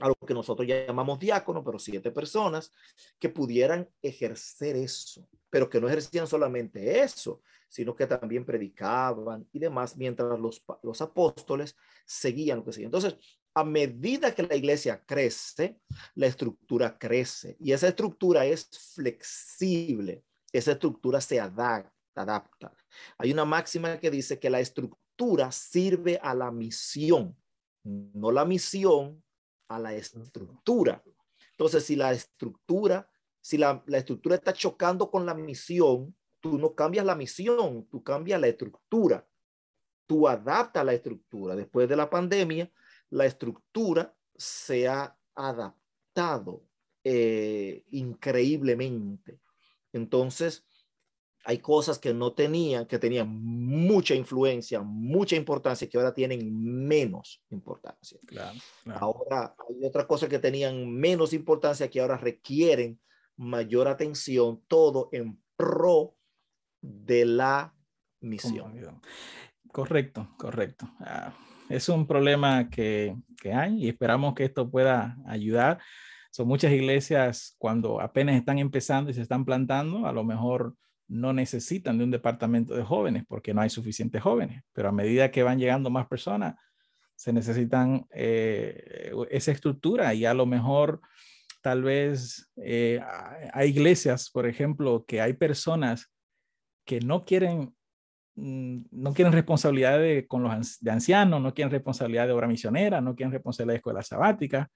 a 0.00 0.08
lo 0.08 0.14
que 0.26 0.34
nosotros 0.34 0.66
llamamos 0.66 1.18
diáconos, 1.18 1.62
pero 1.64 1.78
siete 1.78 2.10
personas 2.10 2.72
que 3.18 3.28
pudieran 3.28 3.88
ejercer 4.02 4.76
eso, 4.76 5.28
pero 5.48 5.68
que 5.68 5.80
no 5.80 5.88
ejercían 5.88 6.26
solamente 6.26 7.00
eso, 7.00 7.42
sino 7.68 7.94
que 7.94 8.06
también 8.06 8.44
predicaban 8.44 9.46
y 9.52 9.58
demás, 9.58 9.96
mientras 9.96 10.38
los, 10.38 10.62
los 10.82 11.00
apóstoles 11.00 11.76
seguían 12.04 12.58
lo 12.58 12.64
que 12.64 12.72
seguían. 12.72 12.88
Entonces, 12.88 13.16
a 13.54 13.64
medida 13.64 14.34
que 14.34 14.42
la 14.42 14.54
iglesia 14.54 15.02
crece, 15.04 15.78
la 16.14 16.26
estructura 16.26 16.98
crece 16.98 17.56
y 17.58 17.72
esa 17.72 17.88
estructura 17.88 18.44
es 18.46 18.68
flexible, 18.94 20.22
esa 20.52 20.72
estructura 20.72 21.20
se 21.20 21.40
adapta. 21.40 21.92
adapta. 22.14 22.74
Hay 23.18 23.32
una 23.32 23.44
máxima 23.44 23.98
que 23.98 24.10
dice 24.10 24.38
que 24.38 24.50
la 24.50 24.60
estructura 24.60 25.50
sirve 25.52 26.18
a 26.22 26.34
la 26.34 26.50
misión, 26.50 27.36
no 27.84 28.30
la 28.30 28.44
misión 28.44 29.22
a 29.70 29.78
la 29.78 29.94
estructura. 29.94 31.02
Entonces, 31.52 31.84
si 31.84 31.94
la 31.94 32.12
estructura, 32.12 33.08
si 33.40 33.56
la, 33.56 33.82
la 33.86 33.98
estructura 33.98 34.34
está 34.34 34.52
chocando 34.52 35.10
con 35.10 35.24
la 35.24 35.34
misión, 35.34 36.14
tú 36.40 36.58
no 36.58 36.74
cambias 36.74 37.06
la 37.06 37.14
misión, 37.14 37.86
tú 37.88 38.02
cambias 38.02 38.40
la 38.40 38.48
estructura, 38.48 39.24
tú 40.06 40.26
adaptas 40.26 40.84
la 40.84 40.92
estructura. 40.92 41.54
Después 41.54 41.88
de 41.88 41.96
la 41.96 42.10
pandemia, 42.10 42.70
la 43.10 43.26
estructura 43.26 44.12
se 44.36 44.88
ha 44.88 45.16
adaptado 45.36 46.64
eh, 47.04 47.84
increíblemente. 47.90 49.40
Entonces, 49.92 50.66
hay 51.44 51.58
cosas 51.58 51.98
que 51.98 52.12
no 52.12 52.32
tenían, 52.32 52.86
que 52.86 52.98
tenían 52.98 53.28
mucha 53.28 54.14
influencia, 54.14 54.82
mucha 54.82 55.36
importancia, 55.36 55.88
que 55.88 55.96
ahora 55.96 56.12
tienen 56.12 56.86
menos 56.86 57.42
importancia. 57.50 58.18
Ahora 58.94 59.54
hay 59.68 59.86
otras 59.86 60.06
cosas 60.06 60.28
que 60.28 60.38
tenían 60.38 60.90
menos 60.90 61.32
importancia, 61.32 61.88
que 61.88 62.00
ahora 62.00 62.18
requieren 62.18 63.00
mayor 63.36 63.88
atención, 63.88 64.62
todo 64.68 65.08
en 65.12 65.40
pro 65.56 66.14
de 66.82 67.24
la 67.24 67.74
misión. 68.20 69.00
Correcto, 69.72 70.28
correcto. 70.36 70.90
Ah, 71.00 71.32
es 71.70 71.88
un 71.88 72.06
problema 72.06 72.68
que, 72.68 73.16
que, 73.40 73.52
hay 73.52 73.84
y 73.84 73.88
esperamos 73.88 74.34
que 74.34 74.44
esto 74.44 74.70
pueda 74.70 75.16
ayudar. 75.26 75.78
Son 76.32 76.46
muchas 76.46 76.72
iglesias 76.72 77.54
cuando 77.58 78.00
apenas 78.00 78.36
están 78.36 78.58
empezando 78.58 79.10
y 79.10 79.14
se 79.14 79.22
están 79.22 79.44
plantando, 79.44 80.06
a 80.06 80.12
lo 80.12 80.22
mejor 80.22 80.74
no 81.10 81.32
necesitan 81.32 81.98
de 81.98 82.04
un 82.04 82.10
departamento 82.10 82.74
de 82.74 82.84
jóvenes 82.84 83.24
porque 83.26 83.52
no 83.52 83.60
hay 83.60 83.68
suficientes 83.68 84.22
jóvenes, 84.22 84.62
pero 84.72 84.88
a 84.88 84.92
medida 84.92 85.30
que 85.30 85.42
van 85.42 85.58
llegando 85.58 85.90
más 85.90 86.06
personas, 86.06 86.54
se 87.16 87.32
necesitan 87.32 88.06
eh, 88.14 89.12
esa 89.28 89.52
estructura 89.52 90.14
y 90.14 90.24
a 90.24 90.32
lo 90.32 90.46
mejor 90.46 91.00
tal 91.60 91.82
vez 91.82 92.50
eh, 92.56 93.00
hay 93.52 93.68
iglesias, 93.68 94.30
por 94.30 94.46
ejemplo, 94.46 95.04
que 95.06 95.20
hay 95.20 95.34
personas 95.34 96.10
que 96.86 97.00
no 97.00 97.24
quieren, 97.24 97.74
mm, 98.36 98.82
no 98.92 99.12
quieren 99.12 99.32
responsabilidad 99.32 100.00
con 100.28 100.44
los 100.44 100.80
de 100.80 100.90
ancianos, 100.92 101.42
no 101.42 101.52
quieren 101.52 101.72
responsabilidad 101.72 102.26
de 102.26 102.32
obra 102.32 102.46
misionera, 102.46 103.00
no 103.00 103.14
quieren 103.14 103.32
responsabilidad 103.32 103.74
de 103.74 103.78
escuela 103.78 104.02
sabática, 104.02 104.70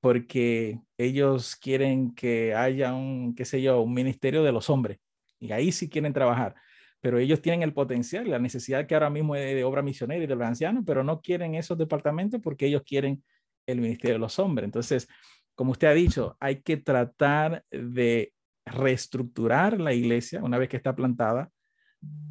porque 0.00 0.80
ellos 0.98 1.56
quieren 1.56 2.14
que 2.14 2.54
haya 2.54 2.92
un, 2.92 3.34
qué 3.34 3.44
sé 3.44 3.62
yo, 3.62 3.80
un 3.80 3.94
ministerio 3.94 4.42
de 4.42 4.52
los 4.52 4.68
hombres. 4.68 4.98
Y 5.46 5.52
ahí 5.52 5.72
sí 5.72 5.88
quieren 5.88 6.12
trabajar. 6.12 6.54
Pero 7.00 7.18
ellos 7.18 7.40
tienen 7.40 7.62
el 7.62 7.72
potencial, 7.72 8.28
la 8.28 8.38
necesidad 8.38 8.86
que 8.86 8.94
ahora 8.94 9.10
mismo 9.10 9.36
es 9.36 9.54
de 9.54 9.64
obra 9.64 9.82
misionera 9.82 10.22
y 10.22 10.26
de 10.26 10.34
los 10.34 10.46
ancianos, 10.46 10.84
pero 10.86 11.04
no 11.04 11.20
quieren 11.20 11.54
esos 11.54 11.78
departamentos 11.78 12.40
porque 12.42 12.66
ellos 12.66 12.82
quieren 12.84 13.22
el 13.66 13.80
ministerio 13.80 14.14
de 14.14 14.20
los 14.20 14.38
hombres. 14.38 14.64
Entonces, 14.64 15.08
como 15.54 15.72
usted 15.72 15.88
ha 15.88 15.94
dicho, 15.94 16.36
hay 16.40 16.62
que 16.62 16.76
tratar 16.76 17.64
de 17.70 18.32
reestructurar 18.64 19.80
la 19.80 19.92
iglesia 19.92 20.42
una 20.42 20.58
vez 20.58 20.68
que 20.68 20.76
está 20.76 20.94
plantada 20.94 21.50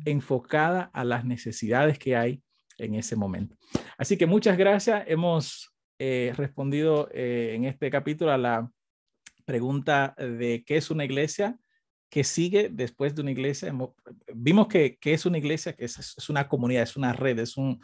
enfocada 0.05 0.91
a 0.93 1.03
las 1.03 1.26
necesidades 1.26 1.97
que 1.97 2.16
hay 2.16 2.43
en 2.78 2.95
ese 2.95 3.16
momento. 3.16 3.55
Así 3.97 4.18
que 4.18 4.26
muchas 4.26 4.57
gracias. 4.57 5.03
Hemos 5.07 5.74
eh, 5.99 6.34
respondido 6.36 7.09
eh, 7.11 7.53
en 7.55 7.66
este 7.66 7.89
capítulo 7.89 8.32
a 8.32 8.38
la 8.38 8.70
pregunta 9.45 10.16
de 10.18 10.63
qué 10.66 10.78
es 10.78 10.91
una 10.91 11.05
iglesia, 11.05 11.57
qué 12.10 12.24
sigue 12.24 12.70
después 12.72 13.16
de 13.16 13.22
una 13.22 13.32
iglesia. 13.32 13.74
Vimos 14.34 14.68
que, 14.68 14.97
es 15.01 15.26
una 15.26 15.38
iglesia, 15.38 15.74
que 15.74 15.86
es, 15.86 16.30
una 16.30 16.47
comunidad, 16.47 16.84
es 16.84 16.95
una 16.95 17.14
red, 17.14 17.39
es 17.39 17.58
un, 17.58 17.82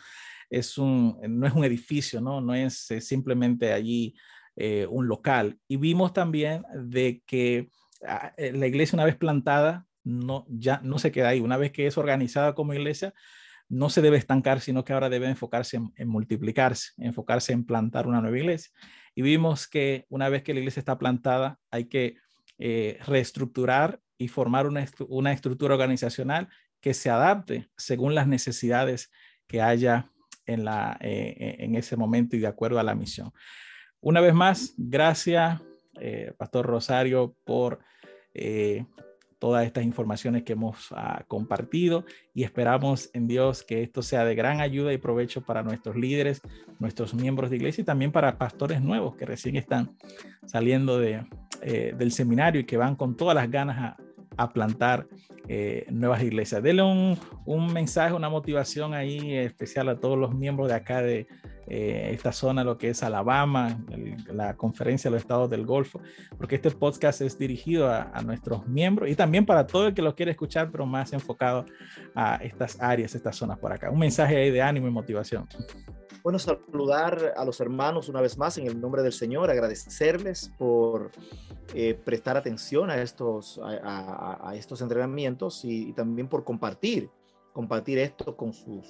es 0.49 0.77
un, 0.77 1.17
no 1.27 1.47
es 1.47 1.53
un 1.53 1.63
edificio, 1.63 2.21
no, 2.21 2.41
no 2.41 2.53
es 2.53 2.87
simplemente 2.99 3.73
allí 3.73 4.15
eh, 4.55 4.85
un 4.89 5.07
local. 5.07 5.57
Y 5.67 5.77
vimos 5.77 6.13
también 6.13 6.63
de 6.73 7.23
que 7.25 7.69
ah, 8.05 8.33
eh, 8.37 8.51
la 8.51 8.67
iglesia 8.67 8.95
una 8.95 9.05
vez 9.05 9.15
plantada 9.15 9.85
no, 10.03 10.45
ya 10.49 10.81
no 10.83 10.99
se 10.99 11.11
queda 11.11 11.29
ahí. 11.29 11.39
Una 11.39 11.57
vez 11.57 11.71
que 11.71 11.87
es 11.87 11.97
organizada 11.97 12.53
como 12.53 12.73
iglesia, 12.73 13.13
no 13.69 13.89
se 13.89 14.01
debe 14.01 14.17
estancar, 14.17 14.59
sino 14.59 14.83
que 14.83 14.91
ahora 14.91 15.09
debe 15.09 15.29
enfocarse 15.29 15.79
en, 15.95 16.07
multiplicarse, 16.07 16.91
enfocarse 16.97 17.53
en 17.53 17.65
plantar 17.65 18.05
una 18.05 18.19
nueva 18.19 18.37
iglesia. 18.37 18.71
Y 19.15 19.21
vimos 19.21 19.67
que 19.67 20.05
una 20.09 20.27
vez 20.27 20.43
que 20.43 20.53
la 20.53 20.59
iglesia 20.59 20.81
está 20.81 20.97
plantada, 20.97 21.57
hay 21.71 21.85
que 21.85 22.17
eh, 22.59 22.99
reestructurar 23.05 24.01
y 24.21 24.27
formar 24.27 24.67
una, 24.67 24.85
una, 25.07 25.33
estructura 25.33 25.73
organizacional 25.73 26.47
que 26.79 26.93
se 26.93 27.09
adapte 27.09 27.69
según 27.75 28.13
las 28.13 28.27
necesidades 28.27 29.11
que 29.47 29.63
haya 29.63 30.11
en, 30.45 30.63
la, 30.63 30.95
eh, 31.01 31.55
en 31.57 31.73
ese 31.73 31.97
momento 31.97 32.35
y 32.35 32.39
de 32.39 32.45
acuerdo 32.45 32.77
a 32.77 32.83
la 32.83 32.93
misión. 32.93 33.33
Una 33.99 34.21
vez 34.21 34.35
más, 34.35 34.75
gracias, 34.77 35.59
eh, 35.99 36.33
Pastor 36.37 36.67
Rosario, 36.67 37.35
por 37.45 37.79
eh, 38.35 38.85
todas 39.39 39.65
estas 39.65 39.85
informaciones 39.85 40.43
que 40.43 40.53
hemos 40.53 40.89
ah, 40.91 41.23
compartido 41.27 42.05
y 42.35 42.43
esperamos 42.43 43.09
en 43.13 43.27
Dios 43.27 43.63
que 43.63 43.81
esto 43.81 44.03
sea 44.03 44.23
de 44.23 44.35
gran 44.35 44.61
ayuda 44.61 44.93
y 44.93 44.99
provecho 44.99 45.41
para 45.41 45.63
nuestros 45.63 45.95
líderes, 45.95 46.41
nuestros 46.77 47.15
miembros 47.15 47.49
de 47.49 47.55
iglesia 47.55 47.81
y 47.81 47.85
también 47.85 48.11
para 48.11 48.37
pastores 48.37 48.81
nuevos 48.81 49.15
que 49.15 49.25
recién 49.25 49.55
están 49.55 49.97
saliendo 50.45 50.99
de, 50.99 51.25
del 51.61 52.11
seminario 52.11 52.61
y 52.61 52.65
que 52.65 52.77
van 52.77 52.95
con 52.95 53.17
todas 53.17 53.35
las 53.35 53.49
ganas 53.49 53.77
a, 53.79 53.97
a 54.37 54.51
plantar 54.51 55.07
nuevas 55.89 56.23
iglesias. 56.23 56.63
Denle 56.63 56.83
un, 56.83 57.73
mensaje, 57.73 58.13
una 58.13 58.29
motivación 58.29 58.93
ahí 58.93 59.35
especial 59.35 59.89
a 59.89 59.99
todos 59.99 60.17
los 60.17 60.33
miembros 60.33 60.69
de 60.69 60.75
acá 60.75 61.01
de, 61.01 61.27
eh, 61.73 62.09
esta 62.13 62.33
zona, 62.33 62.65
lo 62.65 62.77
que 62.77 62.89
es 62.89 63.01
Alabama, 63.01 63.79
la 64.27 64.55
conferencia 64.57 65.09
de 65.09 65.13
los 65.13 65.21
estados 65.21 65.49
del 65.49 65.65
Golfo, 65.65 66.01
porque 66.37 66.55
este 66.55 66.69
podcast 66.71 67.21
es 67.21 67.37
dirigido 67.37 67.89
a, 67.89 68.21
nuestros 68.25 68.67
miembros 68.67 69.09
y 69.09 69.15
también 69.15 69.45
para 69.45 69.65
todo 69.65 69.87
el 69.87 69.93
que 69.93 70.01
lo 70.01 70.13
quiere 70.13 70.31
escuchar, 70.31 70.69
pero 70.69 70.85
más 70.85 71.13
enfocado 71.13 71.65
a 72.13 72.35
estas 72.43 72.77
áreas, 72.81 73.15
estas 73.15 73.37
zonas 73.37 73.57
por 73.57 73.71
acá. 73.71 73.89
Un 73.89 73.99
mensaje 73.99 74.35
ahí 74.35 74.51
de 74.51 74.61
ánimo 74.61 74.87
y 74.87 74.91
motivación. 74.91 75.47
Bueno, 76.23 76.37
saludar 76.37 77.33
a 77.35 77.45
los 77.45 77.59
hermanos 77.59 78.09
una 78.09 78.21
vez 78.21 78.37
más 78.37 78.57
en 78.57 78.67
el 78.67 78.79
nombre 78.79 79.01
del 79.01 79.13
Señor, 79.13 79.49
agradecerles 79.49 80.51
por 80.57 81.11
eh, 81.73 81.93
prestar 81.93 82.37
atención 82.37 82.89
a 82.89 83.01
estos, 83.01 83.59
a, 83.63 84.53
estos 84.55 84.81
entrenamientos 84.81 85.65
y, 85.65 85.93
también 85.93 86.27
por 86.27 86.43
compartir, 86.43 87.09
compartir 87.53 87.97
esto 87.97 88.35
con 88.37 88.53
sus 88.53 88.85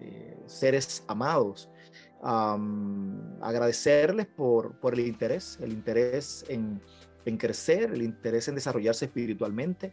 eh, 0.00 0.38
seres 0.46 1.04
amados. 1.08 1.68
Agradecerles 3.40 4.26
por, 4.26 4.78
por, 4.78 4.94
el 4.94 5.00
interés, 5.00 5.58
el 5.60 5.72
interés 5.72 6.44
en, 6.48 6.80
en, 7.24 7.36
crecer, 7.36 7.92
el 7.92 8.02
interés 8.02 8.48
en 8.48 8.54
desarrollarse 8.54 9.06
espiritualmente 9.06 9.92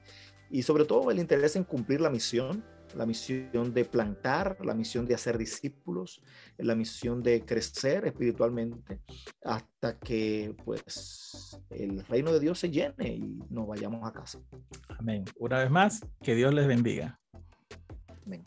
y 0.52 0.62
sobre 0.62 0.86
todo 0.86 1.12
el 1.12 1.20
interés 1.20 1.56
en 1.56 1.64
cumplir 1.64 2.02
la 2.02 2.10
misión, 2.10 2.64
la 2.96 3.06
misión 3.06 3.74
de 3.74 3.86
plantar, 3.86 4.58
la 4.64 4.74
misión 4.74 5.06
de 5.06 5.16
hacer 5.16 5.38
discípulos, 5.38 6.22
la 6.58 6.76
misión 6.76 7.22
de 7.24 7.46
crecer 7.46 8.06
espiritualmente 8.06 9.00
hasta 9.44 9.98
que 10.00 10.56
pues 10.64 11.60
el 11.70 12.06
reino 12.06 12.32
de 12.34 12.40
Dios 12.40 12.60
se 12.60 12.70
llene 12.70 13.16
y 13.16 13.40
nos 13.50 13.68
vayamos 13.68 14.08
a 14.08 14.12
casa. 14.12 14.40
Amén. 14.98 15.26
Una 15.38 15.60
vez 15.60 15.70
más, 15.70 16.06
que 16.22 16.36
Dios 16.36 16.54
les 16.54 16.68
bendiga. 16.68 17.20
Amén. 18.26 18.44